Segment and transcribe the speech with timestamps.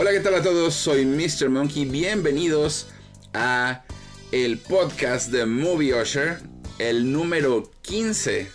[0.00, 0.74] Hola, ¿qué tal a todos?
[0.74, 1.48] Soy Mr.
[1.48, 1.84] Monkey.
[1.84, 2.86] Bienvenidos
[3.34, 3.82] a
[4.30, 6.38] el podcast de Movie Usher,
[6.78, 8.48] el número 15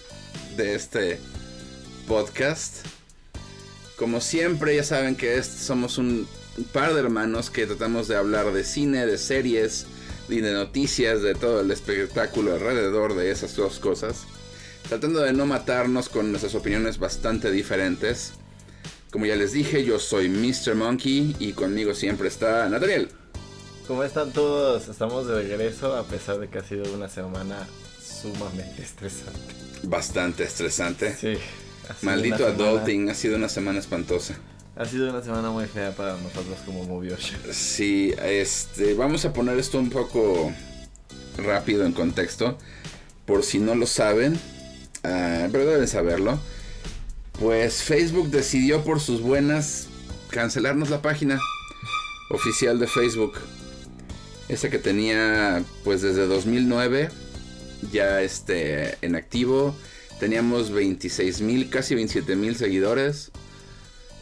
[0.56, 1.20] de este
[2.08, 2.86] podcast.
[3.98, 6.30] Como siempre, ya saben que somos un
[6.72, 9.86] par de hermanos que tratamos de hablar de cine, de series,
[10.30, 14.28] y de noticias, de todo el espectáculo alrededor de esas dos cosas.
[14.88, 18.32] Tratando de no matarnos con nuestras opiniones bastante diferentes.
[19.14, 20.74] Como ya les dije, yo soy Mr.
[20.74, 23.10] Monkey y conmigo siempre está Nathaniel.
[23.88, 24.88] ¿Cómo están todos?
[24.88, 27.68] Estamos de regreso a pesar de que ha sido una semana
[28.02, 29.40] sumamente estresante.
[29.84, 31.16] Bastante estresante.
[31.16, 31.38] Sí.
[32.02, 34.34] Maldito adulting, ha sido una semana espantosa.
[34.76, 37.16] Ha sido una semana muy fea para nosotros como Movie
[37.52, 40.52] Sí, este, vamos a poner esto un poco
[41.38, 42.58] rápido en contexto.
[43.28, 46.40] Por si no lo saben, uh, pero deben saberlo.
[47.40, 49.88] Pues Facebook decidió por sus buenas
[50.30, 51.40] cancelarnos la página
[52.30, 53.34] oficial de Facebook.
[54.50, 57.10] Esa que tenía pues desde 2009
[57.92, 59.76] ya este en activo.
[60.20, 63.32] Teníamos 26 mil, casi 27 mil seguidores.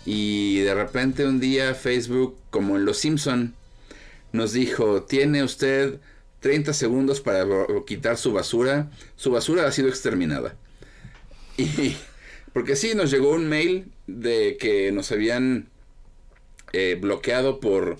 [0.05, 3.53] Y de repente un día Facebook, como en Los Simpson,
[4.31, 5.99] nos dijo, tiene usted
[6.39, 7.45] 30 segundos para
[7.85, 8.89] quitar su basura.
[9.15, 10.55] Su basura ha sido exterminada.
[11.57, 11.95] Y
[12.53, 15.69] porque sí, nos llegó un mail de que nos habían
[16.73, 17.97] eh, bloqueado por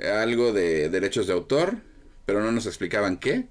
[0.00, 1.78] algo de derechos de autor,
[2.26, 3.46] pero no nos explicaban qué.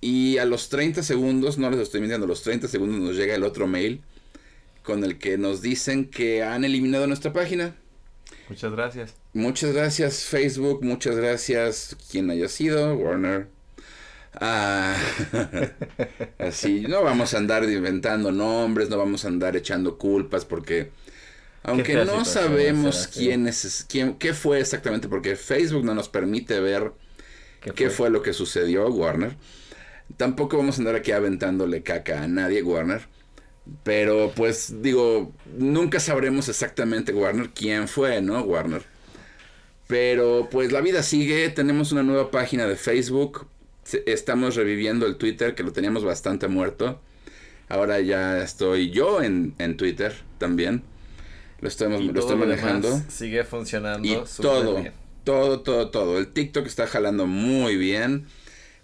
[0.00, 3.34] Y a los 30 segundos, no les estoy mintiendo, a los 30 segundos nos llega
[3.34, 4.00] el otro mail
[4.82, 7.76] con el que nos dicen que han eliminado nuestra página.
[8.48, 9.14] Muchas gracias.
[9.32, 13.48] Muchas gracias Facebook, muchas gracias quien haya sido, Warner.
[14.34, 14.96] Ah,
[16.38, 20.90] así, no vamos a andar inventando nombres, no vamos a andar echando culpas porque
[21.62, 26.92] aunque no sabemos quién es, quién, qué fue exactamente, porque Facebook no nos permite ver
[27.74, 29.36] qué fue lo que sucedió, Warner.
[30.16, 33.02] Tampoco vamos a andar aquí aventándole caca a nadie, Warner.
[33.82, 38.40] Pero pues digo, nunca sabremos exactamente Warner quién fue, ¿no?
[38.42, 38.82] Warner.
[39.86, 43.46] Pero pues la vida sigue, tenemos una nueva página de Facebook,
[44.06, 47.00] estamos reviviendo el Twitter que lo teníamos bastante muerto.
[47.68, 50.82] Ahora ya estoy yo en, Twitter también.
[51.60, 53.00] Lo estoy, lo estoy manejando.
[53.08, 54.06] Sigue funcionando.
[54.06, 54.84] Y todo,
[55.24, 56.18] todo, todo, todo.
[56.18, 58.26] El TikTok está jalando muy bien.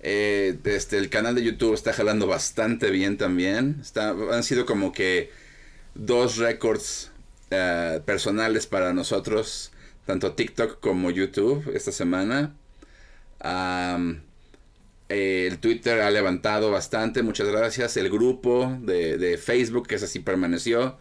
[0.00, 3.78] Eh, este, el canal de YouTube está jalando bastante bien también.
[3.80, 5.30] Está, han sido como que
[5.94, 7.10] dos récords
[7.50, 9.72] eh, personales para nosotros,
[10.04, 12.54] tanto TikTok como YouTube esta semana.
[15.08, 17.96] El Twitter ha levantado bastante, muchas gracias.
[17.96, 20.98] El grupo de, Facebook, que es así permaneció,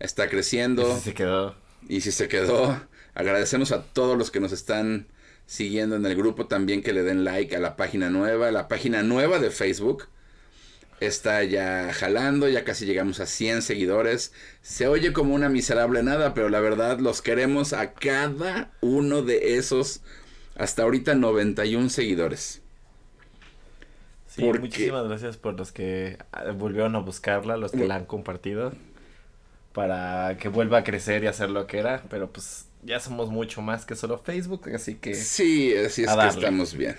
[0.00, 0.90] está creciendo.
[0.90, 1.54] Y si se quedó.
[1.88, 2.80] Y si se quedó.
[3.14, 5.06] Agradecemos a todos los que nos están
[5.46, 9.02] siguiendo en el grupo también que le den like a la página nueva, la página
[9.02, 10.08] nueva de Facebook.
[10.98, 14.32] Está ya jalando, ya casi llegamos a 100 seguidores.
[14.62, 19.58] Se oye como una miserable nada, pero la verdad los queremos a cada uno de
[19.58, 20.00] esos
[20.56, 22.63] hasta ahorita 91 seguidores.
[24.34, 28.72] Sí, muchísimas gracias por los que ah, volvieron a buscarla, los que la han compartido,
[29.72, 33.62] para que vuelva a crecer y hacer lo que era, pero pues ya somos mucho
[33.62, 35.14] más que solo Facebook, así que...
[35.14, 36.96] Sí, así es que estamos bien.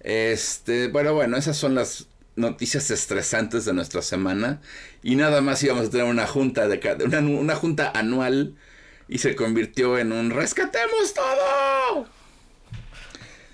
[0.00, 2.06] Este, bueno, bueno, esas son las
[2.36, 4.60] noticias estresantes de nuestra semana.
[5.02, 8.54] Y nada más íbamos a tener una junta de una, una junta anual
[9.08, 12.06] y se convirtió en un rescatemos todo.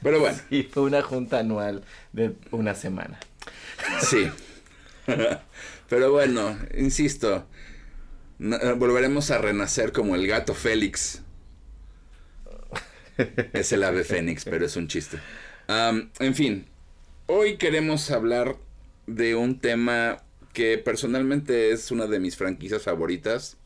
[0.03, 0.39] Pero bueno.
[0.51, 3.19] Y fue una junta anual de una semana.
[4.01, 4.31] Sí.
[5.89, 7.47] Pero bueno, insisto,
[8.39, 11.23] volveremos a renacer como el gato Félix
[13.53, 15.19] es el ave fénix, pero es un chiste.
[15.69, 16.67] en fin,
[17.27, 18.57] hoy queremos hablar
[19.07, 20.23] de un tema
[20.53, 23.57] que personalmente es una de mis franquicias favoritas.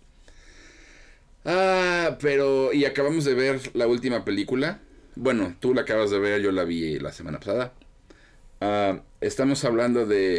[1.45, 2.73] Ah, pero...
[2.73, 4.81] Y acabamos de ver la última película.
[5.15, 7.73] Bueno, tú la acabas de ver, yo la vi la semana pasada.
[8.61, 10.39] Ah, estamos hablando de...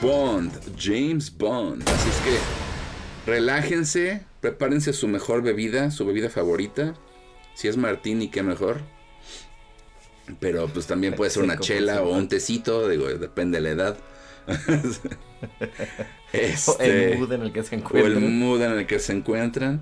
[0.00, 1.88] Bond, James Bond.
[1.88, 6.94] Así es que relájense, Prepárense su mejor bebida, su bebida favorita.
[7.54, 8.80] Si es martini, qué mejor.
[10.40, 13.98] Pero pues también puede ser una chela o un tecito, digo, depende de la edad.
[16.32, 18.04] este, el mood en el que se encuentran.
[18.04, 19.80] O el mood en el que se encuentran.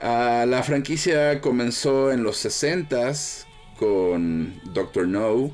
[0.00, 3.46] Ah, la franquicia comenzó en los 60s
[3.78, 5.50] con Doctor No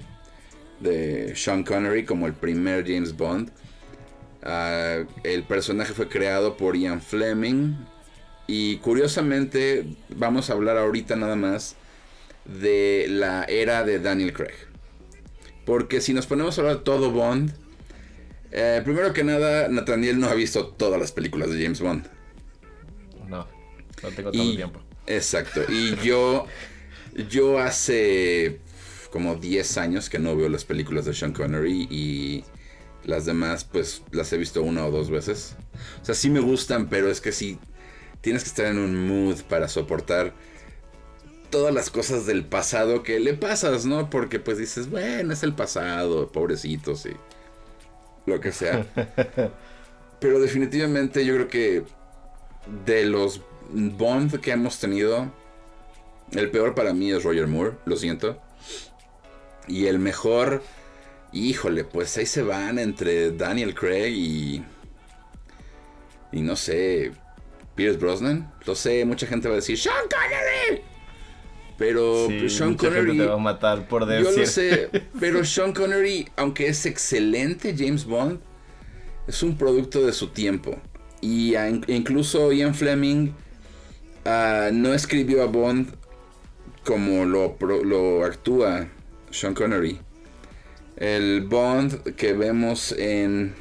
[0.80, 3.50] de Sean Connery como el primer James Bond.
[4.42, 7.74] Ah, el personaje fue creado por Ian Fleming.
[8.48, 11.76] Y curiosamente vamos a hablar ahorita nada más
[12.44, 14.54] de la era de Daniel Craig.
[15.64, 17.54] Porque si nos ponemos a hablar todo Bond,
[18.50, 22.08] eh, primero que nada, Nathaniel no ha visto todas las películas de James Bond.
[23.28, 23.46] No,
[24.02, 24.80] no tengo todo el tiempo.
[25.06, 25.62] Exacto.
[25.68, 26.46] Y yo,
[27.28, 28.60] yo hace
[29.10, 32.44] como 10 años que no veo las películas de Sean Connery y
[33.04, 35.56] las demás pues las he visto una o dos veces.
[36.00, 37.58] O sea, sí me gustan, pero es que sí
[38.20, 40.32] tienes que estar en un mood para soportar
[41.50, 44.08] todas las cosas del pasado que le pasas, ¿no?
[44.08, 47.14] Porque pues dices, bueno, es el pasado, pobrecitos y
[48.24, 48.86] lo que sea.
[50.20, 51.84] Pero definitivamente yo creo que
[52.86, 55.30] de los Bond que hemos tenido,
[56.32, 58.40] el peor para mí es Roger Moore, lo siento.
[59.68, 60.62] Y el mejor,
[61.32, 64.64] híjole, pues ahí se van entre Daniel Craig y...
[66.32, 67.12] Y no sé,
[67.74, 68.52] Pierce Brosnan.
[68.66, 70.82] Lo sé, mucha gente va a decir, Sean Connery.
[71.76, 73.16] Pero Sean Connery.
[73.18, 74.32] Te va a matar por decir.
[74.32, 74.90] Yo lo sé.
[75.20, 78.40] Pero Sean Connery, aunque es excelente James Bond,
[79.26, 80.78] es un producto de su tiempo.
[81.20, 81.54] Y
[81.86, 83.32] incluso Ian Fleming
[84.24, 85.94] ah, no escribió a Bond
[86.84, 88.88] como lo, lo actúa
[89.30, 90.00] Sean Connery.
[90.96, 93.54] El Bond que vemos en.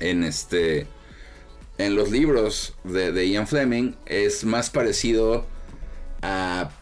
[0.00, 0.86] En este.
[1.78, 5.46] En los libros de, de Ian Fleming es más parecido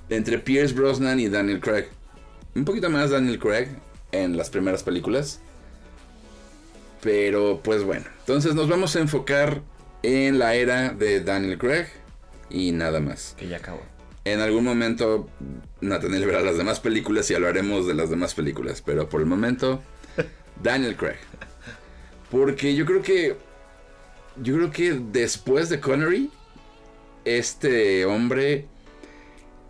[0.08, 1.86] entre Pierce Brosnan y Daniel Craig.
[2.54, 3.68] Un poquito más Daniel Craig
[4.12, 5.40] en las primeras películas.
[7.00, 9.62] Pero pues bueno, entonces nos vamos a enfocar
[10.02, 11.86] en la era de Daniel Craig
[12.50, 13.34] y nada más.
[13.38, 13.82] Que ya acabó.
[14.24, 15.28] En algún momento
[15.80, 19.82] Nathaniel verá las demás películas y hablaremos de las demás películas, pero por el momento
[20.62, 21.16] Daniel Craig.
[22.30, 23.36] Porque yo creo que
[24.42, 26.30] yo creo que después de Connery
[27.24, 28.66] este hombre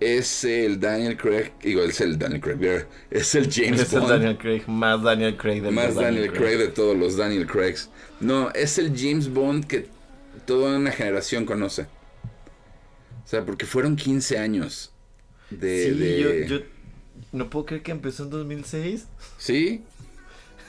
[0.01, 4.39] es el Daniel Craig, digo, es el Daniel Craig, es el James es el Daniel
[4.39, 6.57] Craig, más Daniel Craig de Más Daniel, Craig.
[6.57, 7.91] de todos los Daniel Craigs.
[8.19, 9.89] No, es el James Bond que
[10.47, 11.87] toda una generación conoce.
[13.31, 14.91] O sea, porque fueron 15 años
[15.51, 16.45] de...
[16.45, 16.59] Sí, Yo,
[17.31, 19.07] no puedo creer que empezó en 2006.
[19.39, 19.85] ¿Sí?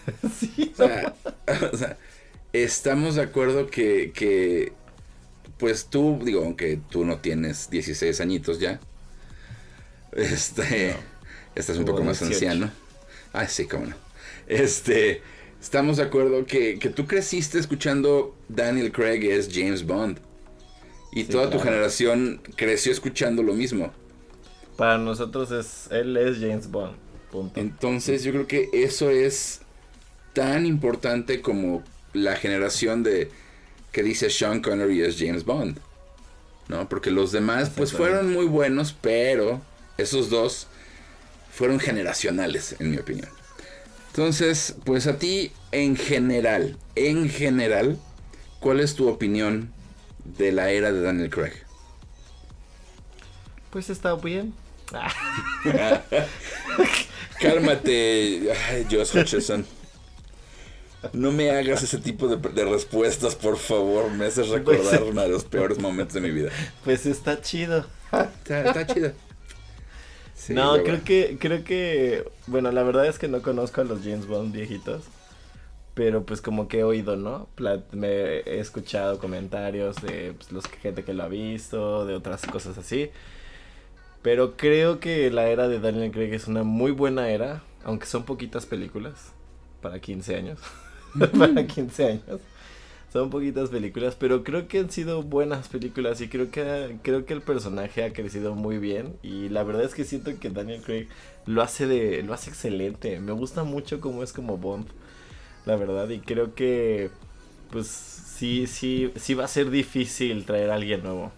[0.39, 0.71] sí.
[1.73, 1.97] O sea,
[2.53, 4.73] estamos de acuerdo que, que,
[5.57, 8.79] pues tú, digo, aunque tú no tienes 16 añitos ya,
[10.11, 10.95] este.
[11.55, 12.71] Este es un poco más anciano.
[13.33, 13.95] Ah, sí, cómo no.
[14.45, 15.23] Este.
[15.59, 20.19] Estamos de acuerdo que, tú creciste escuchando Daniel Craig es James Bond.
[21.11, 23.91] Y toda tu generación creció escuchando lo mismo.
[24.77, 25.87] Para nosotros es.
[25.91, 26.95] Él es James Bond.
[27.55, 29.61] Entonces yo creo que eso es
[30.33, 33.29] tan importante como la generación de
[33.91, 35.77] que dice Sean Connery es James Bond.
[36.67, 36.87] ¿No?
[36.87, 39.61] Porque los demás pues fueron muy buenos, pero
[39.97, 40.67] esos dos
[41.51, 43.27] fueron generacionales, en mi opinión.
[44.07, 47.97] Entonces, pues a ti, en general, en general,
[48.59, 49.73] ¿cuál es tu opinión
[50.23, 51.53] de la era de Daniel Craig?
[53.69, 54.53] Pues está bien.
[57.39, 59.65] Cálmate, ay, Josh Hutcherson.
[61.13, 64.11] No me hagas ese tipo de, respuestas, por favor.
[64.11, 66.49] Me haces recordar pues, uno de los peores momentos de mi vida.
[66.83, 67.85] Pues está chido.
[68.43, 69.13] está chido
[70.49, 74.25] no, creo que, creo que, bueno, la verdad es que no conozco a los James
[74.25, 75.03] Bond viejitos,
[75.93, 77.47] pero pues como que he oído, ¿no?
[77.91, 82.77] me he escuchado comentarios de pues, los gente que lo ha visto, de otras cosas
[82.77, 83.11] así.
[84.21, 88.23] Pero creo que la era de Daniel Craig es una muy buena era, aunque son
[88.23, 89.33] poquitas películas
[89.81, 90.59] para 15 años.
[91.37, 92.41] para 15 años.
[93.11, 97.33] Son poquitas películas, pero creo que han sido buenas películas y creo que creo que
[97.33, 101.09] el personaje ha crecido muy bien y la verdad es que siento que Daniel Craig
[101.45, 103.19] lo hace de lo hace excelente.
[103.19, 104.87] Me gusta mucho cómo es como Bond,
[105.65, 107.09] la verdad y creo que
[107.71, 111.31] pues sí sí sí va a ser difícil traer a alguien nuevo.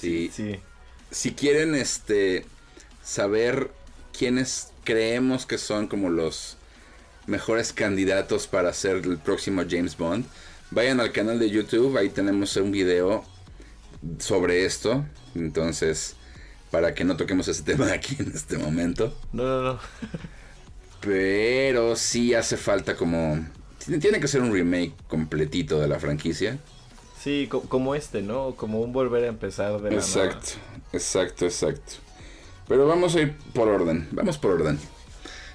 [0.00, 0.30] Sí.
[0.32, 0.60] Sí.
[1.10, 2.44] Si quieren este
[3.02, 3.70] saber
[4.16, 6.56] quiénes creemos que son como los
[7.26, 10.26] mejores candidatos para ser el próximo James Bond,
[10.70, 13.24] vayan al canal de YouTube, ahí tenemos un video
[14.18, 15.04] sobre esto.
[15.34, 16.16] Entonces,
[16.70, 19.16] para que no toquemos ese tema aquí en este momento.
[19.32, 19.78] No, no, no.
[21.06, 23.38] Pero sí hace falta como...
[24.00, 26.58] Tiene que ser un remake completito de la franquicia.
[27.22, 28.56] Sí, como este, ¿no?
[28.56, 30.54] Como un volver a empezar de la Exacto,
[30.92, 31.92] exacto, exacto.
[32.66, 34.08] Pero vamos a ir por orden.
[34.10, 34.80] Vamos por orden.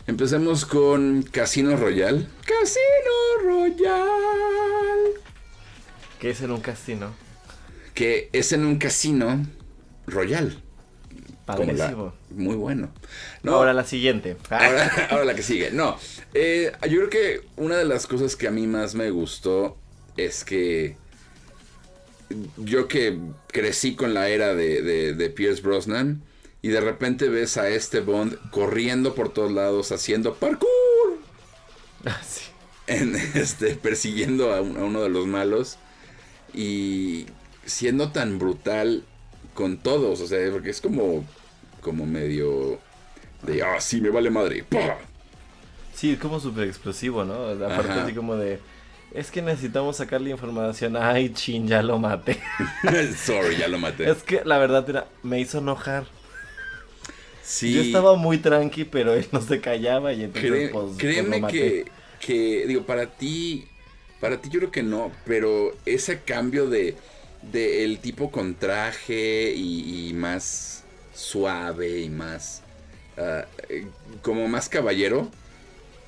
[0.08, 2.28] Empecemos con Casino Royale.
[2.46, 5.00] Casino Royal.
[6.18, 7.12] Que es en un casino.
[7.94, 9.46] Que es en un casino
[10.08, 10.62] Royal.
[11.46, 12.21] Padrísimo.
[12.36, 12.92] Muy bueno.
[13.46, 14.38] ahora la siguiente.
[14.50, 15.72] Ahora, la que sigue.
[15.72, 15.98] No,
[16.34, 19.78] eh, yo creo que una de las cosas que a mí más me gustó
[20.18, 20.98] es que
[22.58, 24.82] yo que crecí con la era de,
[25.14, 26.22] de, Pierce Brosnan
[26.62, 30.70] y de repente ves a este Bond corriendo por todos lados haciendo parkour.
[32.06, 32.42] Ah, sí.
[32.88, 35.78] En, este, persiguiendo a, uno de los malos
[36.54, 37.26] y
[37.66, 39.06] siendo tan brutal
[39.54, 41.26] con todos, o sea, porque es como,
[41.82, 42.80] como medio
[43.44, 44.64] de, ah, sí, me vale madre.
[45.94, 47.48] Sí, es como súper explosivo, ¿no?
[47.66, 48.60] Aparte así como de,
[49.14, 50.96] es que necesitamos sacarle información.
[50.96, 52.40] Ay, chin, ya lo maté.
[53.18, 54.10] Sorry, ya lo maté.
[54.10, 56.06] Es que la verdad era, me hizo enojar.
[57.44, 57.74] Sí.
[57.74, 61.86] Yo estaba muy tranqui, pero él no se callaba y entonces pues, pues, Créeme que,
[62.20, 63.66] que, digo, para ti,
[64.22, 66.96] para ti yo creo que no, pero ese cambio de,
[67.42, 70.81] de el tipo con traje y, más
[71.22, 72.64] suave y más,
[73.18, 73.46] ah,
[74.22, 75.30] como más caballero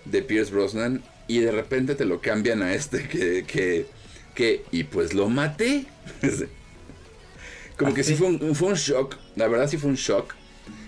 [0.06, 3.86] de Pierce Brosnan, y de repente te lo cambian a este que, que,
[4.36, 5.86] que y pues lo maté.
[7.78, 10.36] Como que sí fue un, fue un shock, la verdad sí fue un shock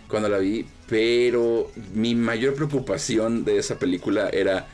[0.08, 4.67] cuando la vi, pero mi mayor preocupación de esa película era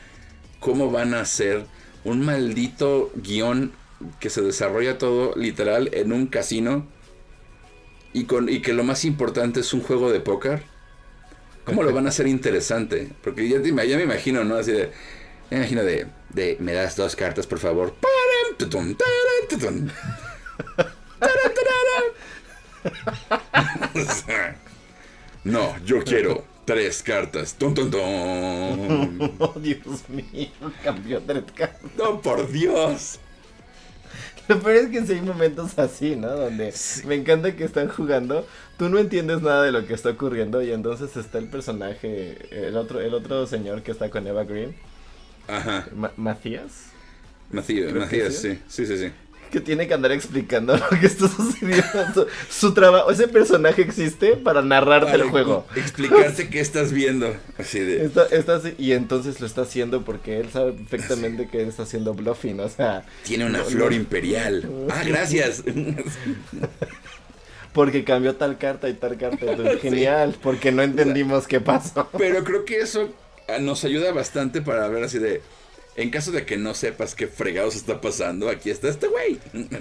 [0.60, 1.64] cómo van a hacer
[2.04, 3.72] un maldito guion
[4.20, 6.86] que se desarrolla todo literal en un casino
[8.12, 10.62] y, con, y que lo más importante es un juego de póker.
[11.64, 13.10] ¿Cómo lo van a hacer interesante?
[13.22, 14.56] Porque ya, ya me imagino, ¿no?
[14.56, 14.90] Así de,
[15.50, 17.94] me imagino de, de, me das dos cartas, por favor.
[25.44, 27.54] no, yo quiero tres cartas.
[27.54, 27.92] Ton, ton,
[29.38, 30.48] Oh, Dios mío,
[30.82, 31.90] cambió tres cartas.
[31.96, 33.20] No, por Dios.
[34.48, 36.28] Lo peor es que si hay momentos así, ¿no?
[36.28, 36.74] Donde
[37.06, 38.46] me encanta que están jugando,
[38.76, 42.76] tú no entiendes nada de lo que está ocurriendo y entonces está el personaje, el
[42.76, 44.74] otro, el otro señor que está con Eva Green
[45.46, 45.88] Ajá.
[46.16, 46.92] ¿Macías?
[47.50, 48.58] Macías, Macías, sí.
[48.68, 49.12] Sí, sí, sí.
[49.52, 52.26] Que tiene que andar explicando lo que está sucediendo.
[52.48, 55.66] Su, trabajo, ese personaje existe para narrarte el juego.
[55.76, 57.34] Explicarte qué estás viendo.
[57.58, 58.10] Así de.
[58.78, 62.68] y entonces lo está haciendo porque él sabe perfectamente que él está haciendo bluffing, o
[62.68, 63.04] sea.
[63.24, 64.68] Tiene una flor imperial.
[64.90, 65.62] Ah, gracias.
[67.72, 69.46] porque cambió tal carta y tal carta.
[69.82, 72.08] genial, porque no entendimos qué pasó.
[72.16, 73.10] Pero creo que eso
[73.48, 75.42] Ah, nos ayuda bastante para ver así de.
[75.96, 79.38] En caso de que no sepas qué fregados está pasando, aquí está este güey.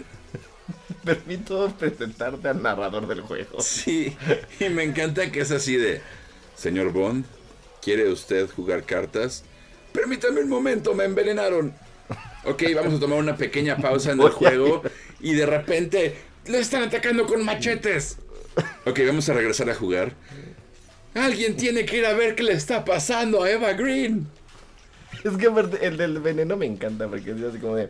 [1.05, 3.61] Permito presentarte al narrador del juego.
[3.61, 4.15] Sí,
[4.59, 6.01] y me encanta que es así de.
[6.55, 7.25] Señor Bond,
[7.81, 9.43] ¿quiere usted jugar cartas?
[9.93, 11.73] Permítame un momento, me envenenaron.
[12.43, 14.83] Ok, vamos a tomar una pequeña pausa en el juego.
[15.19, 16.15] Y de repente,
[16.45, 18.17] le están atacando con machetes.
[18.85, 20.13] Ok, vamos a regresar a jugar.
[21.13, 24.27] Alguien tiene que ir a ver qué le está pasando a Eva Green.
[25.23, 25.47] Es que
[25.81, 27.89] el del veneno me encanta porque es así como de...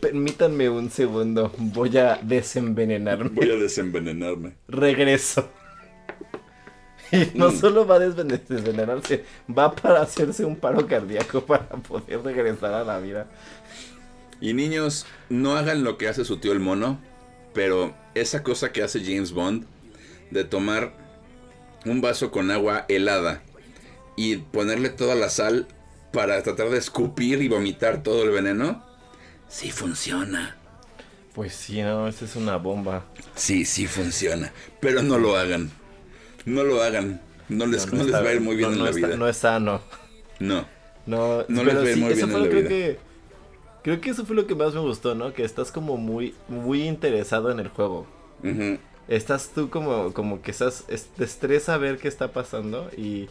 [0.00, 3.30] Permítanme un segundo, voy a desenvenenarme.
[3.30, 4.52] Voy a desenvenenarme.
[4.68, 5.48] Regreso.
[7.10, 7.58] Y no mm.
[7.58, 12.98] solo va a desenvenenarse, va para hacerse un paro cardíaco para poder regresar a la
[12.98, 13.28] vida.
[14.40, 17.00] Y niños, no hagan lo que hace su tío el mono,
[17.54, 19.64] pero esa cosa que hace James Bond
[20.30, 20.92] de tomar
[21.86, 23.42] un vaso con agua helada
[24.16, 25.66] y ponerle toda la sal
[26.14, 28.82] para tratar de escupir y vomitar todo el veneno,
[29.48, 30.56] sí funciona.
[31.34, 33.04] Pues sí, no, esta es una bomba.
[33.34, 34.52] Sí, sí funciona.
[34.80, 35.70] Pero no lo hagan.
[36.44, 37.20] No lo hagan.
[37.48, 39.16] No les, no, les va a ir muy bien en la vida.
[39.16, 39.82] No es sano.
[40.38, 40.66] No.
[41.06, 42.68] No, no les va a ir muy bien en la creo vida.
[42.68, 42.98] Que,
[43.82, 45.34] creo que eso fue lo que más me gustó, ¿no?
[45.34, 48.06] Que estás como muy, muy interesado en el juego
[49.08, 50.84] estás tú como, como que estás,
[51.16, 53.28] te estresa ver qué está pasando y,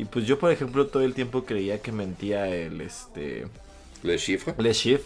[0.00, 3.46] y pues yo por ejemplo todo el tiempo creía que mentía el este...
[4.02, 4.54] Le Chiffre.
[4.56, 5.04] Le Chiffre.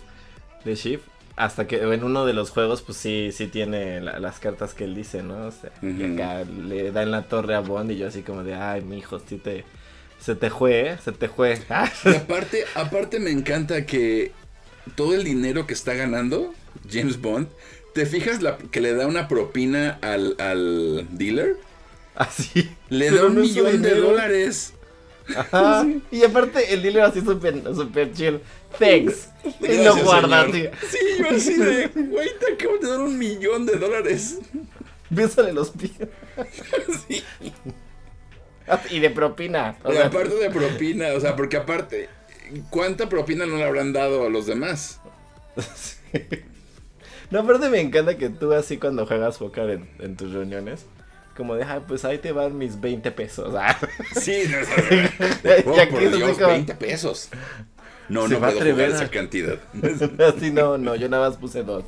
[0.65, 1.11] Le Chiffre.
[1.35, 4.95] Hasta que en uno de los juegos, pues sí, sí tiene las cartas que él
[4.95, 5.47] dice, ¿no?
[5.47, 8.55] O sea, acá le da en la torre a Bond y yo así como de,
[8.55, 9.65] ay, mi hijo, sí te,
[10.21, 10.99] se te fue, ¿eh?
[11.05, 11.59] se te fue.
[12.05, 14.31] Y aparte, aparte me encanta que
[14.95, 16.55] todo el dinero que está ganando
[16.89, 17.49] James Bond
[17.95, 21.57] ¿Te fijas la, que le da una propina al, al dealer?
[22.17, 22.69] Así.
[22.69, 24.75] Ah, le da un millón de dólares.
[25.37, 25.87] Ajá.
[26.11, 28.41] Y aparte el dealer así súper super chill.
[28.79, 29.29] Thanks.
[29.61, 30.71] y lo guarda, tío.
[30.91, 34.39] Sí, yo así de, güey, te acabo de dar un millón de dólares.
[35.11, 35.93] Bésale los pies.
[37.09, 37.23] sí.
[38.91, 39.77] Y de propina.
[39.93, 42.09] y aparte de propina, o sea, porque aparte
[42.71, 45.01] ¿cuánta propina no le habrán dado a los demás?
[47.31, 50.87] No, aparte me encanta que tú así cuando juegas póker en, en tus reuniones,
[51.37, 53.55] como de, pues ahí te van mis 20 pesos.
[53.57, 53.77] Ah.
[54.21, 54.59] Sí, no,
[55.73, 57.29] oh, por Dios, 20 pesos.
[58.09, 59.59] No, no puedo jugar esa cantidad.
[60.37, 61.85] Así no, no, yo nada más puse dos.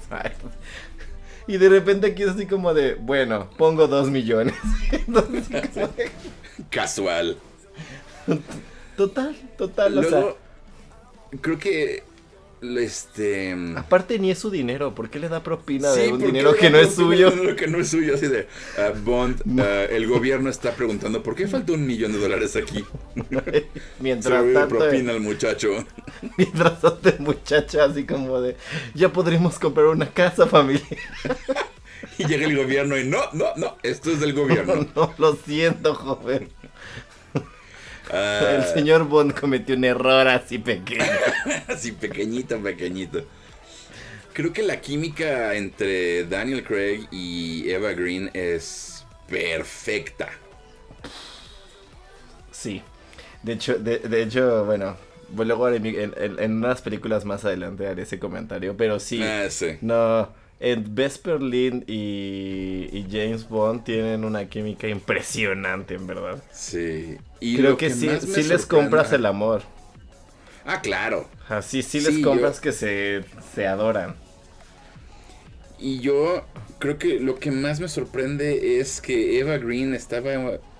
[1.46, 4.54] Y de repente aquí es así como de, bueno, pongo dos millones.
[6.70, 7.36] Casual.
[8.96, 9.98] Total, total.
[9.98, 10.24] o sea,
[11.40, 12.02] creo que
[12.62, 13.54] este.
[13.76, 16.78] Aparte ni es su dinero, ¿por qué le da propina de un dinero que no
[16.78, 17.56] es suyo?
[17.56, 18.48] que no es suyo, así de
[18.78, 22.84] ah, Bond, ah, el gobierno está preguntando ¿por qué falta un millón de dólares aquí?
[24.00, 24.78] mientras Se tanto.
[24.78, 25.84] propina al muchacho.
[26.36, 28.56] Mientras tanto el muchacho así como de
[28.94, 30.84] ya podríamos comprar una casa familiar.
[32.18, 34.86] y llega el gobierno y no, no, no, esto es del gobierno.
[34.94, 36.48] no lo siento, joven.
[38.12, 41.04] El señor Bond cometió un error así pequeño.
[41.68, 43.24] así pequeñito, pequeñito.
[44.32, 50.28] Creo que la química entre Daniel Craig y Eva Green es perfecta.
[52.50, 52.82] Sí.
[53.42, 54.96] De hecho, de, hecho bueno,
[55.34, 55.86] luego en,
[56.16, 59.22] en, unas películas más adelante haré ese comentario, pero sí.
[59.22, 59.78] Ah, sí.
[59.80, 66.42] No, en Vesper Lynn y, James Bond tienen una química impresionante, en verdad.
[66.52, 67.18] Sí.
[67.40, 69.62] Y Creo que, sí, sí les compras el amor.
[70.64, 71.28] Ah, claro.
[71.48, 74.16] Así sí, les compras que se, se adoran.
[75.78, 76.44] Y yo
[76.78, 80.32] creo que lo que más me sorprende es que Eva Green estaba.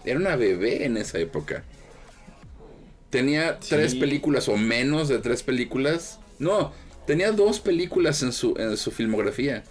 [0.04, 1.64] Era una bebé en esa época.
[3.11, 6.18] Tenía tres películas o menos de tres películas.
[6.38, 6.73] No,
[7.06, 9.62] Tenía dos películas en su, en su filmografía.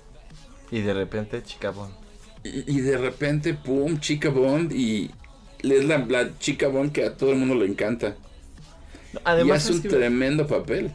[0.71, 1.93] Y de repente, Chica Bond.
[2.43, 4.71] Y, de repente, pum, Chica Bond.
[4.71, 5.11] Y
[5.63, 8.15] es la, Chica Bond que a todo el mundo le encanta.
[9.23, 10.91] Además, y hace un tremendo papel.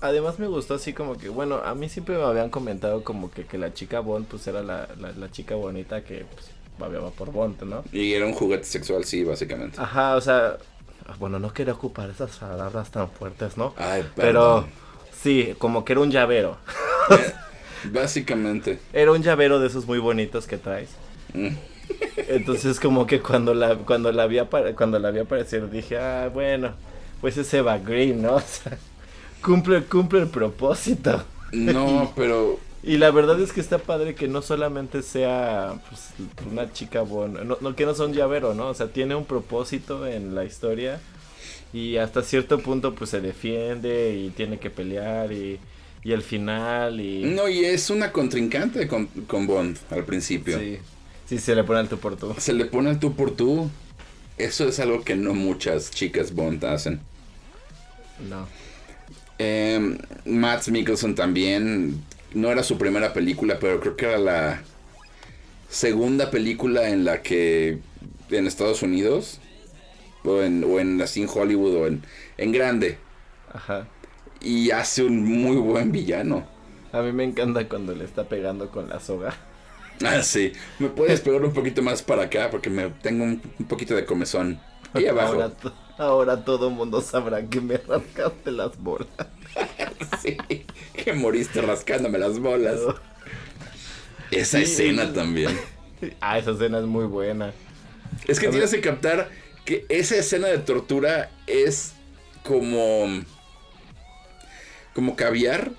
[0.00, 3.46] Además me gustó así como que, bueno, a mí siempre me habían comentado como que,
[3.46, 7.62] que la chica Bond pues era la, la, chica bonita que pues babeaba por Bond,
[7.62, 7.82] ¿no?
[7.92, 9.80] Y era un juguete sexual, sí, básicamente.
[9.80, 10.58] Ajá, o sea,
[11.18, 13.74] bueno, no quería ocupar esas palabras tan fuertes, ¿no?
[13.76, 14.68] Ay, pero
[15.20, 16.58] Sí, como que era un llavero.
[17.92, 18.78] Básicamente.
[18.92, 20.90] Era un llavero de esos muy bonitos que traes.
[21.34, 21.48] Mm.
[22.28, 24.38] Entonces como que cuando la cuando la vi
[24.76, 26.72] cuando la vi aparecer dije, "Ah, bueno,
[27.20, 28.76] pues es Eva Green, ¿no?" O sea,
[29.42, 31.24] cumple cumple el propósito.
[31.52, 36.10] No, pero y la verdad es que está padre que no solamente sea pues,
[36.50, 38.68] una chica buena, no, no, que no son llavero, ¿no?
[38.68, 41.00] O sea, tiene un propósito en la historia
[41.72, 45.58] y hasta cierto punto pues se defiende y tiene que pelear y,
[46.02, 47.24] y al final y...
[47.24, 49.08] No, y es una contrincante con,
[49.46, 50.58] Bond al principio.
[50.58, 50.78] Sí,
[51.26, 52.34] sí, se le pone al tú por tú.
[52.38, 53.70] Se le pone al tú por tú.
[54.38, 57.00] Eso es algo que no muchas chicas Bond hacen.
[58.28, 58.46] No.
[59.38, 62.02] Eh, Matt Mikkelsen también,
[62.34, 64.62] no era su primera película, pero creo que era la
[65.68, 67.78] segunda película en la que
[68.30, 69.40] en Estados Unidos
[70.28, 72.02] o en, o en así en Hollywood o en,
[72.36, 72.98] en grande.
[73.52, 73.86] Ajá.
[74.40, 76.46] Y hace un muy buen villano.
[76.92, 79.34] A mí me encanta cuando le está pegando con la soga.
[80.04, 80.52] Ah, sí.
[80.78, 82.50] ¿Me puedes pegar un poquito más para acá?
[82.50, 84.60] Porque me tengo un, poquito de comezón.
[84.94, 85.32] Ahí abajo.
[85.32, 85.52] Ahora,
[85.98, 89.08] ahora todo mundo sabrá que me rascaste las bolas.
[90.22, 90.36] sí,
[90.94, 92.80] que moriste rascándome las bolas.
[94.30, 95.58] Esa escena también.
[96.20, 97.52] Ah, esa escena es muy buena.
[98.26, 99.28] Es que tienes que captar
[99.68, 101.92] que esa escena de tortura es
[102.42, 103.22] como
[104.94, 105.72] como caviar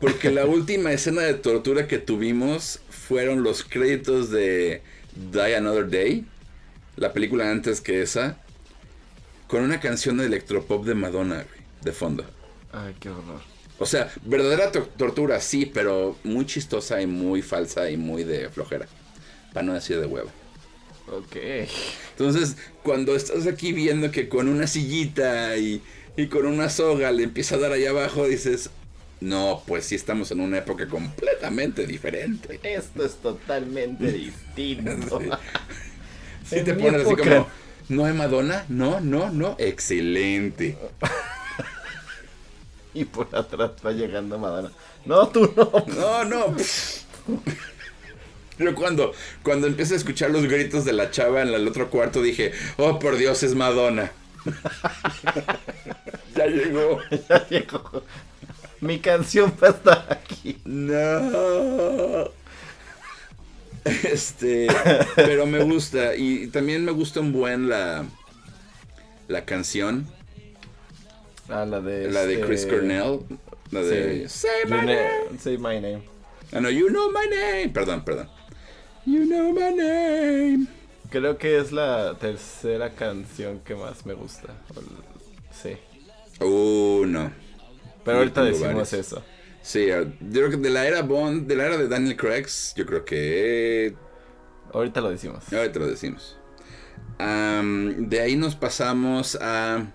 [0.00, 4.80] porque la última escena de tortura que tuvimos fueron los créditos de
[5.14, 6.24] Die Another Day,
[6.96, 8.38] la película antes que esa,
[9.48, 11.44] con una canción de electropop de Madonna
[11.82, 12.24] de fondo.
[12.72, 13.42] Ay, qué horror.
[13.78, 18.86] O sea, verdadera tortura, sí, pero muy chistosa y muy falsa y muy de flojera.
[19.52, 20.30] Para no decir de huevo.
[21.12, 21.36] Ok.
[22.10, 25.82] Entonces, cuando estás aquí viendo que con una sillita y,
[26.30, 28.70] con una soga le empieza a dar allá abajo, dices,
[29.20, 32.60] no, pues sí estamos en una época completamente diferente.
[32.62, 35.20] Esto es totalmente distinto.
[36.44, 36.60] sí.
[36.64, 37.48] te pones así como,
[37.88, 38.64] ¿no hay Madonna?
[38.68, 39.56] No, no, no.
[39.58, 40.76] Excelente.
[42.94, 44.72] y por atrás va llegando Madonna.
[45.04, 45.84] No, tú no.
[45.86, 46.56] No, no.
[48.58, 52.20] Pero cuando, cuando empecé a escuchar los gritos de la chava en el otro cuarto
[52.20, 54.12] dije, oh por Dios, es Madonna.
[56.36, 57.00] ya llegó.
[57.28, 58.02] Ya llegó.
[58.80, 60.60] Mi canción va a estar aquí.
[60.64, 62.30] No.
[63.84, 64.66] Este,
[65.16, 68.04] pero me gusta y también me gusta un buen la
[69.28, 70.06] la canción.
[71.48, 72.10] Ah, la de.
[72.10, 73.20] La de Chris este- Cornell.
[73.70, 74.28] La de.
[74.28, 74.40] Sí.
[74.40, 75.38] Say my name.
[75.38, 76.02] Say my name.
[76.52, 77.68] Ah, no, you know my name.
[77.70, 78.28] Perdón, perdón.
[79.08, 80.66] You know my name.
[81.08, 84.52] Creo que es la tercera canción que más me gusta.
[85.50, 85.78] Sí.
[86.44, 87.32] Uh, no.
[88.04, 89.22] Pero ahorita decimos eso.
[89.62, 92.48] Sí, ah, yo creo que de la era Bond, de la era de Daniel Craig,
[92.76, 93.94] yo creo que.
[94.74, 95.50] Ahorita lo decimos.
[95.50, 96.36] Ahorita lo decimos.
[97.18, 99.86] De ahí nos pasamos a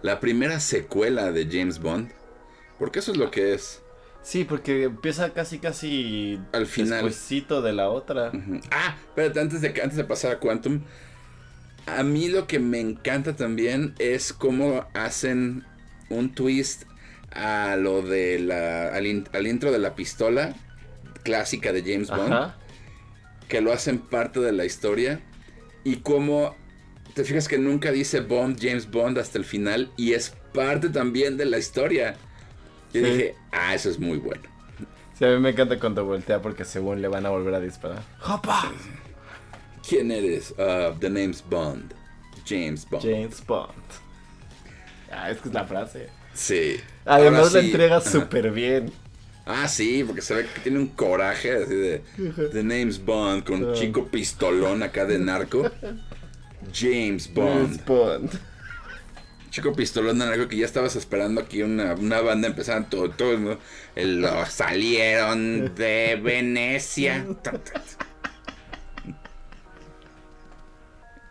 [0.00, 2.10] la primera secuela de James Bond.
[2.78, 3.82] Porque eso es lo que es.
[4.22, 7.10] Sí, porque empieza casi casi Al final.
[7.62, 8.30] de la otra.
[8.70, 10.82] Ah, espérate, antes de, antes de pasar a Quantum.
[11.86, 15.64] A mí lo que me encanta también es cómo hacen
[16.10, 16.82] un twist
[17.32, 18.88] a lo de la.
[18.94, 20.54] al, in- al intro de la pistola
[21.22, 22.32] clásica de James Bond.
[22.32, 22.56] Ajá.
[23.48, 25.20] que lo hacen parte de la historia
[25.82, 26.54] y cómo
[27.14, 31.36] te fijas que nunca dice Bond, James Bond hasta el final y es parte también
[31.36, 32.16] de la historia.
[32.92, 33.10] Yo Sí.
[33.10, 34.42] dije, ah, eso es muy bueno.
[35.18, 38.02] Sí, a mí me encanta cuando voltea porque según le van a volver a disparar.
[38.26, 38.72] ¡Hopa!
[39.88, 40.52] ¿Quién eres?
[40.52, 41.94] Uh, the name's Bond.
[42.46, 43.02] James Bond.
[43.04, 43.70] James Bond.
[45.12, 46.08] Ah, es que es la frase.
[46.32, 46.76] Sí.
[47.04, 48.92] Además la entrega súper bien.
[49.46, 52.02] Ah, sí, porque se ve que tiene un coraje así de
[52.52, 55.70] The name's Bond con un chico pistolón acá de narco.
[56.72, 57.66] James Bond.
[57.66, 58.30] James Bond.
[59.50, 63.36] Chico pistolón de narco que ya estabas esperando aquí una, una banda empezaran todo, todo,
[63.36, 63.58] ¿no?
[63.96, 67.26] El- salieron de Venecia.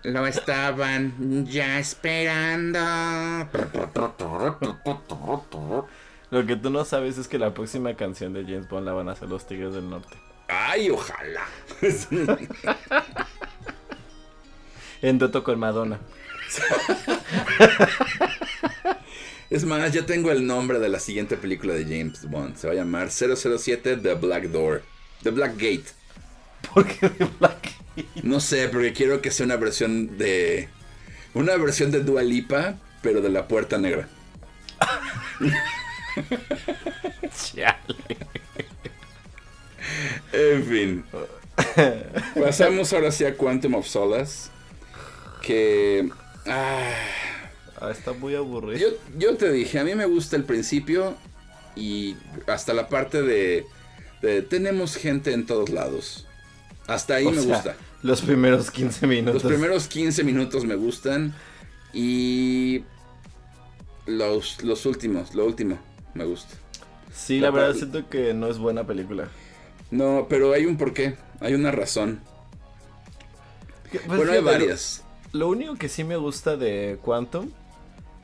[0.04, 2.80] Lo estaban ya esperando.
[6.32, 9.10] Lo que tú no sabes es que la próxima canción de James Bond la van
[9.10, 10.16] a hacer los Tigres del Norte.
[10.48, 11.46] Ay, ojalá.
[15.02, 15.98] En dueto con Madonna.
[19.50, 22.56] Es más, ya tengo el nombre de la siguiente película de James Bond.
[22.56, 24.84] Se va a llamar 007 The Black Door.
[25.24, 25.86] The Black Gate.
[26.74, 27.74] ¿Por qué de Black?
[28.24, 30.70] No sé, porque quiero que sea una versión de.
[31.34, 34.08] Una versión de Dua Lipa, pero de la puerta negra.
[37.54, 37.96] Chale.
[40.32, 41.06] En fin.
[42.36, 44.50] Pasamos ahora sí a Quantum of Solace.
[45.42, 46.10] Que.
[46.50, 46.92] Ah,
[47.82, 48.78] Ah, está muy aburrido.
[48.78, 51.16] yo, yo te dije, a mí me gusta el principio
[51.76, 53.66] y hasta la parte de.
[54.22, 56.28] de tenemos gente en todos lados.
[56.88, 57.76] Hasta ahí O me sea, gusta.
[58.02, 59.44] Los primeros 15 minutos.
[59.44, 61.34] Los primeros 15 minutos me gustan.
[61.94, 62.84] Y.
[64.06, 65.80] Los, los últimos, lo último,
[66.16, 66.56] me gusta.
[67.14, 69.30] Sí, la la verdad siento que no es buena película.
[69.92, 72.20] No, pero hay un porqué, hay una razón.
[73.92, 75.04] Pues, bueno, hay varias.
[75.32, 77.50] Lo único que sí me gusta de Quantum,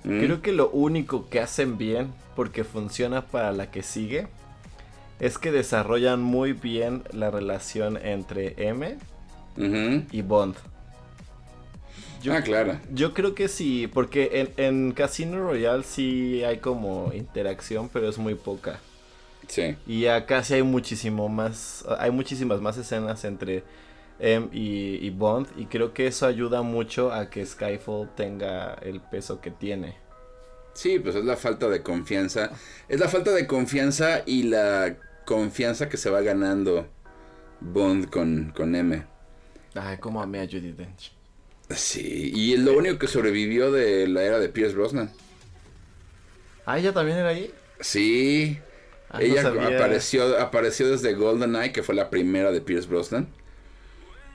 [0.03, 0.19] Mm.
[0.19, 4.27] creo que lo único que hacen bien, porque funciona para la que sigue,
[5.19, 8.97] es que desarrollan muy bien la relación entre M
[10.11, 10.55] y Bond.
[12.21, 12.79] Yo, Ah, claro.
[12.91, 18.17] yo creo que sí, porque en, en Casino Royale sí hay como interacción, pero es
[18.17, 18.79] muy poca.
[19.47, 19.75] Sí.
[19.87, 23.63] Y acá sí hay muchísimo más, hay muchísimas más escenas entre
[24.19, 29.01] M y, y Bond y creo que eso ayuda mucho a que Skyfall tenga el
[29.01, 29.97] peso que tiene.
[30.73, 32.51] Sí, pues es la falta de confianza.
[32.88, 36.88] Es la falta de confianza y la confianza que se va ganando
[37.62, 39.06] Bond con, con M.
[39.75, 41.12] Ay, cómo amé a Judy Dench.
[41.69, 45.12] Sí, y es lo único que sobrevivió de la era de Pierce Brosnan.
[46.65, 47.51] Ah, ella también era ahí.
[47.80, 48.60] Sí,
[49.10, 53.28] Ah, ella apareció, apareció desde GoldenEye, que fue la primera de Pierce Brosnan.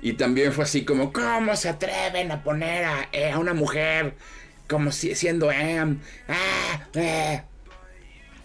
[0.03, 4.15] Y también fue así como, ¿cómo se atreven a poner a, eh, a una mujer
[4.69, 5.99] como si, siendo M?
[6.29, 7.43] Ah, eh".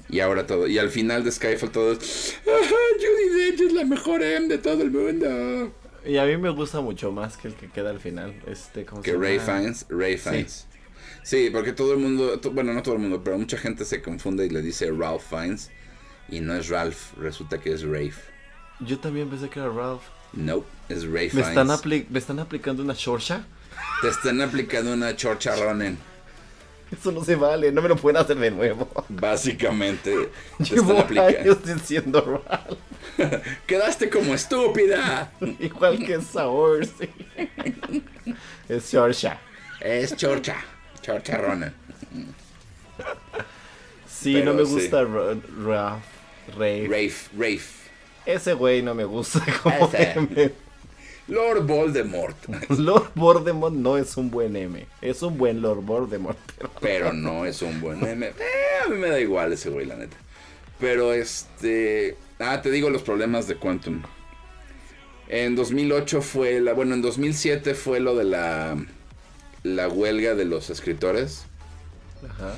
[0.10, 4.22] Y ahora todo, y al final de Skyfall todos, "Ajá, Judy Dench es la mejor
[4.24, 5.74] M de todo el mundo.
[6.06, 8.36] Y a mí me gusta mucho más que el que queda al final.
[8.46, 9.60] Este, ¿cómo Que se Ray llama?
[9.60, 10.68] Fiennes, Ray Fiennes.
[11.24, 14.02] Sí, porque todo el mundo, to- bueno, no todo el mundo, pero mucha gente se
[14.04, 15.72] confunde y le dice Ralph Fiennes.
[16.30, 18.22] Y no es Ralph, resulta que es Rafe.
[18.82, 20.04] Yo también pensé que era Ralph.
[20.36, 23.46] Nope, es Ray ¿Me están, apli- ¿Me están aplicando una Shorsha?
[24.02, 25.98] Te están aplicando una chorcha Ronen.
[26.92, 28.88] Eso no se vale, no me lo pueden hacer de nuevo.
[29.10, 30.12] Básicamente,
[30.58, 33.42] te están Llevo años diciendo Ralph.
[33.66, 35.32] Quedaste como estúpida.
[35.60, 37.10] Igual que Saur, sí.
[38.70, 39.40] Es Shorsha.
[39.80, 40.58] Es chorcha,
[41.02, 41.74] chorcha Ronen.
[44.08, 44.74] Sí, Pero no me sí.
[44.74, 46.04] gusta Ra- Ralph.
[46.58, 46.88] Ray.
[46.88, 47.85] Rafe, Rafe.
[48.26, 49.92] Ese güey no me gusta como
[50.36, 50.52] me-
[51.28, 52.36] Lord Voldemort.
[52.78, 54.86] Lord Voldemort no es un buen M.
[55.02, 56.38] Es un buen Lord Voldemort.
[56.82, 58.28] Pero, no es un buen M.
[58.28, 58.34] Eh,
[58.86, 60.18] a mí me da igual ese güey, la neta.
[60.80, 62.16] Pero este.
[62.40, 64.02] Ah, te digo los problemas de Quantum.
[65.28, 66.74] En 2008 fue la.
[66.74, 68.78] Bueno, en 2007 fue lo de la.
[69.64, 71.46] La huelga de los escritores.
[72.30, 72.58] Ajá.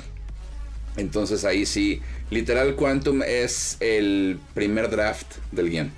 [0.98, 2.02] Entonces ahí sí.
[2.30, 5.92] Literal Quantum es el primer draft del guion.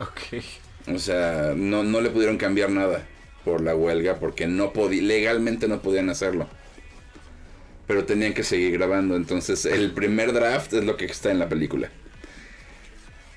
[0.00, 0.42] Ok.
[0.92, 3.06] O sea, no, no le pudieron cambiar nada
[3.44, 6.48] por la huelga porque no legalmente no podían hacerlo.
[7.86, 9.16] Pero tenían que seguir grabando.
[9.16, 11.90] Entonces, el primer draft es lo que está en la película.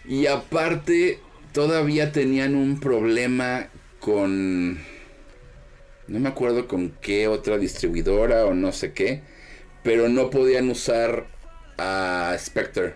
[0.08, 1.20] Y aparte,
[1.54, 4.80] todavía tenían un problema con.
[6.08, 9.22] No me acuerdo con qué otra distribuidora o no sé qué.
[9.84, 11.28] Pero no podían usar
[11.82, 12.94] a Spectre.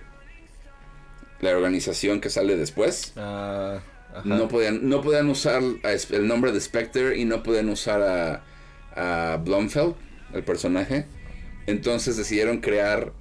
[1.42, 3.14] La organización que sale después.
[3.18, 3.80] Ah.
[4.24, 8.44] No podían, no podían usar el nombre de Spectre y no podían usar a,
[9.34, 9.96] a Blomfeld,
[10.34, 11.06] el personaje.
[11.68, 13.12] Entonces decidieron crear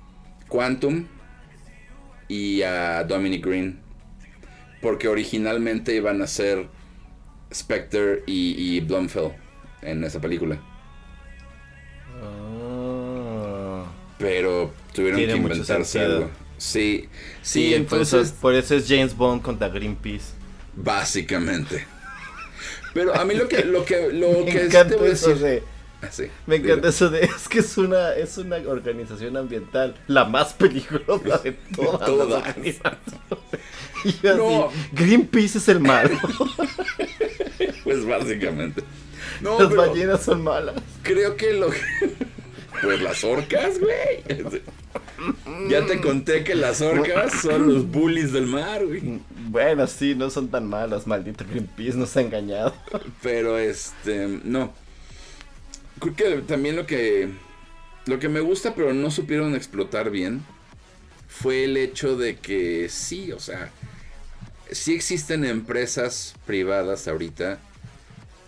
[0.49, 1.07] Quantum
[2.29, 3.81] y a Dominic Green.
[4.81, 6.69] Porque originalmente iban a ser
[7.53, 9.33] Spectre y, Blomfeld
[9.83, 10.61] en esa película.
[14.25, 16.31] Pero tuvieron que inventarse algo.
[16.57, 17.11] Sí,
[17.43, 18.33] sí, entonces...
[18.33, 20.33] por eso es James Bond contra Greenpeace.
[20.75, 21.85] Básicamente.
[22.95, 25.63] Pero a mí lo que lo que lo me que encanta eso de,
[26.01, 26.09] ah,
[26.47, 31.39] me encanta eso de es que es una es una organización ambiental la más peligrosa
[31.39, 32.55] de todas, todas.
[34.05, 36.19] Y yo así, Greenpeace es el malo.
[37.85, 38.83] pues básicamente.
[39.43, 40.77] las ballenas son malas.
[41.03, 41.69] Creo que lo
[42.83, 44.45] pues las orcas, güey.
[45.69, 49.21] Ya te conté que las orcas son los bullies del mar, güey.
[49.49, 52.75] Bueno, sí, no son tan malas, maldito Greenpeace nos ha engañado.
[53.23, 54.73] Pero este, no.
[56.01, 57.31] Creo que también lo que
[58.07, 60.43] lo que me gusta, pero no supieron explotar bien,
[61.27, 63.71] fue el hecho de que sí, o sea,
[64.71, 67.59] sí existen empresas privadas ahorita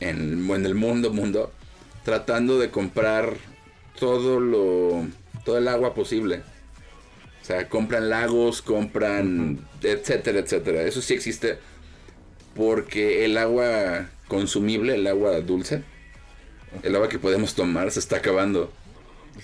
[0.01, 1.53] en, en el mundo, mundo,
[2.05, 3.37] tratando de comprar
[3.99, 5.07] todo lo,
[5.45, 6.43] todo el agua posible.
[7.43, 10.83] O sea, compran lagos, compran, etcétera, etcétera.
[10.83, 11.59] Eso sí existe
[12.57, 15.83] porque el agua consumible, el agua dulce,
[16.83, 18.73] el agua que podemos tomar se está acabando.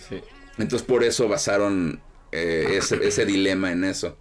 [0.08, 0.20] Sí.
[0.58, 2.00] Entonces por eso basaron
[2.32, 4.16] eh, ese, dilema en eso.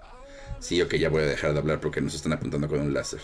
[0.59, 3.21] Sí, ok, ya voy a dejar de hablar porque nos están apuntando con un láser.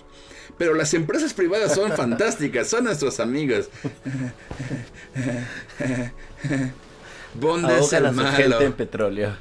[0.58, 3.70] Pero las empresas privadas son fantásticas, son nuestros amigos.
[7.36, 8.62] Bond es el malo.
[8.62, 9.36] en petróleo.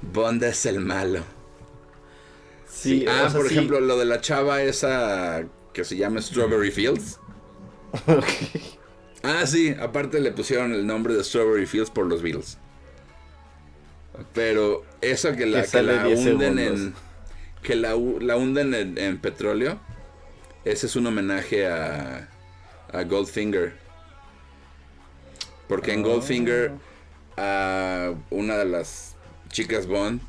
[0.00, 1.20] Bond es el malo.
[2.68, 7.18] Sí, Ah, por ejemplo, lo de la chava esa que se llama Strawberry Fields.
[9.24, 12.58] Ah, sí, aparte le pusieron el nombre de Strawberry Fields por los Beatles.
[14.34, 16.94] Pero eso que la, que la hunden en.
[17.62, 19.78] Que la, hunden en, petróleo.
[20.64, 22.28] Ese es un homenaje a.
[22.92, 23.74] a Goldfinger.
[25.72, 26.08] Porque en ah.
[26.08, 26.72] Goldfinger.
[27.38, 29.16] A una de las
[29.48, 30.20] chicas Bond,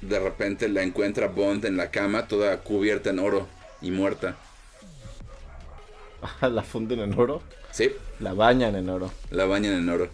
[0.00, 3.48] de repente la encuentra Bond en la cama, toda cubierta en oro
[3.82, 4.36] y muerta.
[6.40, 7.42] ¿La funden en oro?
[7.72, 7.90] Sí.
[8.20, 9.10] La bañan en oro.
[9.30, 10.08] La bañan en oro.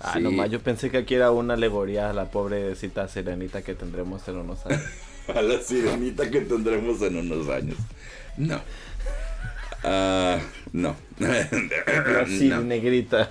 [0.00, 4.26] Ah, nomás yo pensé que aquí era una alegoría a la pobrecita sirenita que tendremos
[4.26, 4.82] en unos años.
[5.32, 7.78] a la sirenita que tendremos en unos años.
[8.36, 8.60] No.
[9.88, 10.40] Ah,
[10.72, 10.96] no.
[11.18, 11.48] la
[12.60, 13.30] negrita.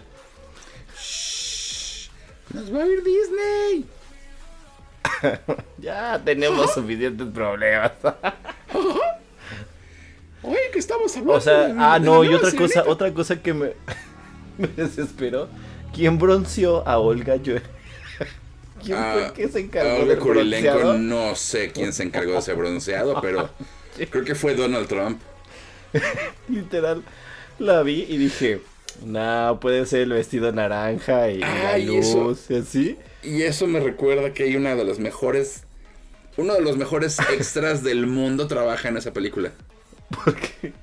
[2.53, 3.85] Nos va a ir Disney.
[5.77, 7.91] ya tenemos suficientes problemas.
[10.43, 11.33] Oye, que estamos hablando.
[11.33, 13.73] O sea, ah, no, y otra cosa, otra cosa que me,
[14.57, 15.49] me desesperó.
[15.93, 17.61] ¿Quién bronceó a Olga ¿Quién
[18.81, 20.97] fue el ah, que se encargó de bronceado?
[20.97, 23.49] No sé quién se encargó de ese bronceado, pero
[24.09, 25.19] creo que fue Donald Trump.
[26.49, 27.03] Literal,
[27.59, 28.61] la vi y dije,
[29.03, 32.97] no, puede ser el vestido naranja y la luz y así.
[33.23, 35.63] Y eso me recuerda que hay una de las mejores.
[36.37, 39.51] Uno de los mejores extras del mundo trabaja en esa película.
[40.23, 40.73] ¿Por qué?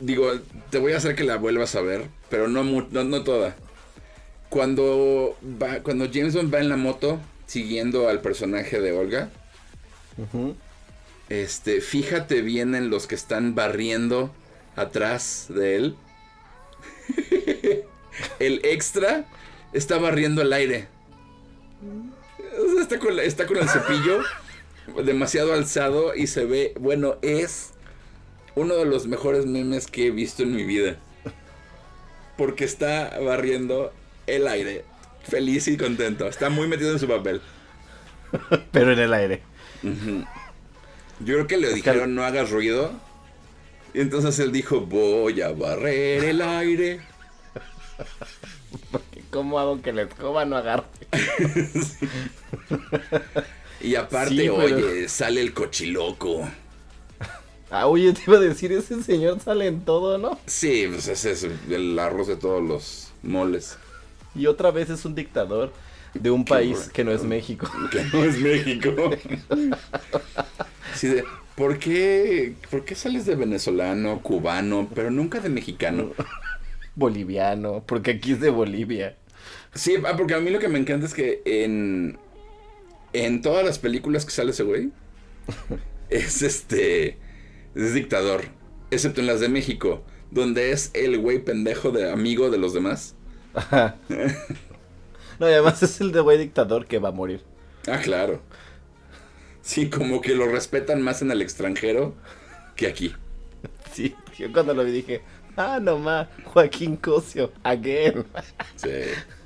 [0.00, 0.30] Digo,
[0.70, 3.56] te voy a hacer que la vuelvas a ver, pero no, no, toda.
[4.48, 9.30] Cuando, va, cuando Jameson va en la moto siguiendo al personaje de Olga,
[11.28, 14.32] este, fíjate bien en los que están barriendo
[14.76, 15.96] atrás de él
[18.38, 19.26] el extra
[19.72, 20.88] está barriendo el aire.
[22.80, 23.18] está, con
[23.58, 24.22] el cepillo
[25.04, 27.70] demasiado alzado y se ve, bueno, es
[28.54, 30.96] uno de los mejores memes que he visto en mi vida.
[32.36, 33.92] Porque está barriendo
[34.26, 34.84] el aire,
[35.24, 36.26] feliz y contento.
[36.26, 37.40] Está muy metido en su papel.
[38.72, 39.42] Pero en el aire.
[41.20, 42.92] Yo creo que le dijeron no hagas ruido.
[43.94, 47.00] Y entonces él dijo, voy a barrer el aire.
[49.30, 50.84] ¿Cómo hago que la escoba no agarre?
[53.80, 56.48] y aparte, oye, sale el cochiloco.
[57.70, 60.38] Ah, oye, te iba a decir, ese señor sale en todo, ¿no?
[60.46, 63.76] Sí, pues ese es el arroz de todos los moles.
[64.34, 65.72] Y otra vez es un dictador
[66.14, 67.70] de un país que no es México.
[67.90, 69.10] Que no es México.
[70.94, 76.12] sí, de, ¿por, qué, ¿Por qué sales de venezolano, cubano, pero nunca de mexicano?
[76.94, 79.16] Boliviano, porque aquí es de Bolivia.
[79.74, 82.18] Sí, ah, porque a mí lo que me encanta es que en,
[83.12, 84.90] en todas las películas que sale ese güey,
[86.10, 87.18] es este,
[87.74, 88.44] es dictador,
[88.90, 93.14] excepto en las de México, donde es el güey pendejo de amigo de los demás.
[95.38, 97.42] no, y además es el de güey dictador que va a morir.
[97.86, 98.40] Ah, claro.
[99.62, 102.14] Sí, como que lo respetan más en el extranjero
[102.76, 103.14] que aquí.
[103.92, 105.22] Sí, yo cuando lo vi dije,
[105.56, 108.24] ah, no más, Joaquín Cosio, again.
[108.76, 108.90] Sí.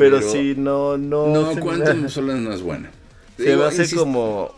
[0.00, 1.26] Pero, sí, no, no.
[1.26, 2.90] No, Quantum solo no es buena.
[3.36, 4.54] Se me hace como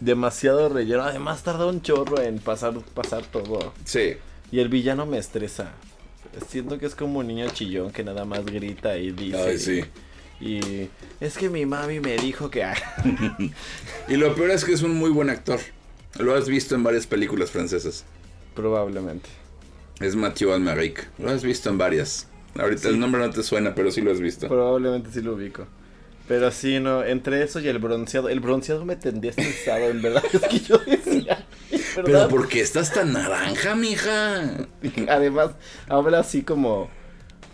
[0.00, 1.02] demasiado relleno.
[1.02, 3.74] Además, tarda un chorro en pasar, pasar todo.
[3.84, 4.16] Sí.
[4.50, 5.72] Y el villano me estresa.
[6.48, 9.38] Siento que es como un niño chillón que nada más grita y dice.
[9.38, 9.84] Ay, sí.
[10.40, 10.88] Y,
[11.20, 12.64] es que mi mami me dijo que.
[14.08, 15.60] y lo peor es que es un muy buen actor.
[16.18, 18.04] Lo has visto en varias películas francesas.
[18.54, 19.28] Probablemente.
[20.00, 21.08] Es Mathieu Almeric.
[21.18, 22.28] Lo has visto en varias.
[22.58, 24.48] Ahorita el nombre no te suena, pero sí lo has visto.
[24.48, 25.66] Probablemente sí lo ubico.
[26.28, 28.28] Pero sí, no, entre eso y el bronceado.
[28.28, 30.22] El bronceado me tendía estresado, en verdad.
[30.32, 31.44] Es que yo decía.
[32.04, 34.66] Pero ¿por qué estás tan naranja, mija?
[35.08, 35.52] Además,
[35.88, 36.88] habla así como.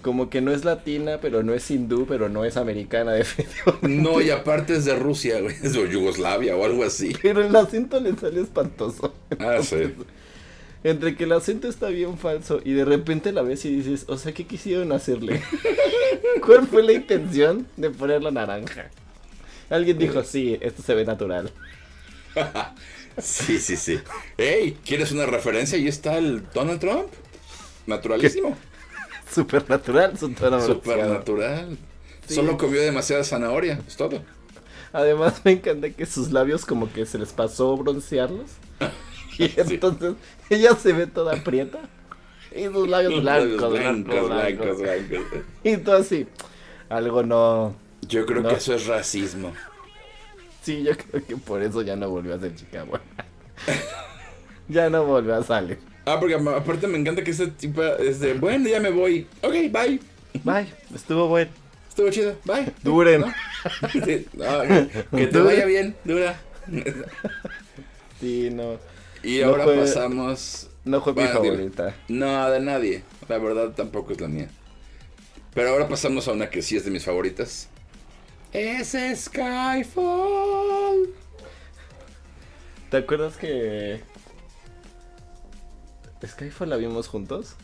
[0.00, 3.88] Como que no es latina, pero no es hindú, pero no es americana, definitivamente.
[3.88, 5.54] No, y aparte es de Rusia, güey.
[5.62, 7.16] Es de Yugoslavia o algo así.
[7.22, 9.14] Pero el acento le sale espantoso.
[9.38, 9.94] Ah, sí
[10.84, 14.18] entre que el acento está bien falso y de repente la ves y dices, o
[14.18, 15.42] sea, ¿qué quisieron hacerle?
[16.44, 18.90] ¿Cuál fue la intención de ponerla naranja?
[19.70, 21.50] Alguien dijo, sí, esto se ve natural.
[23.18, 24.00] sí, sí, sí.
[24.36, 25.78] Hey, ¿quieres una referencia?
[25.78, 27.08] Ahí está el Donald Trump.
[27.86, 28.56] Naturalísimo.
[29.32, 31.78] Super natural, Super natural.
[32.28, 34.22] Solo comió demasiada zanahoria, es todo.
[34.92, 38.50] Además me encanta que sus labios como que se les pasó broncearlos.
[39.38, 40.14] Y entonces
[40.50, 41.80] ella se ve toda prieta.
[42.54, 45.26] Y sus labios blancos, blancos, blancos, blancos.
[45.64, 46.26] Y tú así,
[46.88, 47.74] algo no...
[48.06, 49.52] Yo creo que eso es racismo.
[50.62, 53.04] Sí, yo creo que por eso ya no volvió a ser chica buena.
[54.68, 55.78] ya no volvió a salir.
[56.04, 59.26] Ah, porque aparte me encanta que ese tipo es de, bueno, ya me voy.
[59.40, 60.00] Ok, bye.
[60.44, 61.50] Bye, estuvo bueno.
[61.88, 62.72] Estuvo chido, bye.
[62.82, 63.24] Duren.
[63.92, 66.40] que te vaya bien, dura.
[68.20, 68.78] sí, no.
[69.22, 70.68] Y ahora pasamos.
[70.84, 71.94] No fue mi favorita.
[72.08, 73.04] No, de nadie.
[73.28, 74.48] La verdad tampoco es la mía.
[75.54, 77.68] Pero ahora pasamos a una que sí es de mis favoritas.
[78.52, 81.14] Es Skyfall.
[82.90, 84.00] ¿Te acuerdas que
[86.26, 87.54] Skyfall la vimos juntos?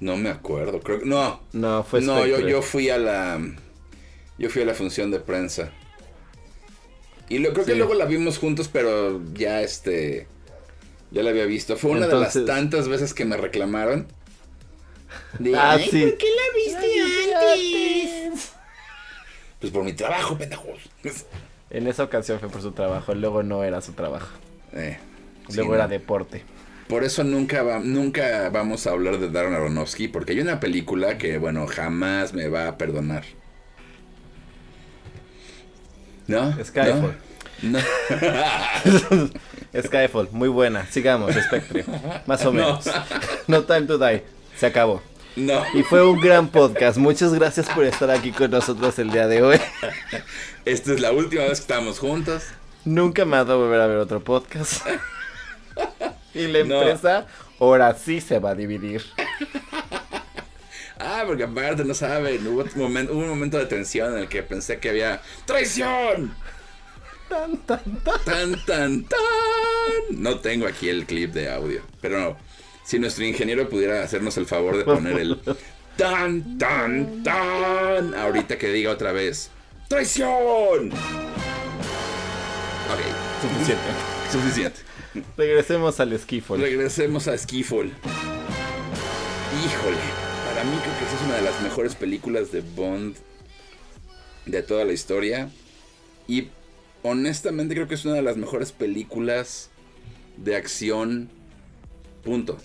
[0.00, 1.40] No me acuerdo, creo que no.
[1.52, 3.40] No, fue No, yo, yo fui a la
[4.38, 5.70] yo fui a la función de prensa.
[7.28, 10.26] Y lo, creo que luego la vimos juntos, pero ya este
[11.12, 11.76] ya la había visto.
[11.76, 14.06] Fue una de las tantas veces que me reclamaron.
[15.56, 16.00] ah, sí.
[16.02, 17.00] ¿Por qué la viste
[17.34, 18.52] antes?
[19.60, 20.90] Pues por mi trabajo, pendejos.
[21.70, 24.28] En esa ocasión fue por su trabajo, luego no era su trabajo.
[24.72, 24.98] Eh,
[25.54, 26.42] luego era deporte.
[26.88, 31.16] Por eso nunca, va, nunca vamos a hablar de Darren Aronofsky, porque hay una película
[31.16, 33.24] que, bueno, jamás me va a perdonar.
[36.26, 36.52] ¿No?
[36.62, 37.00] Skyfall.
[37.02, 37.31] No.
[39.80, 40.86] Skyfall, muy buena.
[40.86, 41.84] Sigamos, Spectre.
[42.26, 42.84] Más o menos.
[43.46, 43.64] No.
[43.64, 44.22] Time to Die.
[44.56, 45.02] Se acabó.
[45.36, 45.64] No.
[45.74, 46.98] Y fue un gran podcast.
[46.98, 49.60] Muchas gracias por estar aquí con nosotros el día de hoy.
[50.64, 52.44] Esta es la última vez que estamos juntos.
[52.84, 54.86] Nunca me ha dado volver a ver otro podcast.
[56.34, 57.26] Y la empresa
[57.60, 59.02] ahora sí se va a dividir.
[60.98, 64.28] Ah, porque aparte no saben, hubo un momento, hubo un momento de tensión en el
[64.28, 66.34] que pensé que había traición.
[67.32, 68.24] Tan, tan, tan.
[68.26, 69.18] Tan, tan, tan.
[70.10, 71.80] No tengo aquí el clip de audio.
[72.02, 72.36] Pero no.
[72.84, 75.40] Si nuestro ingeniero pudiera hacernos el favor de poner el
[75.96, 78.14] tan, tan, tan.
[78.14, 79.48] Ahorita que diga otra vez.
[79.88, 80.92] ¡Traición!
[83.40, 83.82] Suficiente.
[84.30, 84.80] Suficiente.
[85.38, 86.58] Regresemos al Skiffle.
[86.58, 87.92] Regresemos a Skiffle.
[89.64, 89.96] Híjole,
[90.50, 93.16] para mí creo que esa es una de las mejores películas de Bond
[94.44, 95.48] de toda la historia.
[96.28, 96.48] Y
[97.02, 99.70] honestamente creo que es una de las mejores películas
[100.36, 101.28] de acción.
[102.24, 102.56] Punto.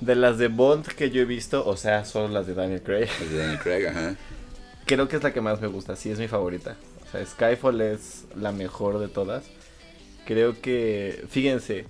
[0.00, 3.08] De las de Bond que yo he visto, o sea, son las de Daniel Craig.
[3.20, 4.16] Las de Daniel Craig, ajá.
[4.86, 6.76] Creo que es la que más me gusta, sí, es mi favorita.
[7.06, 9.44] O sea, Skyfall es la mejor de todas.
[10.26, 11.86] Creo que, fíjense,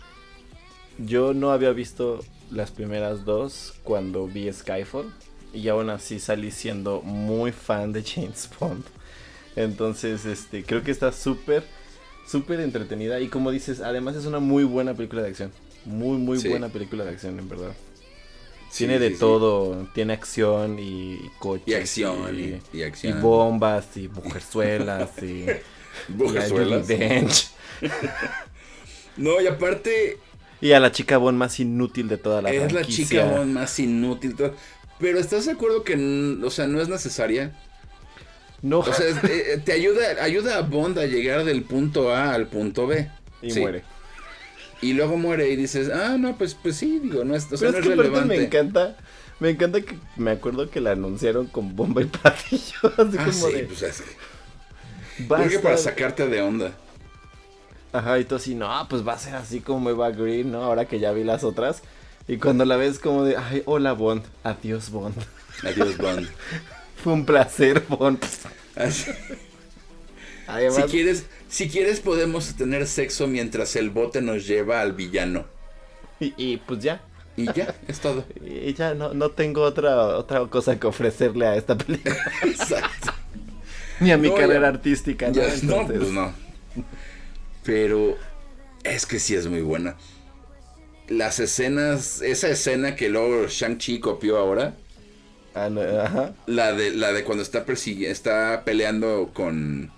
[0.98, 5.12] yo no había visto las primeras dos cuando vi Skyfall.
[5.52, 8.84] Y aún así salí siendo muy fan de James Bond.
[9.57, 11.64] Entonces, este, creo que está súper,
[12.26, 13.20] súper entretenida.
[13.20, 15.52] Y como dices, además es una muy buena película de acción.
[15.84, 17.74] Muy, muy buena película de acción, en verdad
[18.76, 21.66] tiene de todo, tiene acción y, coches.
[21.66, 23.18] Y acción, y, acción.
[23.18, 25.46] Y bombas, y mujerzuelas, y...
[26.09, 26.88] mujerzuelas.
[29.16, 30.18] no, y aparte...
[30.61, 33.78] Y a la chica Bond más inútil de toda la Es la chica Bond más
[33.78, 34.34] inútil.
[34.98, 35.94] Pero ¿estás de acuerdo que,
[36.42, 37.52] o sea, no es necesaria?
[38.64, 38.78] No.
[38.78, 42.86] O sea, eh, te ayuda, ayuda a Bond a llegar del punto A al punto
[42.86, 43.10] B.
[43.42, 43.82] Y muere.
[44.80, 47.70] Y luego muere y dices, ah, no, pues, pues sí, digo, no es, o sea,
[47.70, 48.26] no es, relevante.
[48.26, 48.96] Me encanta,
[49.38, 52.78] me encanta que me acuerdo que la anunciaron con bomba y platillo.
[52.96, 55.26] Así ah, como sí, de, pues es que...
[55.28, 56.72] Creo que para sacarte de onda.
[57.92, 60.64] Ajá, y tú así, no, pues va a ser así como Eva Green, ¿no?
[60.64, 61.82] Ahora que ya vi las otras.
[62.26, 65.14] Y cuando la ves como de, ay, hola Bond, adiós Bond.
[65.62, 66.28] Adiós Bond.
[67.05, 67.82] Fue un placer.
[68.76, 69.11] Así.
[70.70, 75.44] si quieres, si quieres podemos tener sexo mientras el bote nos lleva al villano.
[76.18, 77.02] Y, pues ya.
[77.36, 78.24] Y ya, es todo.
[78.42, 82.16] Y ya no, no tengo otra, otra cosa que ofrecerle a esta película.
[82.42, 83.12] Exacto.
[84.00, 85.42] Ni a mi carrera artística, ¿no?
[85.64, 86.32] no, pues no.
[87.64, 88.16] Pero
[88.82, 89.96] es que sí es muy buena.
[91.09, 94.74] Las escenas, esa escena que luego Shang-Chi copió ahora.
[95.55, 95.68] Ah,
[96.05, 96.32] ajá.
[96.46, 99.92] La de, la de cuando está persiguiendo, está peleando con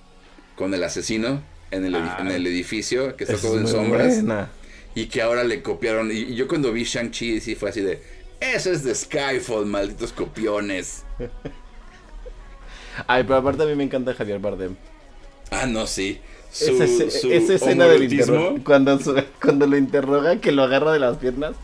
[0.57, 4.25] con el asesino en el, en el edificio, que está todo en sombras.
[4.95, 6.11] Y que ahora le copiaron.
[6.11, 8.03] Y, yo cuando vi Shang-Chi, sí fue así de.
[8.41, 11.05] Eso es de Skyfall, malditos copiones.
[13.07, 14.75] Ay, pero aparte a mí me encanta Javier Bardem.
[15.51, 16.19] Ah, no, sí.
[16.51, 18.99] esa escena del interroga, cuando,
[19.41, 21.57] cuando lo interroga, que lo agarra de las piernas.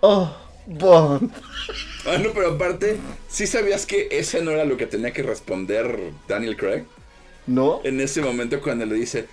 [0.00, 0.36] ¡Oh!
[0.66, 1.32] Bond.
[2.06, 2.96] Ah, no, pero aparte,
[3.28, 6.84] ¿sí sabías que ese no era lo que tenía que responder Daniel Craig?
[7.46, 7.80] ¿No?
[7.84, 9.26] En ese momento cuando le dice,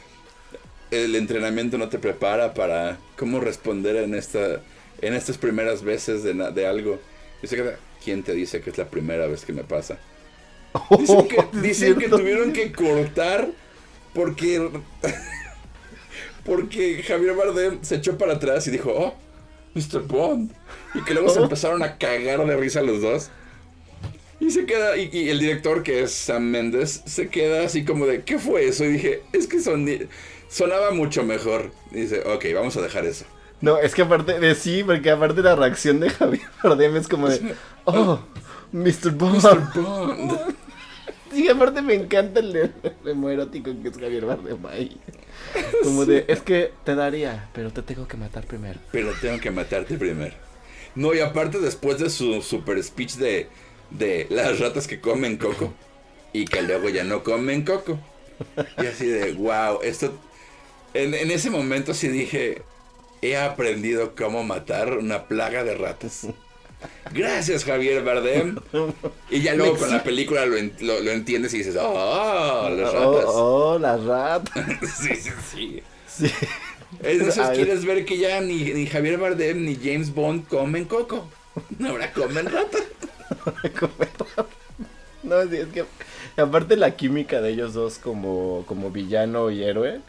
[0.92, 4.62] el entrenamiento no te prepara para cómo responder en esta
[5.02, 7.00] en estas primeras veces de, de algo.
[7.42, 9.98] Dice ¿quién te dice que es la primera vez que me pasa?
[11.62, 13.50] Dicen que, tuvieron que cortar
[14.14, 14.70] porque
[16.46, 19.14] porque Javier Bardem se echó para atrás y dijo, "Oh,
[19.74, 20.02] Mr.
[20.08, 20.52] Bond."
[20.94, 23.30] Y que luego se empezaron a cagar de risa los dos.
[24.40, 28.24] Y se queda, y, el director, que es Sam Mendes, se queda así como de,
[28.24, 28.86] ¿qué fue eso?
[28.86, 29.86] Y dije, es que son,
[30.48, 31.72] sonaba mucho mejor.
[31.92, 33.26] Y dice, ok, vamos a dejar eso.
[33.62, 37.28] No, es que aparte de sí, porque aparte la reacción de Javier Bardem es como
[37.28, 37.54] de,
[37.86, 38.20] oh,
[38.72, 39.12] Mr.
[39.12, 39.44] Bond.
[39.44, 39.74] Mr.
[39.74, 40.40] Bond.
[41.32, 42.56] Sí, aparte me encanta el
[43.06, 45.00] erótico que es Javier Bardem ahí.
[45.84, 48.80] Como de, es que te daría, pero te tengo que matar primero.
[48.92, 50.36] Pero tengo que matarte primero.
[50.96, 53.48] No, y aparte después de su super speech de
[53.92, 55.74] de las ratas que comen coco
[56.34, 58.00] y que luego ya no comen coco.
[58.82, 60.18] Y así de, wow, esto...
[60.94, 62.64] En, ese momento sí dije,
[63.22, 66.28] he aprendido cómo matar una plaga de ratas.
[67.12, 68.60] Gracias, Javier Bardem.
[69.30, 73.26] Y ya luego con la película lo, entiendes y dices, oh, las oh, ratas.
[73.28, 74.66] Oh, las ratas.
[75.02, 75.84] sí, sí, sí.
[76.08, 76.32] sí.
[77.02, 81.30] Entonces quieres ver que ya ni, ni Javier Bardem ni James Bond comen coco.
[81.86, 82.84] Ahora comen ratas.
[85.24, 85.86] no, es que
[86.38, 90.02] aparte la química de ellos dos como, como villano y héroe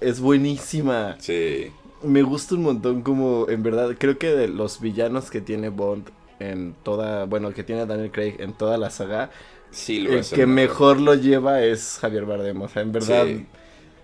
[0.00, 1.16] es buenísima.
[1.20, 1.70] Sí.
[2.02, 6.10] Me gusta un montón como, en verdad, creo que de los villanos que tiene Bond
[6.38, 9.30] en toda, bueno, que tiene Daniel Craig en toda la saga,
[9.70, 12.62] sí, el que mejor lo lleva es Javier Bardem.
[12.62, 13.26] O sea, en verdad,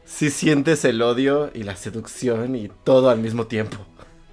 [0.05, 0.30] sí.
[0.30, 3.78] sientes el odio y la seducción y todo al mismo tiempo.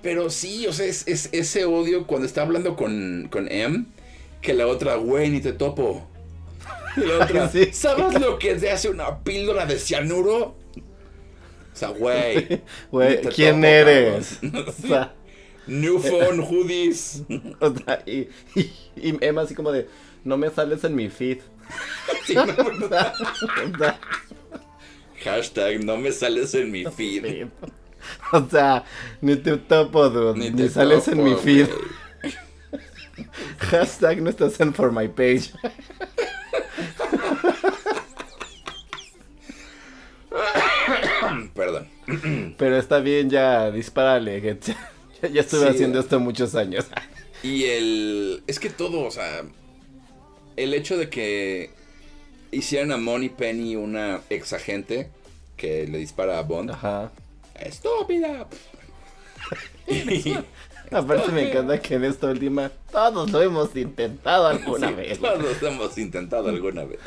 [0.01, 3.86] Pero sí, o sea, es, ese odio cuando está hablando con, con M
[4.41, 6.07] que la otra, güey, ni te topo.
[6.97, 10.55] Y la otra, ¿sabes lo que es de hace una píldora de cianuro?
[11.74, 12.62] O sea, güey.
[12.92, 14.40] Güey, ¿quién eres?
[14.68, 15.14] o sea,
[15.68, 17.24] New phone hoodies.
[17.60, 19.88] O sea, y, y, Emma así como de,
[20.24, 21.40] no me sales en mi feed.
[22.26, 22.36] Sí,
[25.24, 27.48] Hashtag no me sales en mi feed.
[28.34, 28.84] O sea,
[29.22, 30.52] ni te topo, dude.
[30.52, 31.68] Ni, sales en mi feed.
[33.60, 35.52] Hashtag no estás en for my page.
[41.62, 41.88] Perdón.
[42.57, 44.41] Pero está bien, ya dispárale.
[44.41, 46.86] Ya, ya estuve haciendo esto muchos años.
[47.43, 48.43] Y el.
[48.45, 49.43] Es que todo, o sea.
[50.57, 51.72] El hecho de que
[52.51, 55.09] hicieran a Money Penny una ex agente
[55.57, 56.72] que le dispara a Bond.
[56.72, 57.12] Ajá.
[57.59, 58.47] ¡Estúpida!
[60.91, 65.20] Aparte me encanta que en esta última todos lo hemos intentado alguna vez.
[65.20, 66.99] Todos lo hemos intentado alguna vez.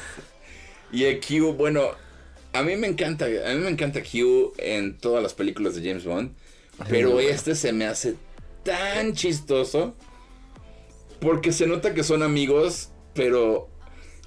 [0.91, 1.91] Y el Q, bueno,
[2.55, 6.05] a mí me encanta, a mí me encanta Q en todas las películas de James
[6.05, 6.31] Bond,
[6.89, 8.15] pero este se me hace
[8.63, 9.95] tan chistoso
[11.21, 13.69] porque se nota que son amigos, pero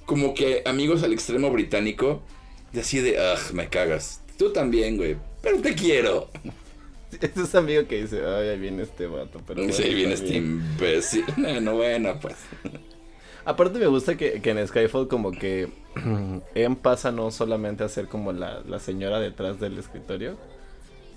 [0.04, 2.22] como que amigos al extremo británico,
[2.72, 4.20] y así de, ugh, me cagas.
[4.36, 6.28] Tú también, güey, pero te quiero.
[7.20, 9.40] Ese es amigo que dice, ay, ahí viene este vato.
[9.46, 11.24] Pero sí, ahí viene este imbécil.
[11.38, 12.36] Bueno, bueno, pues.
[13.44, 15.68] Aparte me gusta que, que, en Skyfall como que
[16.54, 20.36] Em pasa no solamente a ser como la, la señora detrás del escritorio.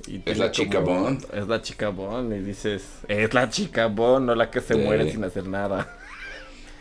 [0.07, 1.25] Y es la chica Bond.
[1.33, 5.11] Es la chica Bond y dices, es la chica Bond, no la que se muere
[5.11, 5.95] sin hacer nada.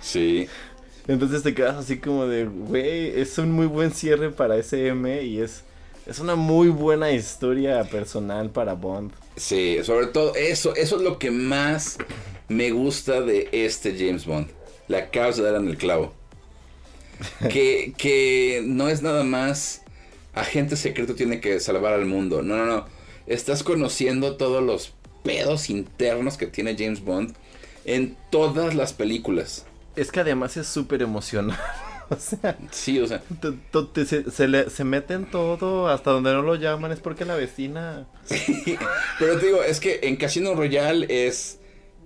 [0.01, 0.49] Sí.
[1.09, 5.41] Entonces te quedas así como de, güey, es un muy buen cierre para SM y
[5.41, 5.65] es
[6.07, 9.13] es una muy buena historia personal para Bond.
[9.37, 11.99] Sí, sobre todo eso, eso es lo que más
[12.49, 14.49] me gusta de este James Bond.
[14.91, 16.13] La causa de dar en el clavo.
[17.49, 19.83] Que, que no es nada más
[20.35, 22.43] agente secreto tiene que salvar al mundo.
[22.43, 22.87] No, no, no.
[23.29, 27.37] Estás conociendo todos los pedos internos que tiene James Bond
[27.85, 29.65] en todas las películas.
[29.95, 31.57] Es que además es súper emocional.
[32.09, 33.23] o sea, sí, o sea,
[34.05, 38.09] se, se, le, se meten todo hasta donde no lo llaman, es porque la vecina.
[38.25, 38.77] Sí,
[39.21, 41.60] pero te digo, es que en Casino Royale es.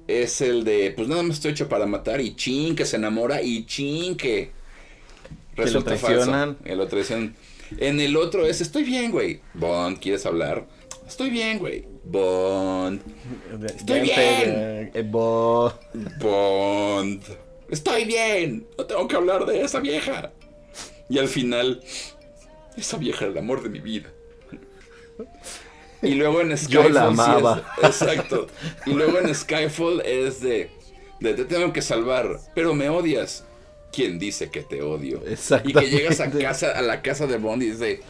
[0.06, 3.42] Es el de, pues nada más estoy hecho para matar y chin, que se enamora
[3.42, 4.50] y chin, que
[5.56, 6.56] resulta falso.
[6.64, 7.00] El otro
[7.78, 9.40] En el otro es, estoy bien, güey.
[9.54, 10.66] Bond, ¿quieres hablar?
[11.06, 11.86] Estoy bien, güey.
[12.04, 13.00] Bond.
[13.64, 14.90] Estoy bien.
[14.94, 15.74] Eh, Bond.
[16.20, 17.22] Bond.
[17.70, 20.32] Estoy bien, no tengo que hablar de esa vieja.
[21.08, 21.82] Y al final,
[22.76, 24.10] esa vieja era el amor de mi vida.
[26.04, 26.84] Y luego en Skyfall.
[26.84, 27.74] Yo la amaba.
[27.82, 28.46] exacto.
[28.86, 30.70] Y luego en Skyfall es de,
[31.20, 31.34] de.
[31.34, 33.44] Te tengo que salvar, pero me odias.
[33.92, 35.22] ¿Quién dice que te odio?
[35.64, 38.00] Y que llegas a casa, a la casa de Bond y dice.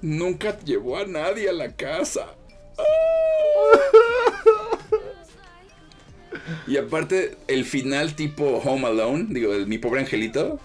[0.00, 2.34] Nunca llevó a nadie a la casa.
[6.66, 10.60] Y aparte, el final tipo Home Alone, digo, mi pobre angelito.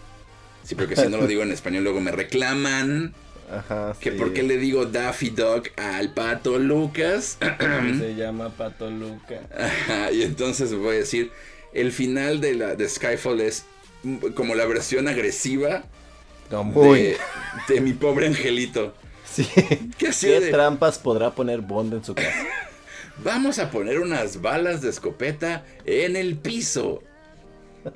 [0.64, 3.14] Sí, porque si no lo digo en español, luego me reclaman.
[3.50, 7.38] Ajá, que por qué le digo Daffy Dog al pato Lucas.
[8.00, 9.40] Se llama pato Lucas.
[9.58, 11.32] Ajá, y entonces voy a decir,
[11.74, 13.66] el final de, la, de Skyfall es
[14.36, 15.84] como la versión agresiva
[16.50, 17.18] de,
[17.68, 18.94] de, mi pobre angelito.
[19.26, 19.48] Sí.
[19.98, 20.12] ¿Qué,
[20.52, 22.46] trampas podrá poner Bond en su casa?
[23.24, 27.04] Vamos a poner unas balas de escopeta en el piso.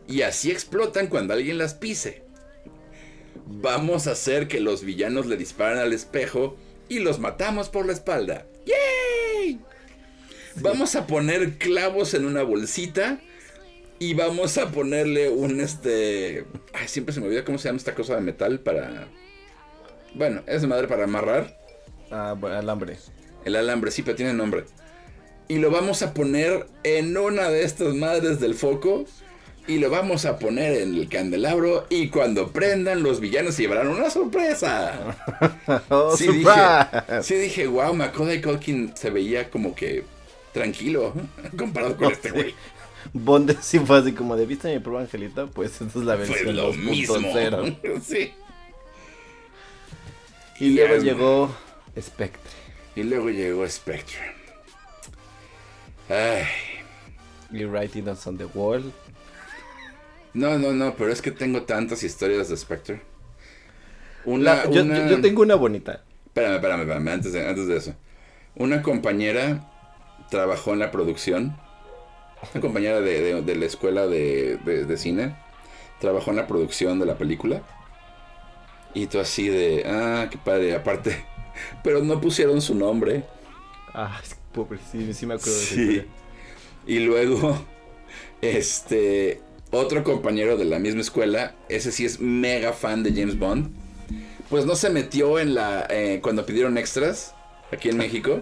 [0.07, 2.23] Y así explotan cuando alguien las pise.
[3.53, 6.55] Vamos a hacer que los villanos le disparen al espejo
[6.89, 8.45] y los matamos por la espalda.
[8.65, 9.59] ¡Yay!
[10.55, 13.19] Vamos a poner clavos en una bolsita
[13.99, 16.45] y vamos a ponerle un este.
[16.73, 19.07] Ay, siempre se me olvida cómo se llama esta cosa de metal para.
[20.13, 21.57] Bueno, es de madre para amarrar.
[22.09, 22.97] Ah, bueno, alambre.
[23.45, 24.65] El alambre, sí, pero tiene nombre
[25.51, 29.03] y lo vamos a poner en una de estas madres del foco
[29.67, 33.89] y lo vamos a poner en el candelabro y cuando prendan los villanos se llevarán
[33.89, 35.17] una sorpresa.
[35.89, 36.51] oh, sí, dije,
[37.21, 40.03] sí dije, wow, Macaulay Culkin se veía como que
[40.51, 41.13] tranquilo
[41.57, 42.55] comparado con este güey.
[43.13, 46.39] Bond sí fue así como de vista mi prueba angelita, pues esta es la versión
[46.39, 47.17] fue lo mismo.
[48.03, 48.33] sí.
[50.59, 51.55] Y, y luego llegó
[51.99, 52.51] Spectre.
[52.95, 54.19] Y luego llegó Spectre.
[56.09, 56.43] Ay.
[57.51, 58.93] Y Writing Us on the Wall.
[60.33, 63.01] No, no, no, pero es que tengo tantas historias de Spectre.
[64.25, 64.85] Una, yo,
[65.21, 66.03] tengo una bonita.
[66.27, 67.95] Espérame, espérame, espérame, antes de, antes de eso.
[68.55, 69.69] Una compañera
[70.29, 71.57] trabajó en la producción.
[72.53, 75.35] Una compañera de, de, la escuela de, de, cine.
[75.99, 77.61] Trabajó en la producción de la película.
[78.93, 81.25] Y tú así de, ah, qué padre, aparte.
[81.83, 83.23] Pero no pusieron su nombre.
[83.93, 84.21] Ah,
[84.53, 86.07] Pobre, sí, sí me acuerdo de
[86.85, 87.57] Y luego,
[88.41, 89.41] este,
[89.71, 93.71] otro compañero de la misma escuela, ese sí es mega fan de James Bond,
[94.49, 97.33] pues no se metió en la, eh, cuando pidieron extras
[97.71, 98.41] aquí en México.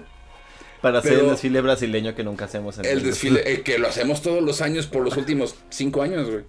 [0.81, 3.43] Para hacer el desfile brasileño que nunca hacemos en el, el desfile.
[3.45, 6.43] Eh, que lo hacemos todos los años por los últimos cinco años, güey.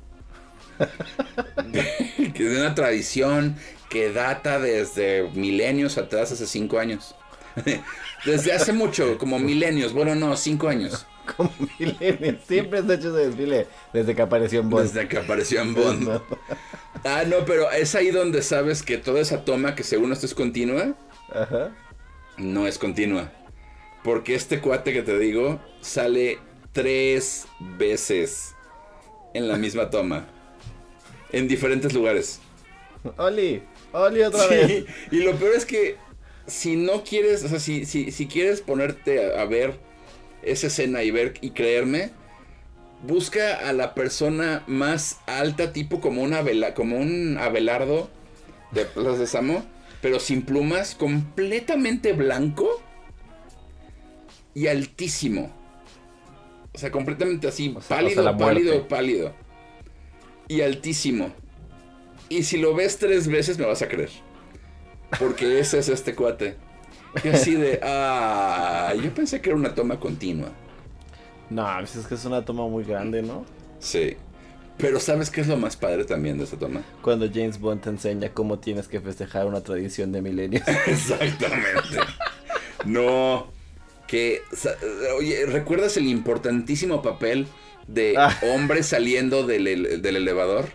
[2.33, 3.57] que es una tradición
[3.91, 7.15] que data desde milenios atrás, hace cinco años.
[8.25, 9.93] desde hace mucho, como milenios.
[9.93, 11.07] Bueno, no, cinco años.
[11.37, 12.37] Como milenios.
[12.47, 14.87] Siempre has hecho ese desfile desde que apareció en Bond.
[14.87, 16.21] Desde que apareció en Bond.
[17.03, 20.35] Ah, no, pero es ahí donde sabes que toda esa toma, que según esto es
[20.35, 20.95] continua,
[21.33, 21.75] Ajá.
[22.37, 23.33] no es continua.
[24.05, 26.39] Porque este cuate que te digo sale
[26.73, 27.47] tres
[27.79, 28.55] veces
[29.33, 30.27] en la misma toma.
[31.33, 32.41] En diferentes lugares.
[33.17, 33.63] Oli,
[33.93, 34.85] Oli otra vez.
[35.11, 35.97] Y lo peor es que
[36.47, 39.79] si no quieres, o sea, si, si, si quieres ponerte a, ver
[40.43, 42.11] esa escena y ver y creerme,
[43.03, 46.43] busca a la persona más alta, tipo como, una
[46.75, 48.11] como un Abelardo
[48.73, 49.65] de Plaza de Samo,
[50.01, 52.83] pero sin plumas, completamente blanco
[54.55, 55.53] y altísimo.
[56.73, 59.35] O sea, completamente así, pálido, pálido, pálido.
[60.49, 61.33] Y altísimo.
[62.29, 64.11] Y si lo ves tres veces me vas a creer.
[65.19, 66.57] Porque ese es este cuate.
[67.25, 70.51] Y así de, ah, yo pensé que era una toma continua.
[71.51, 73.45] No, pues es que es una toma muy grande, ¿no?
[73.81, 74.17] Sí.
[74.79, 76.83] Pero ¿sabes qué es lo más padre también de esta toma?
[77.03, 80.67] Cuando James Bond te enseña cómo tienes que festejar una tradición de milenios.
[80.87, 81.99] Exactamente.
[82.87, 83.49] no,
[84.07, 84.43] que,
[85.19, 87.47] oye, ¿recuerdas el importantísimo papel
[87.89, 88.39] de ah.
[88.55, 90.71] hombre saliendo del, elevador?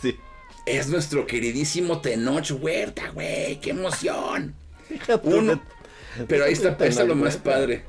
[0.00, 0.16] Sí.
[0.64, 4.54] Es nuestro queridísimo Tenoch Huerta, güey, qué emoción.
[5.22, 5.62] Uno,
[6.28, 7.84] pero ahí está, ahí está lo más padre.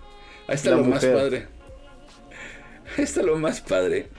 [0.47, 1.47] Ahí está lo más padre.
[2.97, 4.09] Ahí está lo más padre.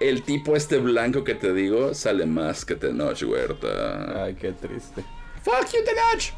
[0.00, 4.24] El tipo este blanco que te digo sale más que Tenoch Huerta.
[4.24, 5.04] Ay, qué triste.
[5.42, 6.32] Fuck you, Tenoch.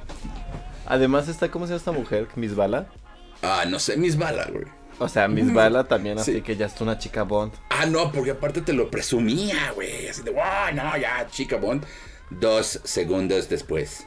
[0.86, 2.28] Además está, ¿cómo se llama esta mujer?
[2.36, 2.88] Miss Bala.
[3.42, 4.64] Ah, no sé, Miss Bala, güey.
[4.98, 7.52] O sea, Miss Bala también, así que ya está una chica Bond.
[7.70, 10.08] Ah, no, porque aparte te lo presumía, güey.
[10.08, 11.84] Así de, wow, no, ya, chica Bond.
[12.30, 14.06] Dos segundos después.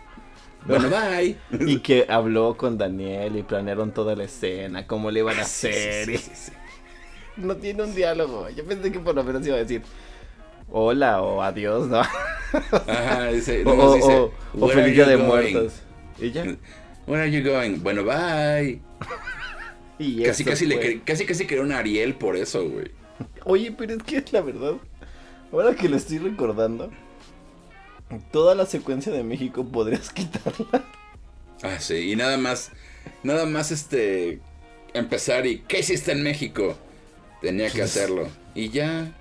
[0.68, 1.38] Bueno, bye.
[1.66, 6.20] y que habló con Daniel y planearon toda la escena, cómo le iban a hacer.
[7.38, 8.50] no tiene un diálogo.
[8.50, 9.82] Yo pensé que por lo menos iba a decir
[10.70, 12.00] hola o adiós, ¿no?
[12.88, 15.82] Ajá, dice, o, dice, o, feliz día de muertos.
[16.20, 16.44] ¿Y ya?
[17.06, 17.82] Where are you going?
[17.82, 18.82] Bueno, bye.
[20.00, 22.92] y casi, casi, le, casi, casi creó un Ariel por eso, güey.
[23.46, 24.74] Oye, pero es que es la verdad.
[25.52, 26.92] Ahora que lo estoy recordando,
[28.32, 30.84] toda la secuencia de México podrías quitarla.
[31.64, 32.72] Ah, sí, y nada más,
[33.24, 34.40] nada más este,
[34.94, 36.78] empezar y, ¿qué hiciste en México?
[37.42, 38.28] Tenía que hacerlo.
[38.56, 39.14] Y ya,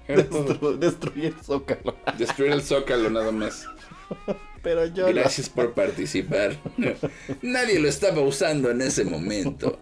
[0.79, 1.97] Destruir el zócalo.
[2.17, 3.67] Destruir el zócalo, nada más.
[4.63, 6.57] Pero yo Gracias por participar.
[7.43, 9.79] Nadie lo estaba usando en ese momento.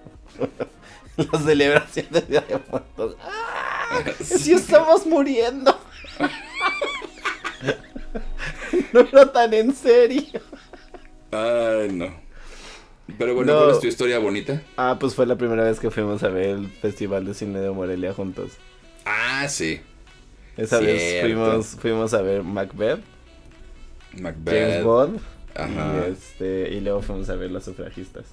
[1.16, 3.16] La celebración de Día de Muertos.
[3.22, 4.02] ¡Ah!
[4.22, 5.78] ¡Sí estamos muriendo!
[8.92, 10.40] no era tan en serio.
[11.30, 12.14] Ay, no.
[13.18, 14.62] Pero bueno, ¿cuál es tu historia bonita?
[14.76, 17.70] Ah, pues fue la primera vez que fuimos a ver el Festival de Cine de
[17.70, 18.52] Morelia juntos.
[19.04, 19.80] Ah, sí.
[20.56, 23.00] Esa vez fuimos, fuimos a ver Macbeth.
[24.18, 24.54] Macbeth.
[24.54, 25.20] James Bond.
[25.54, 26.06] Ajá.
[26.08, 28.24] Y, este, y luego fuimos a ver Los Sufragistas.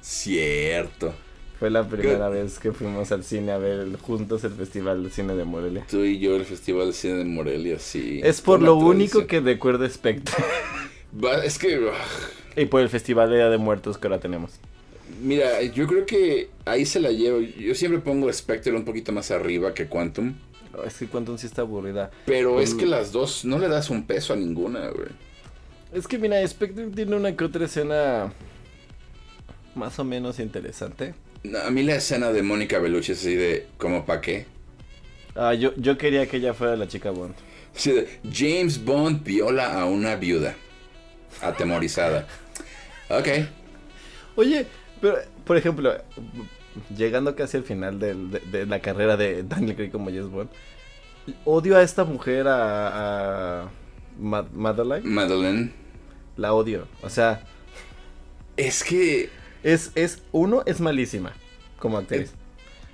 [0.00, 1.14] Cierto.
[1.60, 5.34] Fue la primera vez que fuimos al cine a ver juntos el Festival de Cine
[5.34, 5.84] de Morelia.
[5.90, 8.18] Tú y yo el Festival de Cine de Morelia, sí.
[8.24, 10.34] Es por lo único que recuerdo Spectre.
[11.44, 11.90] es que...
[12.56, 14.52] y por el Festival de Día de Muertos que ahora tenemos.
[15.22, 17.40] Mira, yo creo que ahí se la llevo.
[17.40, 20.32] Yo siempre pongo Spectre un poquito más arriba que Quantum.
[20.86, 22.10] Es que Quantum sí está aburrida.
[22.24, 25.08] Pero es que las dos no le das un peso a ninguna, güey.
[25.92, 28.32] Es que mira, Spectre tiene una que otra escena
[29.74, 31.12] más o menos interesante.
[31.64, 34.46] A mí la escena de Mónica Bellucci es así de, ¿como pa' qué?
[35.34, 37.34] Ah, yo, yo quería que ella fuera la chica Bond.
[38.32, 40.54] James Bond viola a una viuda.
[41.40, 42.26] Atemorizada.
[43.08, 43.28] ok.
[44.36, 44.66] Oye,
[45.00, 45.94] pero, por ejemplo,
[46.96, 50.50] llegando casi al final de, la carrera de Daniel Craig como James Bond,
[51.44, 53.70] odio a esta mujer, a, a
[54.18, 55.02] Madeline.
[55.04, 55.72] Madeline.
[56.36, 56.86] La odio.
[57.02, 57.42] O sea.
[58.56, 59.30] Es que.
[59.62, 61.34] Es, es, uno, es malísima
[61.78, 62.32] como actriz.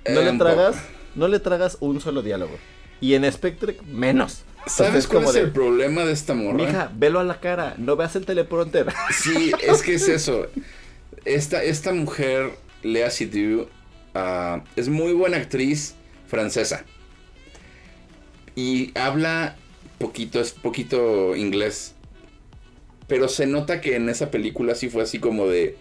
[0.05, 0.75] Eh, no le tragas,
[1.15, 2.57] no le tragas un solo diálogo.
[2.99, 4.43] Y en Spectre, menos.
[4.65, 6.57] ¿Sabes cuál es el problema de esta morra?
[6.57, 8.87] Mija, velo a la cara, no veas el teleprompter.
[9.11, 10.47] Sí, es que es eso.
[11.25, 12.51] Esta, esta mujer,
[12.83, 13.67] Lea Seydoux,
[14.15, 15.95] uh, es muy buena actriz
[16.27, 16.83] francesa.
[18.55, 19.55] Y habla
[19.99, 21.93] poquito, es poquito inglés.
[23.07, 25.77] Pero se nota que en esa película sí fue así como de,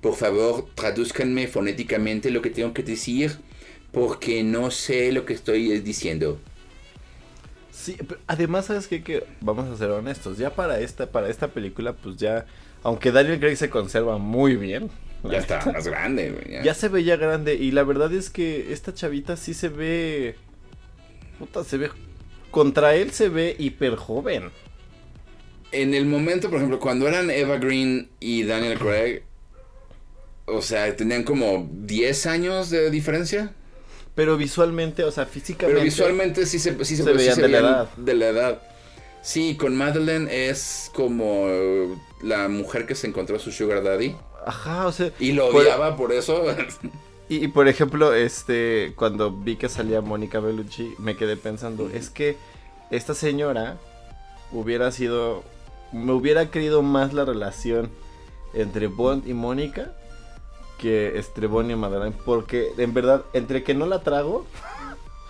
[0.00, 3.38] por favor, traduzcanme fonéticamente lo que tengo que decir,
[3.92, 6.38] porque no sé lo que estoy diciendo.
[7.72, 9.02] Sí, pero además, ¿sabes qué?
[9.02, 12.46] Que vamos a ser honestos, ya para esta, para esta película, pues ya,
[12.82, 14.90] aunque Daniel Craig se conserva muy bien.
[15.24, 16.58] Ya está más grande, güey.
[16.58, 16.62] Ya.
[16.62, 20.36] ya se veía grande y la verdad es que esta chavita sí se ve...
[21.38, 21.90] Puta, se ve...
[22.52, 24.50] Contra él se ve hiper joven
[25.72, 29.22] en el momento, por ejemplo, cuando eran Eva Green y Daniel Craig,
[30.52, 33.52] o sea, tenían como 10 años de diferencia.
[34.14, 35.74] Pero visualmente, o sea, físicamente.
[35.74, 37.88] Pero visualmente sí se, sí se, veían de la edad.
[37.96, 38.62] De la edad.
[39.22, 41.46] Sí, con Madeleine es como
[42.22, 44.16] la mujer que se encontró su Sugar Daddy.
[44.44, 45.12] Ajá, o sea.
[45.20, 46.44] Y lo odiaba por, eso.
[47.30, 52.08] Y, y, por ejemplo, este, cuando vi que salía Mónica Bellucci, me quedé pensando, es
[52.08, 52.38] que
[52.90, 53.76] esta señora
[54.50, 55.44] hubiera sido
[55.92, 57.90] me hubiera querido más la relación
[58.54, 59.92] entre Bond y Mónica
[60.78, 62.16] que entre Bond y Madeleine.
[62.24, 64.46] Porque en verdad, entre que no la trago,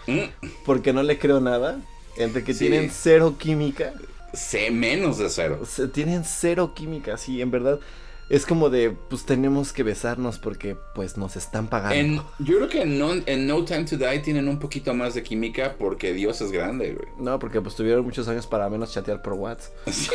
[0.06, 0.46] mm.
[0.64, 1.80] porque no le creo nada,
[2.16, 3.94] entre que tienen cero química.
[4.32, 5.60] Sé menos de cero.
[5.92, 7.80] tienen cero química, sí, en verdad
[8.28, 12.30] es como de, pues tenemos que besarnos porque pues nos están pagando.
[12.38, 12.98] yo creo que en
[13.46, 17.08] no, Time to Die tienen un poquito más de química porque Dios es grande, güey.
[17.18, 19.72] No, porque pues tuvieron muchos años para menos chatear por WhatsApp.
[19.92, 20.10] Sí.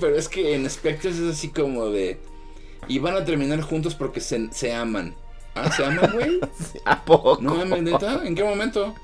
[0.00, 2.18] Pero es que en Spectres es así como de...
[2.88, 5.14] Y van a terminar juntos porque se, se aman.
[5.54, 6.40] Ah, ¿se aman, güey?
[6.84, 7.38] ¿A poco?
[7.40, 8.26] No neta.
[8.26, 8.94] ¿En qué momento?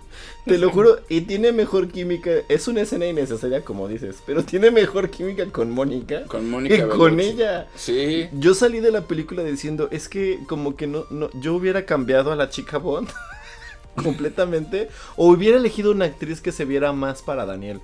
[0.45, 2.31] Te lo juro, y tiene mejor química.
[2.49, 6.25] Es una escena innecesaria, como dices, pero tiene mejor química con Mónica.
[6.27, 6.77] Con Mónica.
[6.77, 7.69] Que con ella.
[7.77, 8.29] Sí.
[8.33, 12.33] Yo salí de la película diciendo, es que como que no, no yo hubiera cambiado
[12.33, 13.09] a la chica Bond
[14.03, 14.89] completamente.
[15.17, 17.81] O hubiera elegido una actriz que se viera más para Daniel.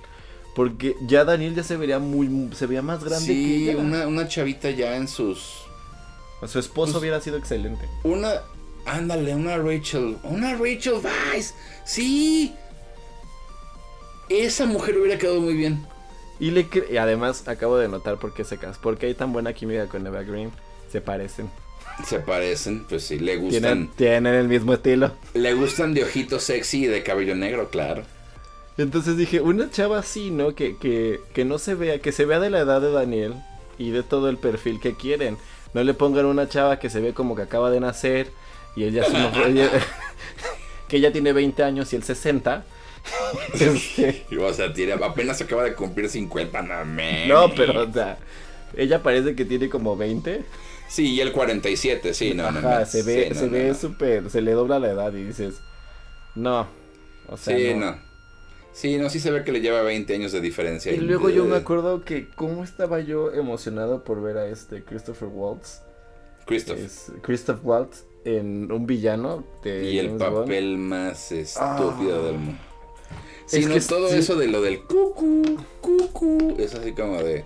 [0.57, 3.77] Porque ya Daniel ya se vería muy, se veía más grande que ella.
[3.77, 5.67] Una, una chavita ya en sus.
[6.47, 7.87] Su esposo pues, hubiera sido excelente.
[8.03, 8.41] Una,
[8.87, 10.17] Ándale, una Rachel.
[10.23, 11.53] Una Rachel Vice.
[11.85, 12.55] Sí.
[14.29, 15.85] Esa mujer hubiera quedado muy bien.
[16.39, 18.79] Y, le y además acabo de notar por qué se casó.
[18.81, 20.51] Porque hay tan buena química con Eva Green.
[20.91, 21.51] Se parecen.
[22.03, 23.91] Se parecen, pues sí, le gustan.
[23.95, 25.11] Tienen, el mismo estilo.
[25.35, 28.03] Le gustan de ojitos sexy y de cabello negro, claro.
[28.77, 30.53] Entonces dije, una chava así, ¿no?
[30.53, 33.33] Que, que, que no se vea, que se vea de la edad de Daniel
[33.77, 35.37] y de todo el perfil que quieren.
[35.73, 38.27] No le pongan una chava que se ve como que acaba de nacer
[38.75, 39.03] y ella,
[40.87, 42.65] que ella tiene 20 años y él 60.
[43.53, 48.17] Este, o sea, tiene, apenas acaba de cumplir 50, no, no pero o sea,
[48.75, 50.43] ella parece que tiene como 20.
[50.89, 54.79] Sí, y el 47, sí, no, no, se ve, se ve súper, se le dobla
[54.79, 55.55] la edad y dices,
[56.35, 56.67] no,
[57.29, 57.97] o sea, sí, no.
[58.77, 60.91] Sí, no, sí se ve que le lleva 20 años de diferencia.
[60.91, 65.29] Y luego yo me acuerdo que cómo estaba yo emocionado por ver a este Christopher
[65.29, 65.81] Waltz.
[66.45, 66.77] Christoph.
[67.23, 72.61] Christoph Waltz en un villano de Y el papel más estúpido del mundo.
[73.47, 77.45] Sí, es que todo eso de lo del cucu, cucu, es así como de...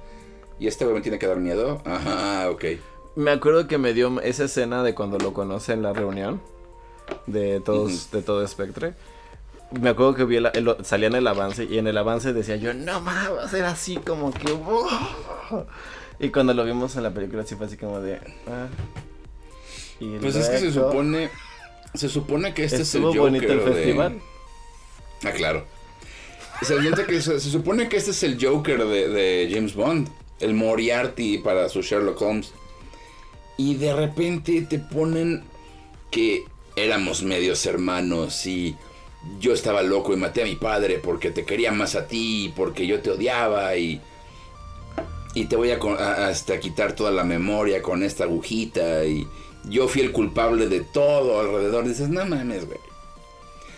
[0.59, 1.81] ¿Y este güey me tiene que dar miedo?
[1.85, 2.65] Ajá, ok.
[3.15, 6.41] Me acuerdo que me dio esa escena de cuando lo conoce en la reunión
[7.25, 8.95] de todos, de todo Spectre.
[9.79, 12.73] Me acuerdo que vi el, salía en el avance y en el avance decía yo,
[12.73, 14.53] no mames, va a ser así como que...
[16.19, 18.19] Y cuando lo vimos en la película sí fue así como de...
[18.47, 18.67] Ah,
[20.21, 21.29] pues es que se supone.
[21.93, 23.51] Se supone que este es el Joker.
[23.51, 24.21] el festival?
[25.23, 25.65] Ah, claro.
[26.61, 30.09] Se, que se, supone que este es el Joker de, James Bond.
[30.39, 32.53] El Moriarty para su Sherlock Holmes.
[33.57, 35.43] Y de repente te ponen
[36.09, 36.45] que
[36.75, 38.75] éramos medios hermanos y
[39.39, 42.87] yo estaba loco y maté a mi padre porque te quería más a ti, porque
[42.87, 44.01] yo te odiaba y,
[45.35, 45.77] y te voy a,
[46.27, 49.27] hasta quitar toda la memoria con esta agujita y,
[49.65, 51.87] yo fui el culpable de todo alrededor.
[51.87, 52.79] Dices, no mames, güey.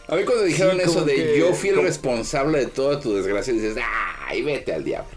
[0.08, 3.78] A ver cuando dijeron eso de yo fui el responsable de toda tu desgracia, dices,
[4.28, 5.10] ay, vete al diablo.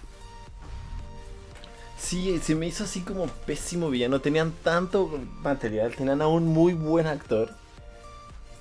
[1.99, 4.21] Sí, se me hizo así como pésimo villano.
[4.21, 7.51] Tenían tanto material, tenían a un muy buen actor.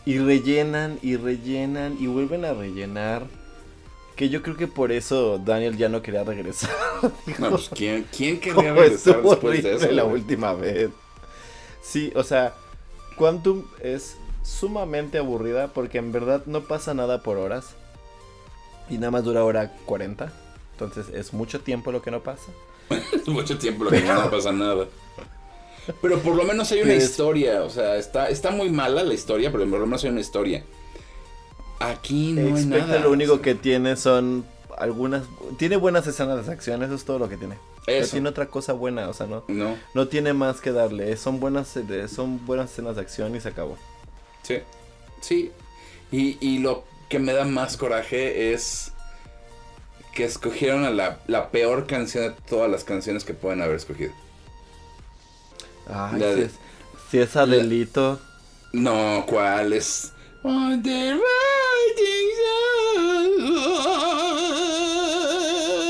[0.05, 3.23] Y rellenan y rellenan y vuelven a rellenar.
[4.15, 6.69] Que yo creo que por eso Daniel ya no quería regresar.
[7.39, 9.91] no, pues ¿quién, quién quería regresar después de eso?
[9.91, 10.89] La última vez.
[11.81, 12.53] Sí, o sea,
[13.17, 17.75] Quantum es sumamente aburrida porque en verdad no pasa nada por horas.
[18.89, 20.31] Y nada más dura hora 40.
[20.73, 22.51] Entonces es mucho tiempo lo que no pasa.
[23.27, 24.87] mucho tiempo lo que no pasa nada.
[26.01, 27.63] Pero por lo menos hay una historia.
[27.63, 30.63] O sea, está, está muy mala la historia, pero por lo menos hay una historia.
[31.79, 32.99] Aquí no hay nada.
[32.99, 34.45] Lo único que tiene son
[34.77, 35.23] algunas.
[35.57, 37.57] Tiene buenas escenas de acción, eso es todo lo que tiene.
[37.88, 38.13] Eso.
[38.13, 39.77] tiene otra cosa buena, o sea, no, no.
[39.93, 41.15] No tiene más que darle.
[41.17, 41.77] Son buenas,
[42.07, 43.77] son buenas escenas de acción y se acabó.
[44.41, 44.59] Sí.
[45.21, 45.51] Sí.
[46.11, 48.91] Y, y lo que me da más coraje es
[50.13, 54.11] que escogieron a la, la, peor canción de todas las canciones que pueden haber escogido.
[55.88, 56.49] Ay,
[57.09, 58.19] si, es, Adelito.
[58.73, 60.11] no, ¿cuál es?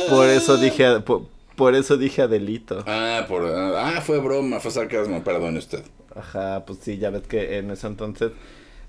[0.10, 1.00] Por eso dije,
[1.56, 2.84] por, eso dije Adelito.
[2.88, 5.84] Ah, por, ah, fue broma, fue sarcasmo, perdone usted.
[6.16, 8.32] Ajá, pues sí, ya ves que en ese entonces,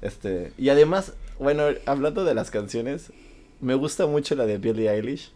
[0.03, 3.13] este, y además, bueno, hablando de las canciones,
[3.61, 5.33] me gusta mucho la de Billie Eilish.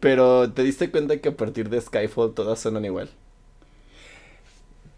[0.00, 3.08] Pero te diste cuenta que a partir de Skyfall todas suenan igual.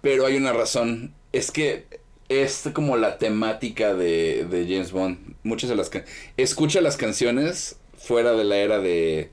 [0.04, 1.12] Pero hay una razón.
[1.32, 1.86] Es que
[2.28, 5.34] es como la temática de, de James Bond.
[5.42, 5.90] Muchas de las
[6.36, 9.30] escucha las canciones fuera de la era de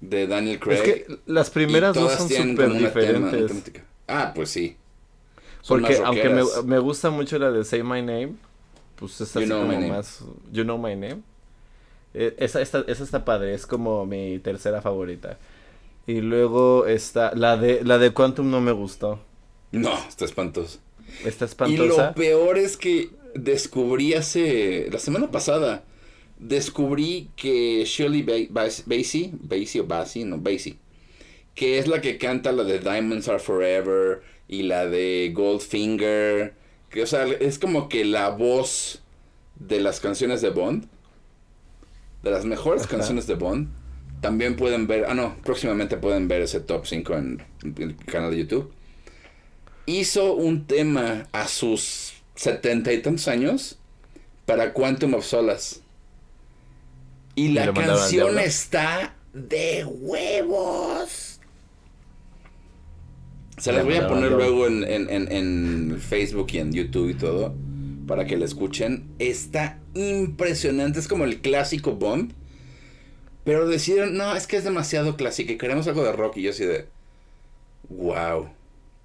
[0.00, 0.76] de Daniel Craig.
[0.76, 3.52] Es que las primeras dos son súper diferentes.
[4.06, 4.76] ah, pues sí.
[5.66, 8.34] Porque aunque me, me, gusta mucho la de Say My Name,
[8.96, 10.20] pues es así como más
[10.52, 11.22] You Know My Name.
[12.12, 15.38] Eh, esa, esa, esa está padre, es como mi tercera favorita.
[16.06, 19.20] Y luego está la de la de Quantum no me gustó.
[19.78, 20.78] No, está espantoso.
[21.24, 21.84] Está espantosa.
[21.84, 25.84] Y lo peor es que descubrí hace la semana pasada
[26.38, 30.76] descubrí que Shirley Bassey, Bassey o Bassey, no Bassey,
[31.54, 36.54] que es la que canta la de Diamonds Are Forever y la de Goldfinger,
[36.90, 39.02] que o sea, es como que la voz
[39.56, 40.86] de las canciones de Bond
[42.24, 43.68] de las mejores canciones de Bond.
[44.20, 48.38] También pueden ver, ah no, próximamente pueden ver ese top 5 en, el canal de
[48.38, 48.72] YouTube.
[49.86, 53.78] Hizo un tema a sus setenta y tantos años
[54.46, 55.80] para Quantum of Solace.
[57.34, 61.40] Y la canción está de huevos.
[63.58, 67.54] Se las voy a poner luego en, en, Facebook y en YouTube y todo.
[68.06, 69.08] Para que la escuchen.
[69.18, 70.98] Está impresionante.
[70.98, 72.32] Es como el clásico Bond.
[73.44, 76.38] Pero decidieron, no, es que es demasiado clásico y queremos algo de rock.
[76.38, 76.86] Y yo así de,
[77.88, 78.48] wow,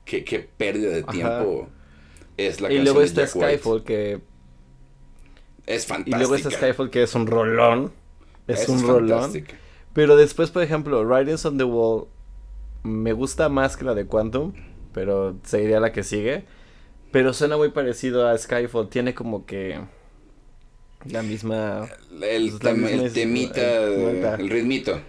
[0.10, 1.70] qué, qué pérdida de tiempo
[2.36, 4.20] es la Y luego está Skyfall que...
[5.68, 6.18] Es fantástico.
[6.18, 7.92] Y luego está Skyfall que es un rolón.
[8.48, 9.46] Es un rolón.
[9.94, 12.08] Pero después, por ejemplo, Riders on the Wall
[12.82, 14.54] me gusta más que la de Quantum,
[14.94, 16.46] pero sería la que sigue.
[17.12, 18.90] Pero suena muy parecido a Skyfall.
[18.90, 19.80] Tiene como que
[21.06, 21.88] la misma.
[22.22, 25.00] El, pues, temita, el, ritmito.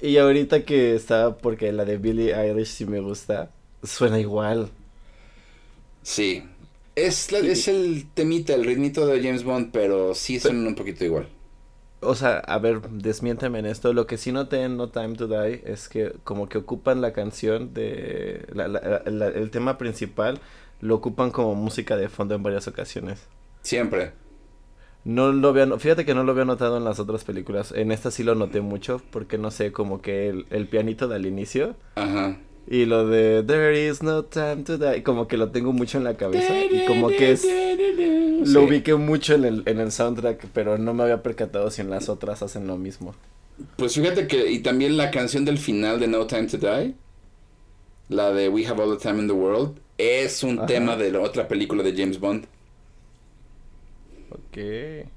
[0.00, 3.50] Y ahorita que está, porque la de Billie Eilish sí me gusta,
[3.82, 4.70] suena igual.
[6.02, 6.44] Sí.
[6.94, 11.28] Es, es el temita, el ritmito de James Bond, pero sí suena un poquito igual.
[12.00, 13.92] O sea, a ver, desmiénteme en esto.
[13.92, 17.12] Lo que sí noté en No Time to Die es que como que ocupan la
[17.12, 18.46] canción de...
[19.06, 20.40] el tema principal
[20.80, 23.28] lo ocupan como música de fondo en varias ocasiones.
[23.62, 24.12] Siempre.
[25.04, 27.72] No lo había, fíjate que no lo había notado en las otras películas.
[27.72, 31.24] En esta sí lo noté mucho porque no sé, como que el, el pianito del
[31.24, 31.76] inicio.
[31.94, 32.36] Ajá.
[32.68, 36.04] Y lo de There is no time to die, como que lo tengo mucho en
[36.04, 37.46] la cabeza y como que es
[38.46, 41.90] lo ubiqué mucho en el en el soundtrack, pero no me había percatado si en
[41.90, 43.14] las otras hacen lo mismo.
[43.76, 46.94] Pues fíjate que y también la canción del final de No Time to Die,
[48.08, 51.20] la de We Have All the Time in the World, es un tema de la
[51.20, 52.46] otra película de James Bond.
[54.30, 55.08] Ok.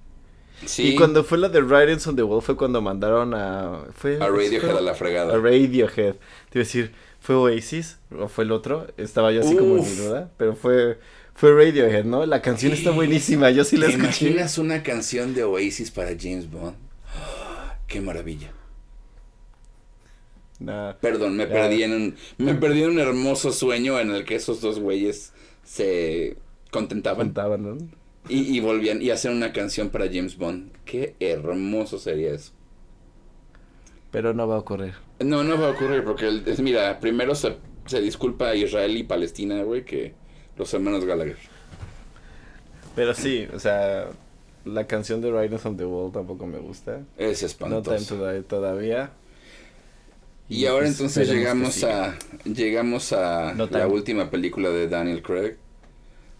[0.66, 0.90] Sí.
[0.90, 3.84] Y cuando fue la de Riders on the Wall fue cuando mandaron a...
[3.94, 5.34] Fue, a Radiohead a la fregada.
[5.34, 6.14] A Radiohead.
[6.50, 6.92] Te iba a decir,
[7.26, 8.88] ¿fue Oasis o fue el otro?
[8.98, 11.00] Estaba yo así como en duda, pero fue...
[11.38, 12.26] Fue Radiohead, ¿no?
[12.26, 14.20] La canción está buenísima, yo sí la escuché.
[14.20, 16.78] ¿Te imaginas una canción de Oasis para James Bond?
[17.88, 18.54] ¡Qué maravilla!
[21.02, 24.62] Perdón, me perdí en un me perdí en un hermoso sueño en el que esos
[24.62, 25.34] dos güeyes
[25.66, 26.38] se
[26.72, 27.34] contentaban.
[27.36, 27.78] ¿no?
[28.30, 30.72] Y, volvían y hacían una canción para James Bond.
[30.86, 32.54] Qué hermoso sería eso.
[34.16, 34.94] Pero no va a ocurrir.
[35.20, 39.04] No, no va a ocurrir porque, es, mira, primero se, se disculpa a Israel y
[39.04, 40.14] Palestina, güey, que
[40.58, 41.36] los hermanos Gallagher.
[42.96, 44.08] Pero sí, o sea,
[44.64, 47.02] la canción de Riders on the Wall tampoco me gusta.
[47.18, 47.92] Es espantoso.
[47.92, 49.12] No Time to Die todavía.
[50.48, 55.58] Y, ahora entonces llegamos a llegamos a la última película de Daniel Craig.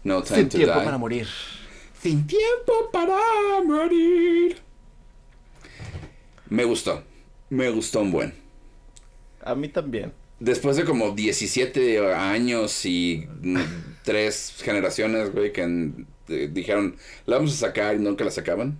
[0.02, 1.26] No Time Sin tiempo para morir.
[2.00, 3.18] Sin tiempo para
[3.62, 4.56] morir.
[6.48, 7.02] Me gustó.
[7.50, 8.34] Me gustó un buen.
[9.44, 10.12] A mí también.
[10.38, 13.26] Después de como 17 años y
[14.02, 15.92] tres generaciones, güey, que
[16.28, 18.76] eh, dijeron, la vamos a sacar y nunca la sacaban.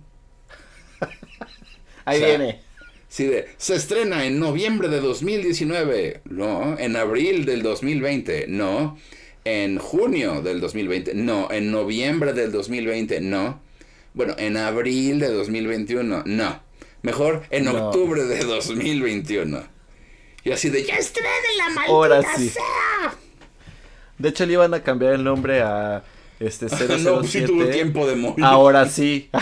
[2.05, 2.61] Ahí viene.
[3.09, 6.21] Sí, de, se estrena en noviembre de 2019.
[6.25, 8.45] No, en abril del 2020.
[8.49, 8.97] No,
[9.45, 11.13] en junio del 2020.
[11.15, 13.21] No, en noviembre del 2020.
[13.21, 13.61] No.
[14.13, 16.23] Bueno, en abril de 2021.
[16.25, 16.66] No.
[17.01, 19.63] Mejor en octubre de 2021.
[20.43, 22.53] Y así de, ya estrena la maldita Ahora sí.
[24.17, 26.03] De hecho, le iban a cambiar el nombre a
[26.39, 26.99] este 007.
[27.03, 28.45] no, sí tuvo tiempo de morir.
[28.45, 29.29] Ahora sí.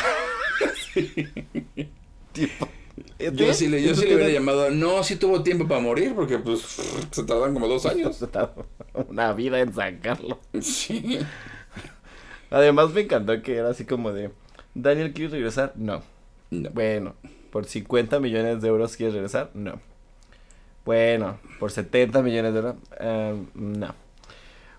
[3.18, 6.38] Yo sí, le, yo sí le hubiera llamado, no, sí tuvo tiempo para morir, porque
[6.38, 6.62] pues
[7.12, 8.24] se tardan como dos años.
[9.10, 10.39] Una vida en sacarlo.
[10.62, 11.20] Sí.
[12.49, 14.32] Además me encantó que era así como de,
[14.74, 15.74] Daniel, ¿quieres regresar?
[15.76, 16.03] No.
[16.51, 17.16] Bueno,
[17.56, 19.49] por 50 millones de euros, ¿quieres regresar?
[19.53, 19.80] No.
[20.84, 23.95] Bueno, por 70 millones de euros, em, no.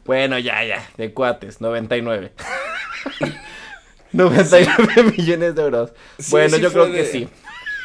[0.05, 2.33] Bueno, ya, ya, de cuates, 99.
[4.13, 5.93] 99 millones de euros.
[6.29, 7.31] bueno, yo creo que sí.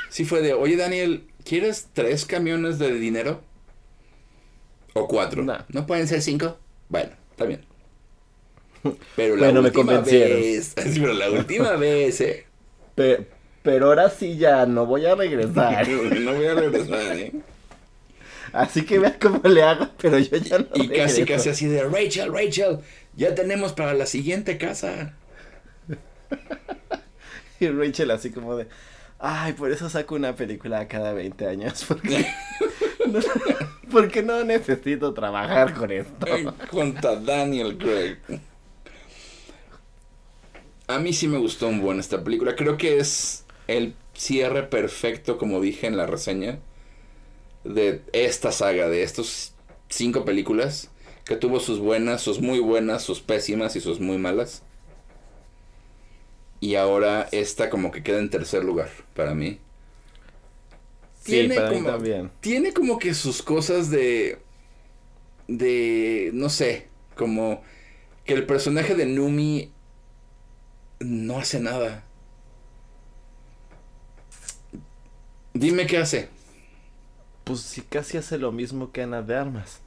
[0.10, 3.39] Sí fue de, oye Daniel, ¿quieres tres camiones de dinero?
[4.92, 5.42] O cuatro.
[5.42, 6.58] No, pueden ser cinco?
[6.89, 7.64] Bueno, está bien.
[9.16, 10.74] Pero la última vez.
[10.76, 12.46] Pero la última vez, ¿eh?
[13.64, 15.88] Pero, ahora sí ya no voy a regresar.
[15.89, 17.34] no voy a regresar, ¿eh?
[18.53, 20.68] Así que vea cómo le hago, pero yo ya no.
[20.76, 22.80] Y casi, casi así de Rachel, Rachel,
[23.16, 25.14] ya tenemos para la siguiente casa.
[27.59, 28.68] y Rachel así como de,
[29.20, 32.28] ay, por eso saco una película cada 20 años, porque,
[33.07, 33.20] no,
[33.89, 36.28] porque no necesito trabajar con esto.
[36.70, 38.18] Conta Daniel Craig.
[40.88, 42.53] A mí sí me gustó un buen esta película.
[42.53, 43.41] Creo que es
[43.78, 46.59] el cierre perfecto, como dije en la reseña,
[47.63, 49.53] de esta saga, de estos
[49.89, 50.89] cinco películas,
[51.26, 54.63] que tuvo sus buenas, sus muy buenas, sus pésimas y sus muy malas.
[56.59, 59.59] Y ahora esta como que queda en tercer lugar para mí.
[61.24, 62.32] Tiene sí, como, también.
[62.39, 64.39] Tiene como que sus cosas de...
[65.47, 66.32] De...
[66.34, 67.61] No sé, como
[68.26, 69.72] que el personaje de Numi
[70.99, 72.05] no hace nada.
[75.54, 76.30] Dime qué hace.
[77.43, 79.82] Pues sí, casi hace lo mismo que Ana de Armas.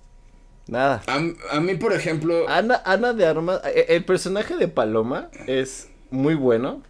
[0.67, 1.03] Nada.
[1.07, 2.49] A, mí, por ejemplo.
[2.49, 3.61] Ana, Ana de Armas.
[3.65, 6.83] E, el personaje de Paloma es muy bueno.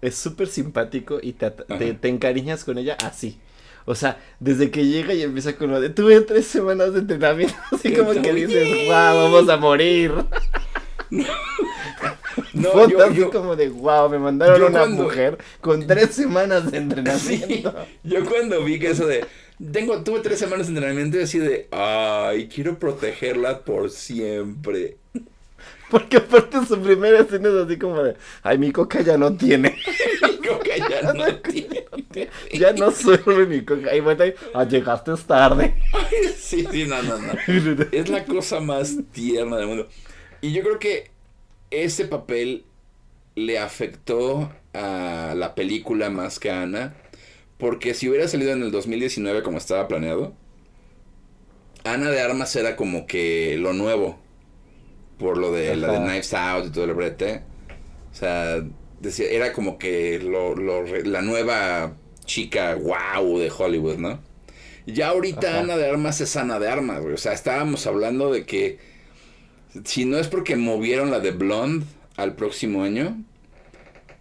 [0.00, 3.40] Es súper simpático y te, te, encariñas con ella así.
[3.84, 7.56] O sea, desde que llega y empieza con lo de tuve tres semanas de entrenamiento,
[7.72, 10.12] así como que dices, wow, vamos a morir.
[12.52, 17.74] No, yo, yo, como de wow, me mandaron una mujer con tres semanas de entrenamiento.
[18.02, 19.24] yo cuando vi que eso de
[19.72, 24.96] tengo, tuve tres semanas de entrenamiento y así de ay, quiero protegerla por siempre.
[25.90, 29.76] Porque aparte su primera escena es así como de ay, mi coca ya no tiene.
[30.22, 31.86] mi coca ya no tiene.
[32.52, 33.94] ya no sirve mi coca.
[33.94, 34.24] Y bueno,
[34.54, 35.74] ah, llegaste tarde.
[36.36, 37.32] sí, sí, no, no, no.
[37.90, 39.88] Es la cosa más tierna del mundo.
[40.40, 41.10] Y yo creo que
[41.70, 42.64] ese papel
[43.34, 46.94] le afectó a la película más que a Ana.
[47.56, 50.34] Porque si hubiera salido en el 2019 como estaba planeado,
[51.84, 54.18] Ana de Armas era como que lo nuevo.
[55.18, 57.42] Por lo de la de Knives Out y todo el brete.
[58.12, 58.62] O sea,
[59.00, 61.94] decía, era como que lo, la nueva
[62.24, 64.20] chica wow de Hollywood, ¿no?
[64.86, 68.78] Ya ahorita Ana de Armas es Ana de Armas, O sea, estábamos hablando de que
[69.84, 73.16] si no es porque movieron la de Blonde al próximo año,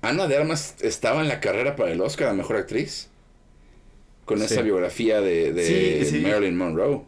[0.02, 3.10] Ana de Armas estaba en la carrera para el Oscar a Mejor Actriz.
[4.26, 7.02] Con esa biografía de, Marilyn Monroe.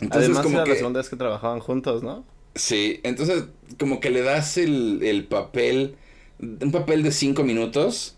[0.00, 2.24] Entonces, Además, como era que, la segunda vez que trabajaban juntos, ¿no?
[2.54, 3.44] Sí, entonces
[3.78, 5.96] como que le das el, el papel,
[6.40, 8.16] un papel de cinco minutos,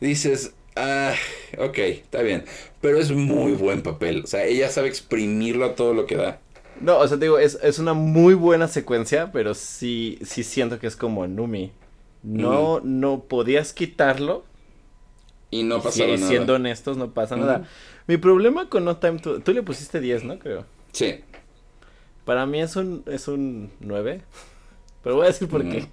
[0.00, 1.14] dices, ah,
[1.58, 2.44] ok, está bien,
[2.80, 6.40] pero es muy buen papel, o sea, ella sabe exprimirlo a todo lo que da.
[6.80, 10.78] No, o sea, te digo, es, es una muy buena secuencia, pero sí, sí siento
[10.78, 11.72] que es como Numi.
[12.22, 14.44] No, no podías quitarlo.
[15.50, 16.28] Y no pasaba nada.
[16.28, 17.68] Siendo honestos, no pasa nada.
[18.06, 19.40] Mi problema con No Time to...
[19.40, 20.38] Tú le pusiste 10, ¿no?
[20.38, 20.64] Creo.
[20.92, 21.20] Sí.
[22.24, 24.22] Para mí es un, es un 9.
[25.02, 25.86] Pero voy a decir por qué.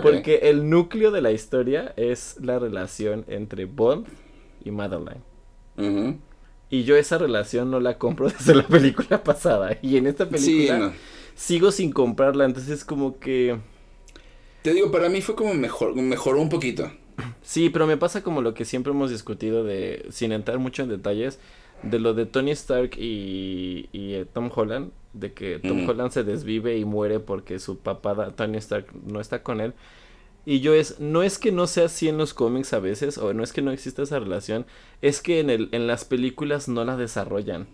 [0.00, 4.06] Porque el núcleo de la historia es la relación entre Bond
[4.64, 5.22] y Madeline.
[6.72, 9.78] Y yo esa relación no la compro desde la película pasada.
[9.82, 10.94] Y en esta película
[11.34, 12.46] sigo sin comprarla.
[12.46, 13.58] Entonces como que...
[14.62, 16.90] Te digo, para mí fue como mejor, mejoró un poquito.
[17.42, 20.88] Sí, pero me pasa como lo que siempre hemos discutido de, sin entrar mucho en
[20.88, 21.40] detalles,
[21.82, 26.24] de lo de Tony Stark y, y eh, Tom Holland, de que Tom Holland se
[26.24, 29.74] desvive y muere porque su papá Tony Stark no está con él.
[30.44, 33.32] Y yo es, no es que no sea así en los cómics a veces, o
[33.32, 34.66] no es que no exista esa relación,
[35.00, 37.68] es que en, el, en las películas no la desarrollan.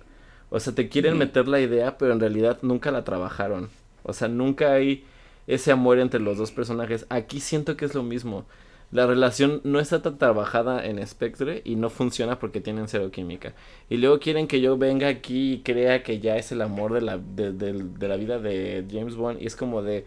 [0.50, 3.70] O sea, te quieren meter la idea, pero en realidad nunca la trabajaron.
[4.02, 5.04] O sea, nunca hay
[5.46, 7.06] ese amor entre los dos personajes.
[7.08, 8.46] Aquí siento que es lo mismo.
[8.90, 13.54] La relación no está tan trabajada en Spectre y no funciona porque tienen cero química.
[13.90, 17.02] Y luego quieren que yo venga aquí y crea que ya es el amor de
[17.02, 19.42] la, de, de la vida de James Bond.
[19.42, 20.06] Y es como de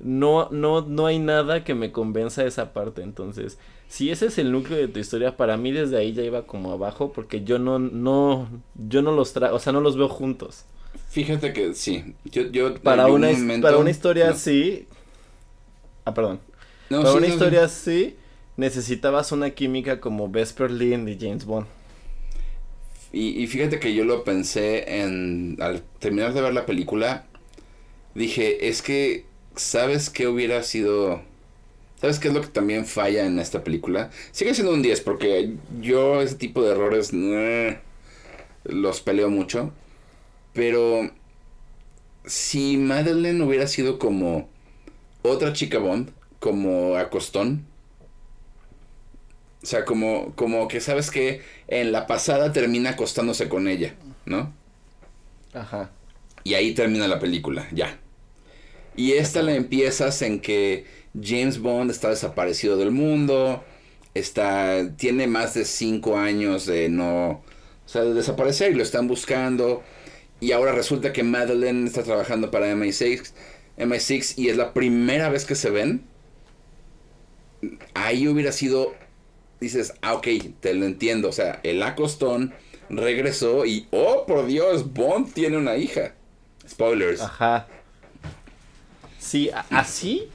[0.00, 3.02] no, no, no hay nada que me convenza esa parte.
[3.02, 6.46] Entonces, si ese es el núcleo de tu historia, para mí desde ahí ya iba
[6.46, 10.08] como abajo, porque yo no, no, yo no los traigo, o sea, no los veo
[10.08, 10.64] juntos.
[11.08, 13.28] Fíjate que sí, yo, yo para una,
[13.62, 14.86] para una historia así,
[16.04, 16.40] ah, perdón,
[16.88, 18.16] para una historia así,
[18.56, 21.66] necesitabas una química como Vesper Lynn de James Bond.
[23.10, 27.26] Y, y fíjate que yo lo pensé en, al terminar de ver la película,
[28.14, 29.24] dije, es que
[29.58, 31.22] ¿sabes qué hubiera sido...
[32.00, 34.10] ¿Sabes qué es lo que también falla en esta película?
[34.30, 37.12] Sigue siendo un 10 porque yo ese tipo de errores
[38.64, 39.72] los peleo mucho.
[40.52, 41.10] Pero
[42.24, 44.48] si Madeleine hubiera sido como
[45.22, 47.66] otra chica Bond, como Acostón.
[49.60, 54.52] O sea, como, como que sabes que en la pasada termina acostándose con ella, ¿no?
[55.52, 55.90] Ajá.
[56.44, 57.98] Y ahí termina la película, ya.
[58.98, 60.84] Y esta la empiezas en que
[61.14, 63.62] James Bond está desaparecido del mundo,
[64.12, 67.42] está, tiene más de cinco años de no, o
[67.86, 69.84] sea, de desaparecer y lo están buscando.
[70.40, 73.30] Y ahora resulta que Madeleine está trabajando para MI6,
[73.78, 76.02] MI6 y es la primera vez que se ven.
[77.94, 78.94] Ahí hubiera sido,
[79.60, 80.26] dices, ah, ok,
[80.58, 81.28] te lo entiendo.
[81.28, 82.52] O sea, el acostón
[82.90, 86.16] regresó y, oh, por Dios, Bond tiene una hija.
[86.68, 87.20] Spoilers.
[87.20, 87.68] Ajá.
[89.28, 90.28] Sí, así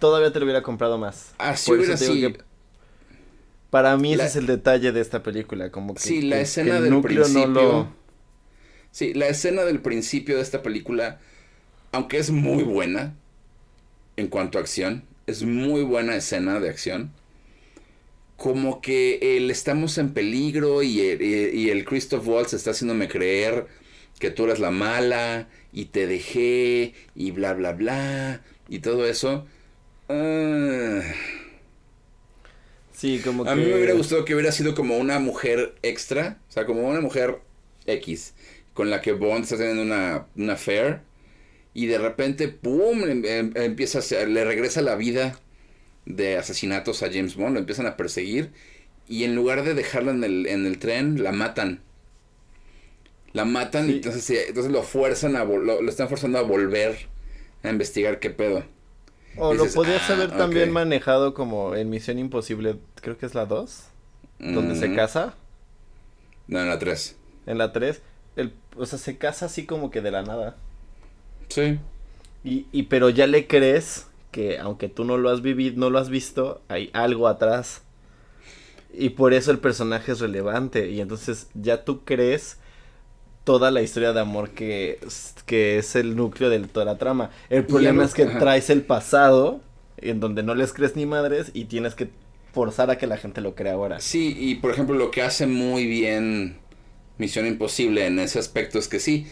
[0.00, 1.34] todavía te lo hubiera comprado más.
[1.38, 2.32] Así hubiera sido.
[3.70, 7.00] Para mí ese es el detalle de esta película, como que, sí, la escena del
[7.00, 7.92] principio.
[8.90, 11.20] Sí, la escena del principio de esta película,
[11.92, 13.14] aunque es muy buena
[14.16, 17.12] en cuanto a acción, es muy buena escena de acción.
[18.36, 23.66] Como que el estamos en peligro y el, y el Christoph Waltz está haciéndome creer
[24.18, 29.46] que tú eres la mala y te dejé y bla bla bla y todo eso.
[30.08, 31.02] Ah.
[32.92, 33.50] sí, como que...
[33.50, 36.88] A mí me hubiera gustado que hubiera sido como una mujer extra, o sea, como
[36.88, 37.40] una mujer
[37.86, 38.34] X,
[38.74, 41.00] con la que Bond está teniendo una, una affair
[41.74, 45.38] y de repente, ¡pum!, em, em, empieza a le regresa la vida
[46.06, 48.50] de asesinatos a James Bond, lo empiezan a perseguir
[49.06, 51.80] y en lugar de dejarla en el, en el tren, la matan.
[53.32, 56.96] La matan y entonces, entonces lo fuerzan a lo, están forzando a volver
[57.62, 58.62] a investigar qué pedo.
[59.36, 63.46] O lo podías ah, haber también manejado como en Misión Imposible, creo que es la
[63.46, 63.84] 2,
[64.38, 65.34] donde se casa.
[66.48, 67.16] No, en la 3.
[67.46, 68.00] En la 3,
[68.36, 70.56] el, o sea, se casa así como que de la nada.
[71.48, 71.78] Sí.
[72.42, 75.98] Y, y pero ya le crees que aunque tú no lo has vivido, no lo
[75.98, 77.82] has visto, hay algo atrás.
[78.92, 80.90] Y por eso el personaje es relevante.
[80.90, 82.58] Y entonces ya tú crees
[83.48, 84.98] toda la historia de amor que,
[85.46, 87.30] que es el núcleo de toda la trama.
[87.48, 89.62] El problema es que traes el pasado
[89.96, 92.10] en donde no les crees ni madres y tienes que
[92.52, 94.00] forzar a que la gente lo crea ahora.
[94.00, 96.58] Sí, y por ejemplo lo que hace muy bien
[97.16, 99.26] Misión Imposible en ese aspecto es que sí,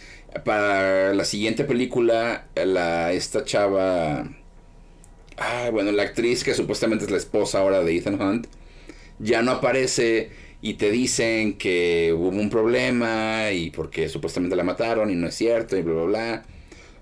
[0.46, 4.30] para la siguiente película, la, esta chava,
[5.36, 8.46] ah, bueno, la actriz que supuestamente es la esposa ahora de Ethan Hunt,
[9.18, 10.30] ya no aparece
[10.66, 15.34] y te dicen que hubo un problema y porque supuestamente la mataron y no es
[15.36, 16.44] cierto y bla, bla, bla.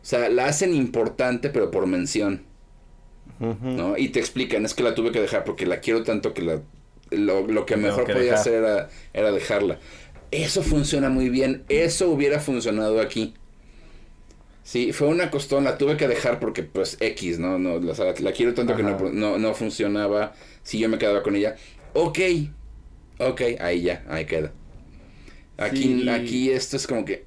[0.03, 2.43] O sea, la hacen importante pero por mención.
[3.39, 3.97] ¿No?
[3.97, 6.61] Y te explican, es que la tuve que dejar porque la quiero tanto que la,
[7.11, 9.79] lo, que mejor podía hacer era, era dejarla.
[10.31, 13.33] Eso funciona muy bien, eso hubiera funcionado aquí.
[14.63, 17.59] Sí, fue una costón, la tuve que dejar porque pues X, ¿no?
[17.59, 21.57] no la quiero tanto que no, no, no funcionaba si yo me quedaba con ella.
[21.95, 22.19] Ok,
[23.19, 24.53] Ok, ahí ya, ahí queda.
[25.57, 27.25] Aquí, aquí esto es como que...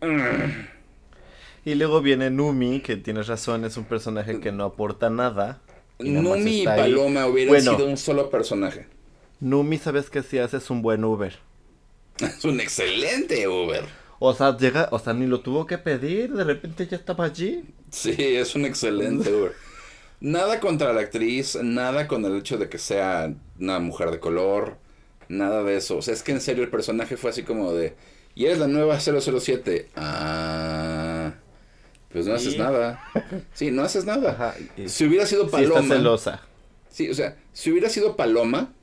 [1.63, 5.61] Y luego viene Numi, que tienes razón, es un personaje que no aporta nada.
[5.99, 8.87] Numi y Paloma hubieran sido un solo personaje.
[9.39, 10.57] Numi, ¿sabes qué si hace?
[10.57, 11.37] Es un buen Uber.
[12.19, 13.83] Es un excelente Uber.
[14.19, 17.63] O sea, llega, o sea, ni lo tuvo que pedir, de repente ya estaba allí.
[17.91, 19.53] Sí, es un excelente Uber.
[20.19, 24.77] Nada contra la actriz, nada con el hecho de que sea una mujer de color.
[25.29, 25.97] Nada de eso.
[25.97, 27.95] O sea, es que en serio el personaje fue así como de.
[28.35, 29.89] Y eres la nueva 007.
[29.95, 31.33] Ah.
[32.11, 33.01] Pues no haces nada.
[33.53, 34.55] Sí, no haces nada.
[34.85, 35.95] Si hubiera sido Paloma.
[35.95, 36.41] celosa.
[36.89, 38.73] Sí, o sea, si hubiera sido Paloma,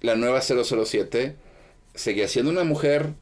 [0.00, 1.36] la nueva 007
[1.94, 3.14] seguía siendo una mujer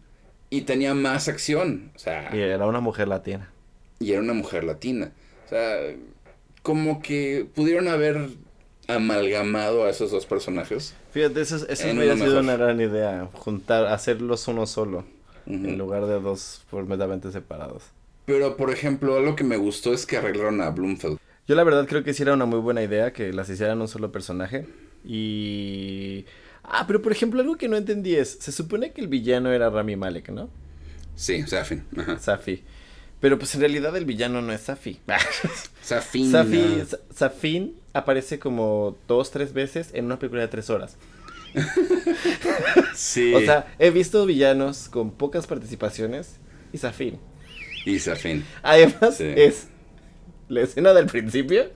[0.51, 1.91] y tenía más acción.
[1.97, 3.51] O sea, y era una mujer latina.
[3.99, 5.13] Y era una mujer latina.
[5.47, 5.79] O sea,
[6.63, 8.29] como que pudieron haber
[8.97, 10.95] amalgamado a esos dos personajes.
[11.13, 15.05] Fíjate, eso, eso hubiera sido una gran idea, juntar, hacerlos uno solo,
[15.47, 17.85] en lugar de dos completamente separados.
[18.25, 21.19] Pero, por ejemplo, algo que me gustó es que arreglaron a Bloomfield.
[21.49, 23.89] Yo la verdad creo que sí era una muy buena idea que las hicieran un
[23.89, 24.67] solo personaje.
[25.05, 26.25] Y...
[26.63, 29.69] Ah, pero por ejemplo, algo que no entendí es, se supone que el villano era
[29.69, 30.49] Rami Malek, ¿no?
[31.17, 31.83] Sí, Safi.
[32.21, 32.63] Safi.
[33.21, 35.01] Pero pues en realidad el villano no es Safi.
[35.83, 36.31] Safin.
[36.31, 36.83] Safi,
[37.15, 40.97] Safin aparece como dos, tres veces en una película de tres horas.
[42.95, 43.35] sí.
[43.35, 46.39] O sea, he visto villanos con pocas participaciones
[46.73, 47.19] y Safin.
[47.85, 48.45] Y Safin.
[48.63, 49.69] Además, es
[50.49, 51.71] la escena del principio.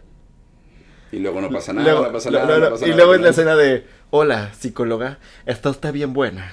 [1.13, 2.75] Y luego no pasa nada, no pasa nada.
[2.85, 6.53] y luego es la escena de, hola, psicóloga, esta está bien buena.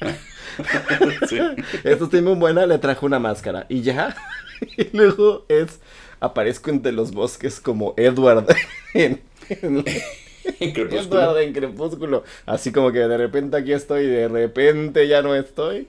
[1.28, 1.38] sí.
[1.84, 3.66] Esta está bien buena, le trajo una máscara.
[3.68, 4.16] Y ya.
[4.76, 5.80] y luego es,
[6.20, 8.46] aparezco entre los bosques como Edward
[8.94, 11.22] en, en, Crepúsculo.
[11.22, 12.24] Edward en Crepúsculo.
[12.46, 15.88] Así como que de repente aquí estoy, y de repente ya no estoy.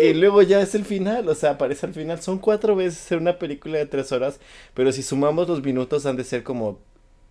[0.00, 2.22] Y luego ya es el final, o sea, aparece al final.
[2.22, 4.38] Son cuatro veces en una película de tres horas,
[4.74, 6.78] pero si sumamos los minutos han de ser como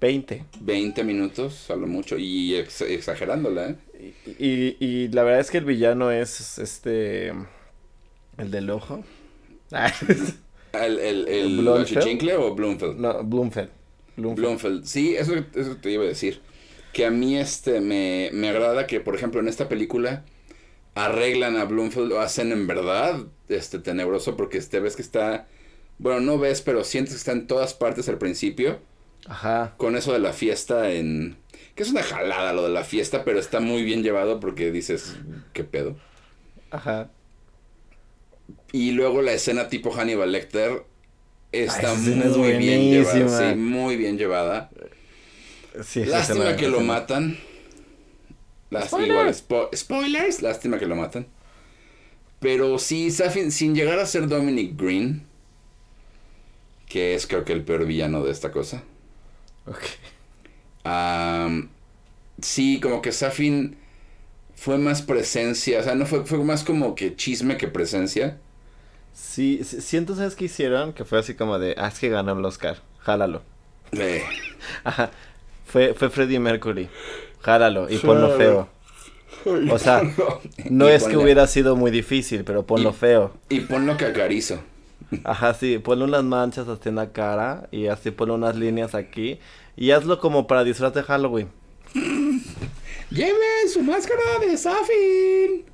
[0.02, 0.44] 20.
[0.60, 3.76] 20 minutos, a lo mucho, y exagerándola, ¿eh?
[4.38, 7.34] Y, y, la verdad es que el villano es este.
[8.38, 9.04] El del ojo.
[10.74, 12.98] ¿El, el, el, o Bloomfield?
[12.98, 13.70] No, Bloomfield.
[14.16, 14.86] Bloomfield.
[14.86, 16.42] Sí, eso, eso te iba a decir.
[16.94, 20.24] Que a mí este me, me agrada que, por ejemplo, en esta película
[20.96, 25.48] arreglan a Bloomfield, lo hacen en verdad este tenebroso porque este ves que está
[26.00, 28.80] bueno, no ves, pero sientes que está en todas partes al principio.
[29.28, 29.74] Ajá.
[29.78, 31.38] Con eso de la fiesta en
[31.76, 35.16] que es una jalada lo de la fiesta, pero está muy bien llevado porque dices,
[35.54, 35.96] ¿qué pedo?
[36.72, 37.12] Ajá.
[38.72, 40.84] Y luego la escena tipo Hannibal Lecter
[41.52, 43.54] está muy bien llevada.
[43.54, 44.70] Sí, muy bien llevada.
[45.84, 47.38] Sí, Lástima que lo matan.
[49.76, 51.28] spoilers, lástima que lo matan.
[52.40, 55.26] Pero sí, sin llegar a ser Dominic Green,
[56.88, 58.84] que es creo que el peor villano de esta cosa.
[59.66, 59.84] Ok.
[62.42, 63.78] sí, como que Safin
[64.56, 68.40] fue más presencia, o sea, no fue, fue más como que chisme que presencia.
[69.18, 70.94] Sí, siento, ¿sabes qué hicieron?
[70.94, 73.42] Que fue así como de, ah, es que ganó el Oscar, jálalo.
[74.84, 75.10] Ajá,
[75.66, 76.88] fue, fue Freddie Mercury,
[77.42, 78.70] jálalo y ponlo feo.
[79.72, 80.04] O sea,
[80.70, 83.34] no es que hubiera sido muy difícil, pero ponlo feo.
[83.50, 84.60] Y ponlo cacarizo.
[85.24, 89.40] Ajá, sí, ponle unas manchas así en la cara y así ponle unas líneas aquí
[89.76, 91.50] y hazlo como para disfraz de Halloween.
[93.10, 95.66] Lleven su máscara de Safin.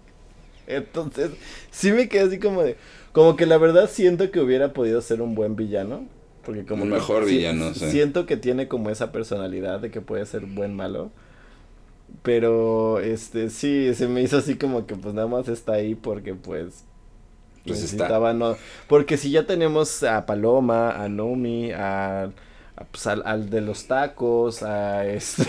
[0.65, 1.31] Entonces,
[1.71, 2.77] sí me quedé así como de,
[3.13, 6.05] como que la verdad siento que hubiera podido ser un buen villano.
[6.43, 7.89] Porque como un mejor villano, sí.
[7.89, 11.11] Siento que tiene como esa personalidad de que puede ser buen malo.
[12.21, 16.35] Pero, este, sí, se me hizo así como que pues nada más está ahí porque
[16.35, 16.83] pues
[17.65, 18.57] pues necesitaba no
[18.87, 22.29] porque si ya tenemos a Paloma a Nomi a,
[22.91, 25.43] pues, al, de los tacos a este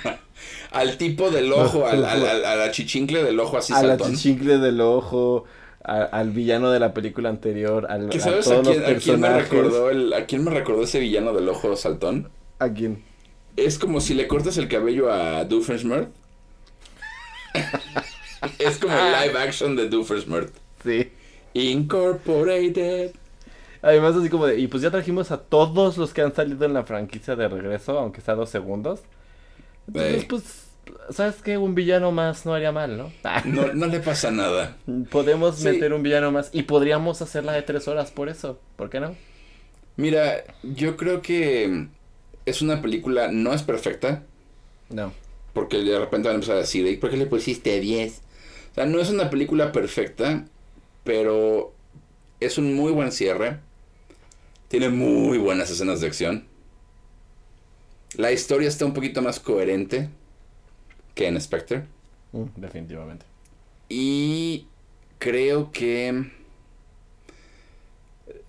[0.70, 4.58] al tipo del ojo al, al, a la chichincle del ojo así a la chichincle
[4.58, 5.44] del ojo
[5.84, 10.12] al villano de la película anterior al sabes a, quién, a quién me recordó el,
[10.12, 12.28] a quién me recordó ese villano del ojo saltón
[12.58, 13.02] a quién
[13.56, 16.10] es como si le cortas el cabello a Doofenshmirtz.
[18.58, 20.52] Es como el live action de Doofenshmirtz.
[20.82, 21.12] Sí.
[21.52, 23.12] Incorporated.
[23.82, 26.72] Además, así como de, y pues ya trajimos a todos los que han salido en
[26.72, 29.00] la franquicia de regreso, aunque sea dos segundos.
[29.86, 30.69] Entonces, pues,
[31.10, 31.58] ¿sabes qué?
[31.58, 33.12] Un villano más no haría mal, ¿no?
[33.44, 34.76] no, no le pasa nada.
[35.10, 38.60] Podemos meter un villano más y podríamos hacerla de tres horas por eso.
[38.76, 39.16] ¿Por qué no?
[39.96, 41.88] Mira, yo creo que
[42.46, 44.22] es una película, no es perfecta.
[44.88, 45.12] No.
[45.52, 48.20] Porque de repente van a empezar a decir, ¿por qué le pusiste 10?
[48.70, 50.46] O sea, no es una película perfecta,
[51.04, 51.72] pero
[52.38, 53.58] es un muy buen cierre.
[54.68, 56.44] Tiene muy buenas escenas de acción.
[58.16, 60.08] La historia está un poquito más coherente
[61.20, 61.82] que en Spectre.
[62.32, 63.26] Mm, definitivamente.
[63.90, 64.66] Y
[65.18, 66.30] creo que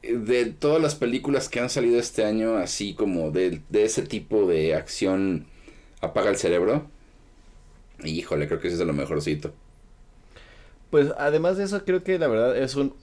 [0.01, 4.47] de todas las películas que han salido este año, así como de, de ese tipo
[4.47, 5.47] de acción
[5.99, 6.87] apaga el cerebro,
[8.05, 9.51] híjole, creo que ese es de lo mejorcito.
[10.91, 12.93] Pues además de eso, creo que la verdad es un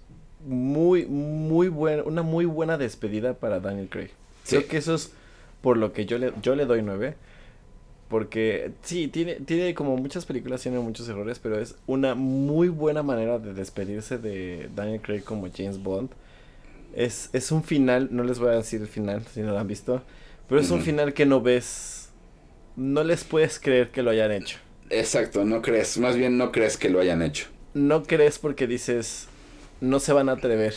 [0.47, 4.11] muy, muy buen, una muy buena despedida para Daniel Craig.
[4.49, 5.13] Creo que eso es
[5.61, 7.17] por lo que yo le, yo le doy 9.
[8.09, 13.03] Porque sí, tiene, tiene como muchas películas, tiene muchos errores, pero es una muy buena
[13.03, 16.11] manera de despedirse de Daniel Craig como James Bond.
[16.95, 19.69] Es, es un final, no les voy a decir el final si no lo han
[19.69, 20.03] visto,
[20.49, 22.09] pero es un final que no ves,
[22.77, 24.59] no les puedes creer que lo hayan hecho.
[24.89, 27.49] Exacto, no crees, más bien no crees que lo hayan hecho.
[27.75, 29.29] No crees porque dices,
[29.83, 30.75] no se van a atrever.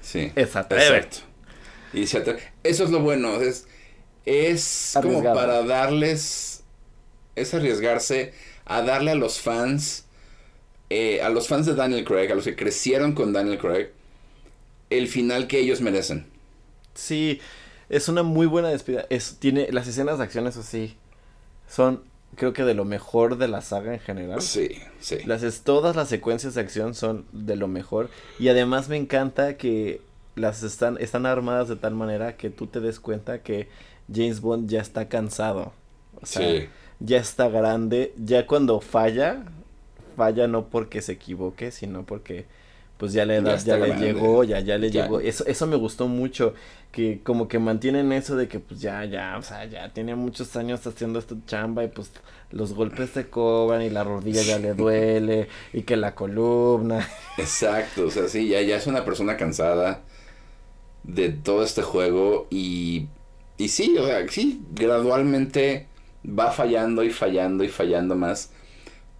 [0.00, 0.30] Sí.
[0.36, 0.76] Exacto.
[1.92, 2.22] Y se
[2.62, 3.66] Eso es lo bueno, es,
[4.26, 6.62] es como para darles,
[7.36, 8.32] es arriesgarse
[8.64, 10.04] a darle a los fans,
[10.90, 13.88] eh, a los fans de Daniel Craig, a los que crecieron con Daniel Craig,
[14.90, 16.26] el final que ellos merecen.
[16.94, 17.40] Sí,
[17.88, 19.06] es una muy buena despedida.
[19.10, 20.96] Es, tiene las escenas de acción, eso sí,
[21.68, 22.02] son
[22.36, 24.40] creo que de lo mejor de la saga en general.
[24.40, 24.70] Sí,
[25.00, 25.18] sí.
[25.26, 28.10] Las, todas las secuencias de acción son de lo mejor.
[28.38, 30.00] Y además me encanta que
[30.34, 33.68] las están, están armadas de tal manera que tú te des cuenta que
[34.12, 35.72] James Bond ya está cansado.
[36.20, 36.68] O sea,
[37.00, 38.14] ya está grande.
[38.16, 39.44] Ya cuando falla,
[40.16, 42.46] falla no porque se equivoque, sino porque
[42.96, 45.20] pues ya la edad ya, le llegó, ya, ya le llegó.
[45.20, 46.54] Eso, eso me gustó mucho
[46.92, 50.54] que como que mantienen eso de que pues ya, ya, o sea, ya tiene muchos
[50.56, 52.12] años haciendo esta chamba y pues
[52.50, 57.08] los golpes se cobran y la rodilla ya le duele y que la columna.
[57.38, 60.02] Exacto, o sea, sí, ya, ya es una persona cansada
[61.04, 63.08] de todo este juego y,
[63.58, 65.88] y sí, o sea, sí, gradualmente
[66.26, 68.50] va fallando y fallando y fallando más,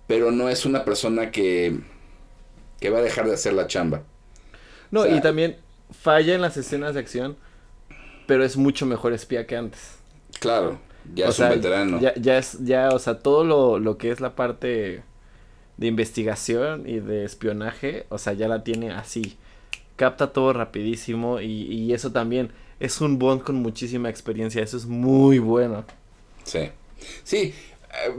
[0.06, 1.80] pero no es una persona que,
[2.80, 4.02] que va a dejar de hacer la chamba.
[4.90, 5.56] No, y también
[5.90, 7.36] falla en las escenas de acción
[8.26, 9.98] pero es mucho mejor espía que antes.
[10.40, 10.78] Claro,
[11.14, 12.00] ya es un veterano.
[12.00, 15.04] Ya, ya es, ya, o sea, todo lo, lo que es la parte
[15.76, 19.38] de investigación y de espionaje, o sea, ya la tiene así.
[20.02, 22.50] Capta todo rapidísimo y, y eso también
[22.80, 25.84] es un Bond con muchísima experiencia, eso es muy bueno.
[26.44, 26.70] Sí,
[27.22, 28.14] sí, eh,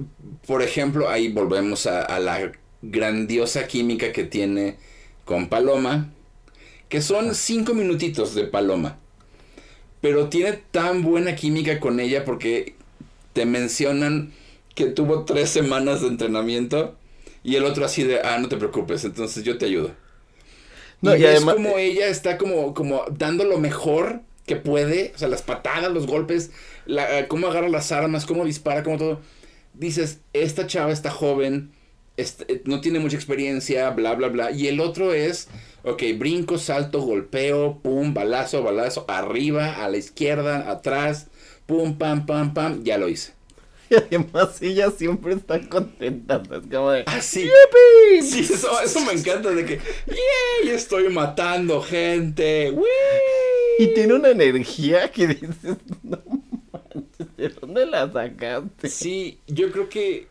[0.48, 2.52] por ejemplo, ahí volvemos a, a, la
[2.82, 4.78] grandiosa química que tiene
[5.26, 6.14] con Paloma,
[6.88, 8.98] que son cinco minutitos de Paloma
[10.04, 12.76] pero tiene tan buena química con ella porque
[13.32, 14.34] te mencionan
[14.76, 16.98] que tuvo tres semanas de entrenamiento
[17.42, 19.92] y el otro así de, ah, no te preocupes, entonces yo te ayudo.
[21.04, 25.28] No, y, es como ella está como, como dando lo mejor que puede, o sea,
[25.28, 26.52] las patadas, los golpes,
[26.86, 29.20] la, eh, cómo agarra las armas, cómo dispara, cómo todo.
[29.74, 31.72] Dices, esta chava está joven,
[32.16, 34.52] este, no tiene mucha experiencia, bla, bla, bla.
[34.52, 35.50] Y el otro es,
[35.84, 41.28] ok, brinco, salto, golpeo, pum, balazo, balazo, arriba, a la izquierda, atrás,
[41.66, 43.34] pum, pam, pam, pam, ya lo hice.
[43.90, 47.04] Y además ella siempre está contenta, es como de...
[47.06, 47.50] ¡Ah, sí!
[48.22, 50.74] Sí, eso, me encanta, de que, ¡yay!
[50.74, 52.74] Estoy matando gente,
[53.80, 56.22] Y tiene una energía que dices, no
[56.72, 58.90] manches, ¿de dónde la sacaste?
[58.90, 60.28] Sí, yo creo que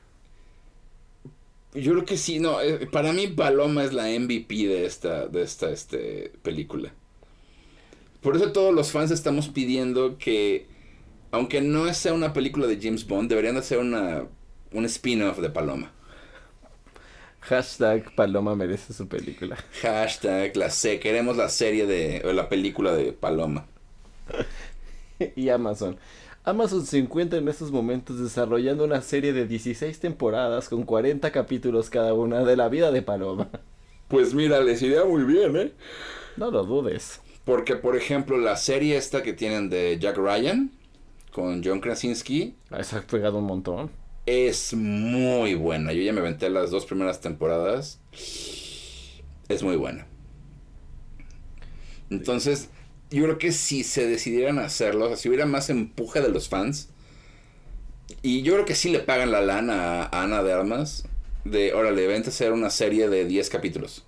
[1.74, 5.42] yo creo que sí, no, eh, para mí Paloma es la MVP de esta, de
[5.42, 6.92] esta este, película.
[8.20, 10.66] Por eso todos los fans estamos pidiendo que,
[11.32, 14.26] aunque no sea una película de James Bond, deberían hacer una,
[14.70, 15.90] un spin-off de Paloma.
[17.40, 19.56] Hashtag Paloma merece su película.
[19.80, 23.66] Hashtag la sé, queremos la serie de, o la película de Paloma.
[25.34, 25.96] y Amazon.
[26.44, 31.88] Amazon se encuentra en estos momentos desarrollando una serie de 16 temporadas con 40 capítulos
[31.88, 33.48] cada una de la vida de Paloma.
[34.08, 35.72] Pues mira, les iría muy bien, ¿eh?
[36.36, 37.22] No lo dudes.
[37.46, 40.70] Porque, por ejemplo, la serie esta que tienen de Jack Ryan
[41.32, 42.54] con John Krasinski.
[42.76, 43.90] Esa ha pegado un montón.
[44.26, 45.92] Es muy buena.
[45.92, 48.00] Yo ya me aventé las dos primeras temporadas.
[49.48, 50.06] Es muy buena.
[52.10, 52.68] Entonces,
[53.10, 56.48] yo creo que si se decidieran hacerlo, o sea, si hubiera más empuje de los
[56.48, 56.90] fans,
[58.22, 61.04] y yo creo que sí le pagan la lana a Ana de Armas,
[61.44, 64.04] de, órale, vente a hacer una serie de 10 capítulos.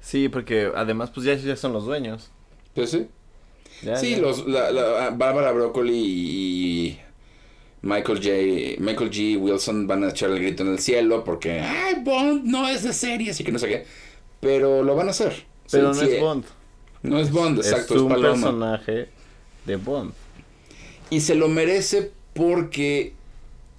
[0.00, 2.30] Sí, porque además pues ya, son los dueños.
[2.74, 3.08] Pues sí.
[3.96, 6.98] Sí, los la, la, Bárbara Broccoli y
[7.82, 8.82] Michael J.
[8.82, 9.38] Michael G.
[9.38, 12.92] Wilson van a echar el grito en el cielo porque ay Bond no es de
[12.92, 13.84] serie, así que no sé qué.
[14.40, 15.44] Pero lo van a hacer.
[15.70, 16.44] Pero no es Bond.
[17.02, 19.08] No es Bond, exacto, es, un personaje
[19.64, 20.12] de Bond.
[21.10, 23.14] Y se lo merece porque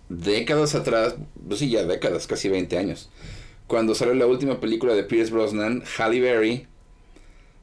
[0.09, 1.15] décadas atrás,
[1.47, 3.09] pues sí, ya décadas, casi 20 años,
[3.67, 6.67] cuando salió la última película de Pierce Brosnan, Halle Berry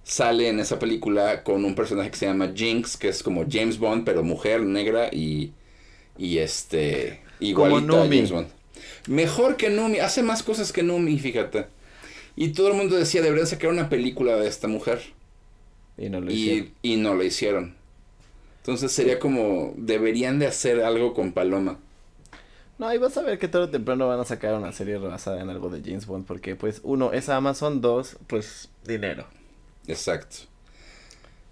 [0.04, 3.78] sale en esa película con un personaje que se llama Jinx, que es como James
[3.78, 5.52] Bond, pero mujer, negra y,
[6.16, 8.48] y este, igualita a James Bond.
[9.08, 11.66] Mejor que Numi, hace más cosas que Numi, fíjate.
[12.36, 15.00] Y todo el mundo decía, deberían sacar una película de esta mujer.
[15.96, 16.72] Y no lo hicieron.
[16.82, 17.74] Y, no lo hicieron.
[18.58, 21.78] Entonces sería como, deberían de hacer algo con Paloma.
[22.78, 25.48] No, y vas a ver que todo temprano van a sacar una serie basada en
[25.48, 29.26] algo de James Bond, porque pues uno es Amazon, dos, pues dinero.
[29.86, 30.36] Exacto.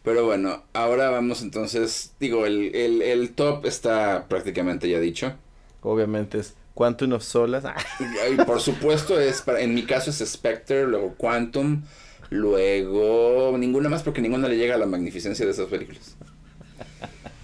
[0.02, 5.34] Pero bueno, ahora vamos entonces, digo, el, el, el top está prácticamente ya dicho.
[5.82, 7.64] Obviamente es Quantum of Solas.
[8.32, 11.82] y por supuesto es, para, en mi caso es Spectre, luego Quantum,
[12.30, 16.16] luego ninguna más porque ninguna le llega a la magnificencia de esas películas.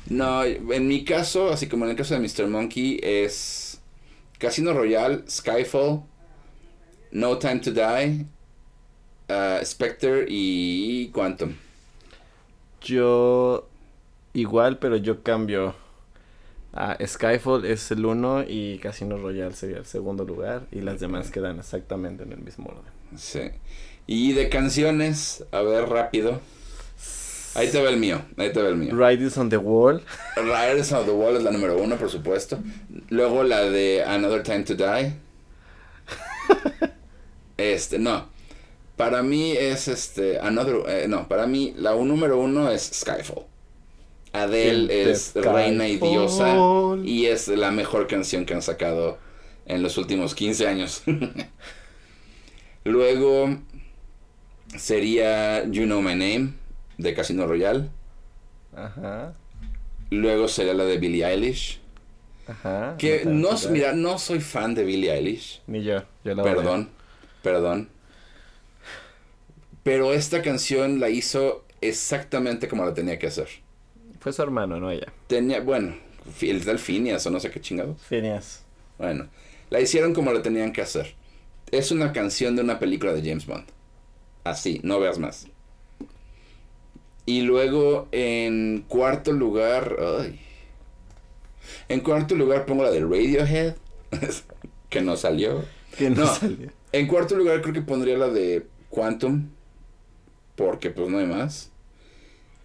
[0.09, 2.47] No, en mi caso, así como en el caso de Mr.
[2.49, 3.79] Monkey, es
[4.39, 6.03] Casino Royale, Skyfall,
[7.13, 8.25] No Time to Die,
[9.29, 11.55] uh, Spectre y Quantum.
[12.81, 13.69] Yo
[14.33, 15.75] igual, pero yo cambio.
[16.73, 21.31] a Skyfall es el uno y Casino Royale sería el segundo lugar y las demás
[21.31, 22.93] quedan exactamente en el mismo orden.
[23.17, 23.51] Sí.
[24.07, 26.41] Y de canciones, a ver rápido.
[27.55, 28.95] Ahí te ve el mío, ahí te ve el mío.
[28.95, 30.03] Riders on the Wall.
[30.37, 32.59] Riders on the Wall es la número uno, por supuesto.
[33.09, 35.15] Luego la de Another Time to Die.
[37.57, 38.29] Este, no.
[38.99, 43.45] Para mí es este, Another, eh, no, para mí la número uno es Skyfall.
[44.33, 46.57] Adele es reina y diosa
[47.05, 49.19] y es la mejor canción que han sacado
[49.67, 51.03] en los últimos 15 años.
[52.85, 53.57] Luego
[54.77, 56.55] sería You Know My Name
[56.99, 57.89] de Casino Royale.
[58.75, 59.33] Ajá.
[60.11, 61.81] Luego sería la de Billie Eilish.
[62.49, 62.97] Ajá.
[62.99, 65.63] Que no, mira, no soy fan de Billie Eilish.
[65.69, 66.03] Ni yo.
[66.25, 66.91] yo la perdón,
[67.43, 67.89] perdón.
[69.89, 73.49] Pero esta canción la hizo exactamente como la tenía que hacer.
[74.21, 75.11] Fue su hermano, no ella.
[75.29, 75.97] Tenía, bueno,
[76.43, 77.95] el tal Phineas o no sé qué chingado.
[77.95, 78.65] Phineas.
[78.99, 79.29] Bueno,
[79.71, 81.15] la hicieron como la tenían que hacer.
[81.71, 83.65] Es una canción de una película de James Bond.
[84.45, 85.47] Así, no veas más.
[87.25, 89.97] Y luego en cuarto lugar.
[90.21, 90.39] Ay,
[91.89, 93.75] en cuarto lugar pongo la de Radiohead.
[94.91, 95.65] que no salió.
[95.97, 96.71] Que no, salió.
[96.93, 99.57] En cuarto lugar creo que pondría la de Quantum.
[100.59, 101.71] Porque pues no hay más.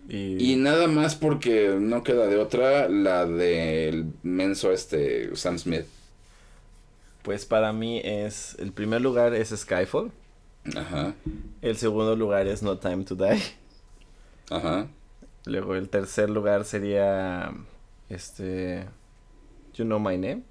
[0.10, 0.58] Y...
[0.58, 5.86] nada más porque no queda de otra la del menso este Sam Smith.
[7.22, 8.58] Pues para mí es.
[8.60, 10.12] El primer lugar es Skyfall.
[10.76, 11.14] Ajá.
[11.62, 13.42] El segundo lugar es No Time to Die.
[14.50, 14.88] Ajá.
[15.46, 17.54] Luego el tercer lugar sería
[18.10, 18.88] este
[19.76, 20.44] You Know My Name.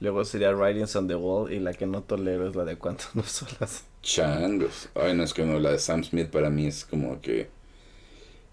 [0.00, 3.14] Luego sería Writings on the Wall y la que no tolero es la de Cuántas
[3.14, 3.84] no solas.
[4.02, 4.88] Changos.
[4.94, 7.48] Ay, no es que no, la de Sam Smith para mí es como que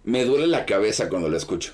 [0.03, 1.73] me duele la cabeza cuando la escucho.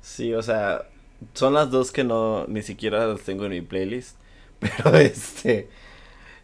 [0.00, 0.88] Sí, o sea,
[1.34, 4.16] son las dos que no ni siquiera las tengo en mi playlist,
[4.58, 5.68] pero este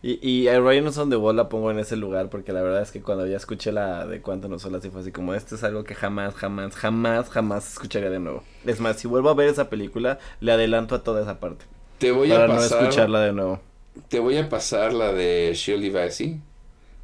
[0.03, 2.83] y, y a Ryan on the Wall la pongo en ese lugar porque la verdad
[2.83, 5.55] es que cuando ya escuché la de Cuánto no solas y fue así como esto
[5.55, 8.43] es algo que jamás, jamás, jamás, jamás escucharía de nuevo.
[8.67, 11.67] Es más, si vuelvo a ver esa película, le adelanto a toda esa parte.
[11.99, 12.81] Te voy a pasar.
[12.81, 13.61] no escucharla de nuevo.
[14.09, 16.41] Te voy a pasar la de Shirley Bassey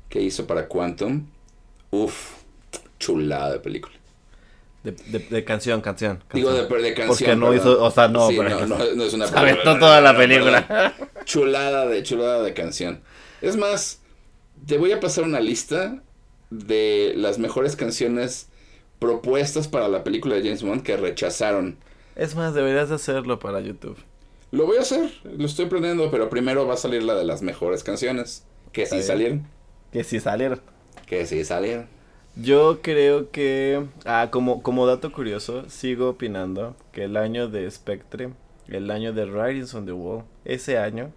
[0.08, 1.26] que hizo para Quantum.
[1.90, 2.34] Uf,
[2.98, 3.94] chulada de película.
[4.82, 7.08] De, de, canción, canción, Digo de, de, canción.
[7.08, 9.78] Porque no hizo, o sea, no, pero no, no, es una película.
[9.78, 10.94] toda la película.
[11.24, 13.02] Chulada de, chulada de canción.
[13.42, 14.00] Es más,
[14.66, 16.02] te voy a pasar una lista
[16.50, 18.48] de las mejores canciones
[18.98, 21.76] propuestas para la película de James Bond que rechazaron.
[22.16, 23.98] Es más, deberías hacerlo para YouTube.
[24.50, 27.42] Lo voy a hacer, lo estoy aprendiendo, pero primero va a salir la de las
[27.42, 28.44] mejores canciones.
[28.72, 29.46] Que sí salieron.
[29.92, 30.60] Que sí salieron.
[31.06, 31.86] Que sí salieron.
[32.34, 38.30] Yo creo que, ah, como, como dato curioso, sigo opinando que el año de Spectre,
[38.68, 41.12] el año de Writings on the Wall, ese año,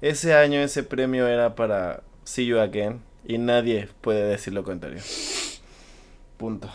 [0.00, 5.00] ese año ese premio era para See You Again y nadie puede decir lo contrario.
[6.38, 6.68] Punto.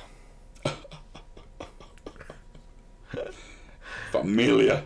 [4.11, 4.85] Familia.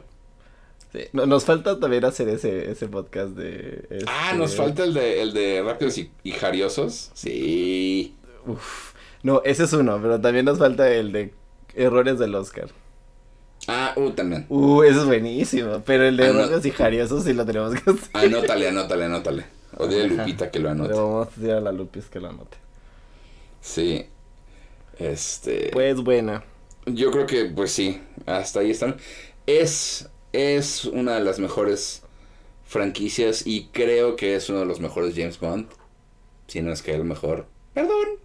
[1.14, 4.06] Nos falta también hacer ese, ese podcast de...
[4.07, 7.10] Ah, nos este falta el de, el de Rápidos y, y Jariosos.
[7.14, 8.15] Sí.
[8.45, 8.94] Uf.
[9.24, 11.34] No, ese es uno, pero también nos falta el de
[11.74, 12.70] Errores del Oscar.
[13.68, 14.45] Ah, uh, también.
[14.49, 15.82] Uh, ese es buenísimo.
[15.86, 18.10] Pero el de Errores y Jariosos sí lo tenemos que hacer.
[18.14, 19.45] Anótale, anótale, anótale.
[19.78, 20.90] O dile a Lupita que lo anote.
[20.90, 22.57] Le vamos a decir a la Lupis que lo anote.
[23.61, 24.06] Sí.
[24.99, 25.70] Este.
[25.72, 26.44] Pues buena.
[26.86, 28.98] Yo creo que, pues sí, hasta ahí están.
[29.48, 32.02] Es es una de las mejores
[32.66, 35.68] franquicias y creo que es uno de los mejores James Bond.
[36.48, 37.46] Si no es que el mejor.
[37.74, 38.18] Perdón.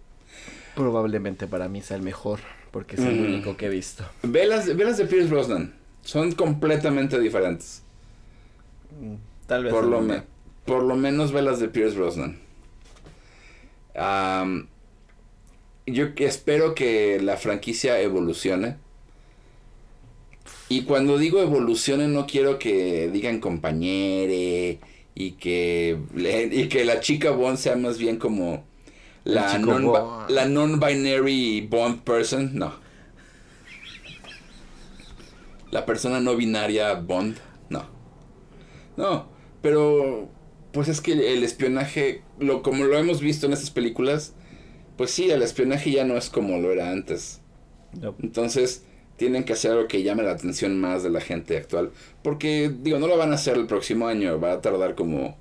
[0.75, 2.39] Probablemente para mí sea el mejor,
[2.71, 3.25] porque es el mm.
[3.25, 4.03] único que he visto.
[4.23, 5.75] Velas, velas de Pierce Brosnan.
[6.03, 7.83] Son completamente diferentes.
[8.99, 9.15] Mm,
[9.45, 9.73] tal vez.
[9.73, 10.01] Por, lo,
[10.65, 12.39] por lo menos velas de Pierce Brosnan.
[15.85, 18.77] yo espero que la franquicia evolucione.
[20.69, 24.79] Y cuando digo evolucione no quiero que digan compañere
[25.15, 25.97] y que,
[26.51, 28.63] y que la chica Bond sea más bien como
[29.23, 29.91] la non,
[30.29, 32.51] la non-binary Bond person.
[32.53, 32.73] No.
[35.71, 37.37] La persona no binaria Bond.
[37.69, 37.85] No.
[38.95, 39.27] No.
[39.61, 40.29] Pero
[40.71, 44.33] pues es que el espionaje, lo, como lo hemos visto en estas películas,
[44.97, 47.41] pues sí, el espionaje ya no es como lo era antes.
[48.21, 48.83] Entonces,
[49.19, 51.91] tienen que hacer algo que llame la atención más de la gente actual.
[52.23, 55.37] Porque, digo, no lo van a hacer el próximo año, va a tardar como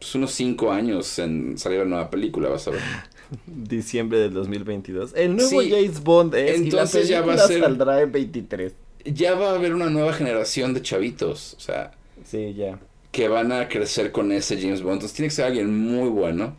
[0.00, 2.80] pues, unos 5 años en salir la nueva película, vas a ver.
[3.46, 5.12] Diciembre del 2022.
[5.14, 8.74] El nuevo James Bond es entonces ya va a ser, saldrá en 23.
[9.04, 11.92] Ya va a haber una nueva generación de chavitos, o sea.
[12.24, 12.80] Sí, ya
[13.12, 14.94] que van a crecer con ese James Bond.
[14.94, 16.56] Entonces tiene que ser alguien muy bueno.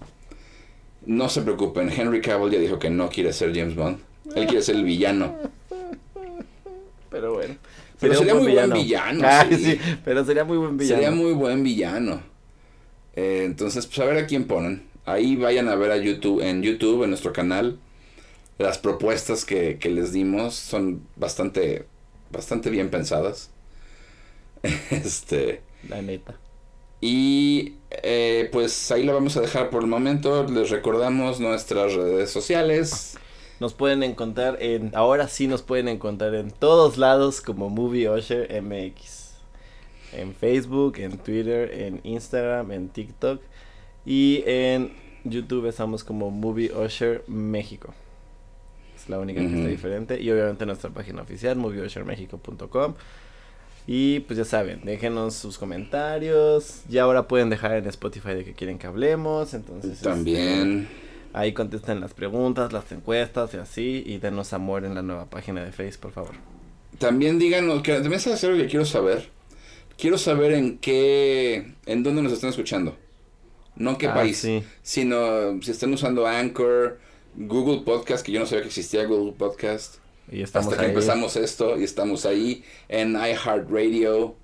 [1.05, 3.97] No se preocupen, Henry Cavill ya dijo que no quiere ser James Bond.
[4.35, 5.35] Él quiere ser el villano.
[7.13, 7.55] Pero bueno.
[7.99, 9.21] Pero sería muy buen villano.
[9.23, 9.79] Ah, sí.
[10.03, 10.95] pero sería muy buen villano.
[10.95, 12.21] Sería muy buen villano.
[13.15, 14.87] Eh, entonces, pues a ver a quién ponen.
[15.05, 17.77] Ahí vayan a ver a YouTube, en YouTube, en nuestro canal.
[18.57, 21.85] Las propuestas que, que les dimos son bastante,
[22.31, 23.51] bastante bien pensadas.
[24.89, 25.61] este.
[25.87, 26.35] La neta.
[26.99, 30.47] Y eh, pues ahí lo vamos a dejar por el momento.
[30.47, 33.17] Les recordamos nuestras redes sociales.
[33.63, 38.61] Nos pueden encontrar en, ahora sí nos pueden encontrar en todos lados como Movie Usher
[38.61, 39.35] MX.
[40.11, 43.41] En Facebook, en Twitter, en Instagram, en TikTok
[44.05, 44.91] y en
[45.23, 47.93] YouTube estamos como Movie Usher México.
[48.97, 50.21] Es la única que está diferente.
[50.21, 52.95] Y obviamente nuestra página oficial, movieushermexico.com.
[53.87, 56.81] Y pues ya saben, déjenos sus comentarios.
[56.89, 59.53] Ya ahora pueden dejar en Spotify de que quieren que hablemos.
[59.53, 60.89] Entonces, también.
[60.91, 61.02] Este,
[61.33, 64.03] ahí contesten las preguntas, las encuestas y así.
[64.05, 66.35] Y denos amor en la nueva página de Facebook, por favor.
[66.99, 69.29] También díganos, que también es algo que quiero saber.
[69.97, 72.95] Quiero saber en qué, en dónde nos están escuchando.
[73.75, 74.47] No en qué ah, país,
[74.83, 76.99] sino si están usando Anchor,
[77.35, 79.95] Google Podcast, que yo no sabía que existía Google Podcast.
[80.31, 84.35] Y estamos Hasta que empezamos esto y estamos ahí en iHeartRadio,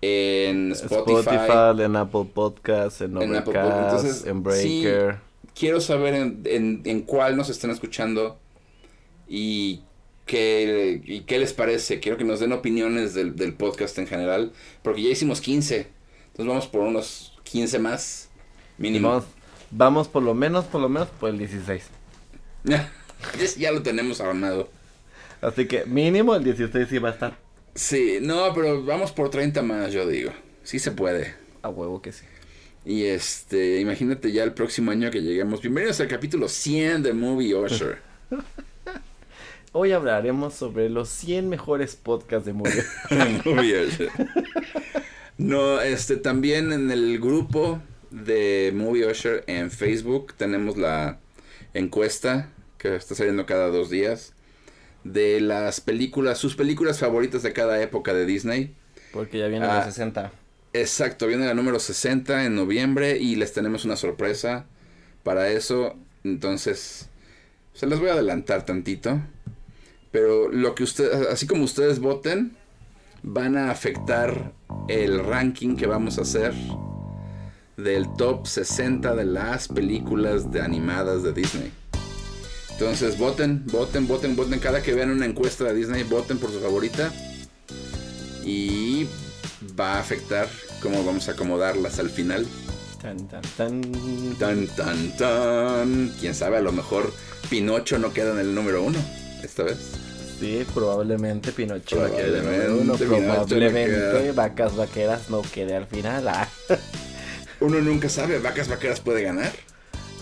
[0.00, 5.31] en Spotify, en Apple Podcasts, en Overcast, en, Breaker.
[5.58, 8.38] Quiero saber en, en, cuál nos están escuchando
[9.28, 9.80] y
[10.26, 12.00] qué, y qué les parece.
[12.00, 14.52] Quiero que nos den opiniones del, del podcast en general,
[14.82, 15.88] porque ya hicimos 15.
[16.28, 18.28] Entonces vamos por unos 15 más,
[18.78, 19.08] mínimo.
[19.08, 19.24] Vamos,
[19.70, 21.84] vamos por lo menos, por lo menos por el 16.
[23.58, 24.68] ya lo tenemos armado.
[25.40, 27.38] Así que mínimo el 16 sí va a estar.
[27.74, 30.30] Sí, no, pero vamos por 30 más, yo digo.
[30.62, 31.34] Sí se puede.
[31.62, 32.24] A huevo que sí.
[32.84, 35.62] Y este, imagínate ya el próximo año que lleguemos.
[35.62, 37.98] Bienvenidos al capítulo 100 de Movie Usher.
[39.72, 42.82] Hoy hablaremos sobre los 100 mejores podcasts de Movie,
[43.44, 44.10] movie Usher.
[45.38, 47.80] No, este, también en el grupo
[48.10, 51.20] de Movie Usher en Facebook tenemos la
[51.74, 54.34] encuesta que está saliendo cada dos días
[55.04, 58.74] de las películas, sus películas favoritas de cada época de Disney.
[59.12, 60.32] Porque ya viene la 60.
[60.74, 64.64] Exacto, viene la número 60 en noviembre y les tenemos una sorpresa
[65.22, 65.96] para eso.
[66.24, 67.08] Entonces,
[67.74, 69.20] se les voy a adelantar tantito.
[70.10, 72.56] Pero lo que ustedes, así como ustedes voten,
[73.22, 74.52] van a afectar
[74.88, 76.54] el ranking que vamos a hacer
[77.76, 81.72] del top 60 de las películas de animadas de Disney.
[82.72, 84.58] Entonces voten, voten, voten, voten.
[84.58, 87.12] Cada que vean una encuesta de Disney, voten por su favorita.
[88.44, 89.06] Y
[89.78, 90.48] va a afectar
[90.80, 92.46] cómo vamos a acomodarlas al final.
[93.00, 93.82] Tan, tan, tan.
[94.38, 96.12] Tan, tan, tan.
[96.20, 97.12] Quién sabe, a lo mejor
[97.50, 98.98] Pinocho no queda en el número uno
[99.42, 99.78] esta vez.
[100.38, 106.26] Sí, probablemente Pinocho probablemente, Probablemente Vacas Vaqueras no quede al final.
[106.28, 106.48] Ah.
[107.60, 109.52] Uno nunca sabe, Vacas Vaqueras puede ganar.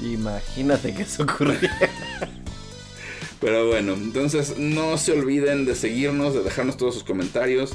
[0.02, 1.74] Imagínate que eso ocurriera.
[3.40, 7.72] Pero bueno, entonces no se olviden de seguirnos, de dejarnos todos sus comentarios,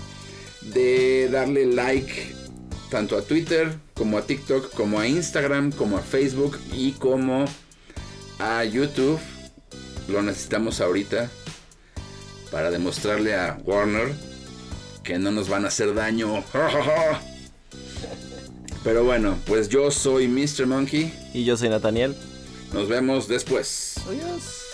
[0.74, 2.34] de darle like
[2.90, 7.46] tanto a Twitter como a TikTok, como a Instagram, como a Facebook y como
[8.40, 9.20] a YouTube.
[10.08, 11.30] Lo necesitamos ahorita
[12.52, 14.14] para demostrarle a Warner
[15.04, 16.44] que no nos van a hacer daño.
[18.84, 20.68] Pero bueno, pues yo soy Mr.
[20.68, 21.14] Monkey.
[21.34, 22.16] Y yo soy Nathaniel.
[22.74, 23.96] Nos vemos después.
[24.08, 24.65] Adiós.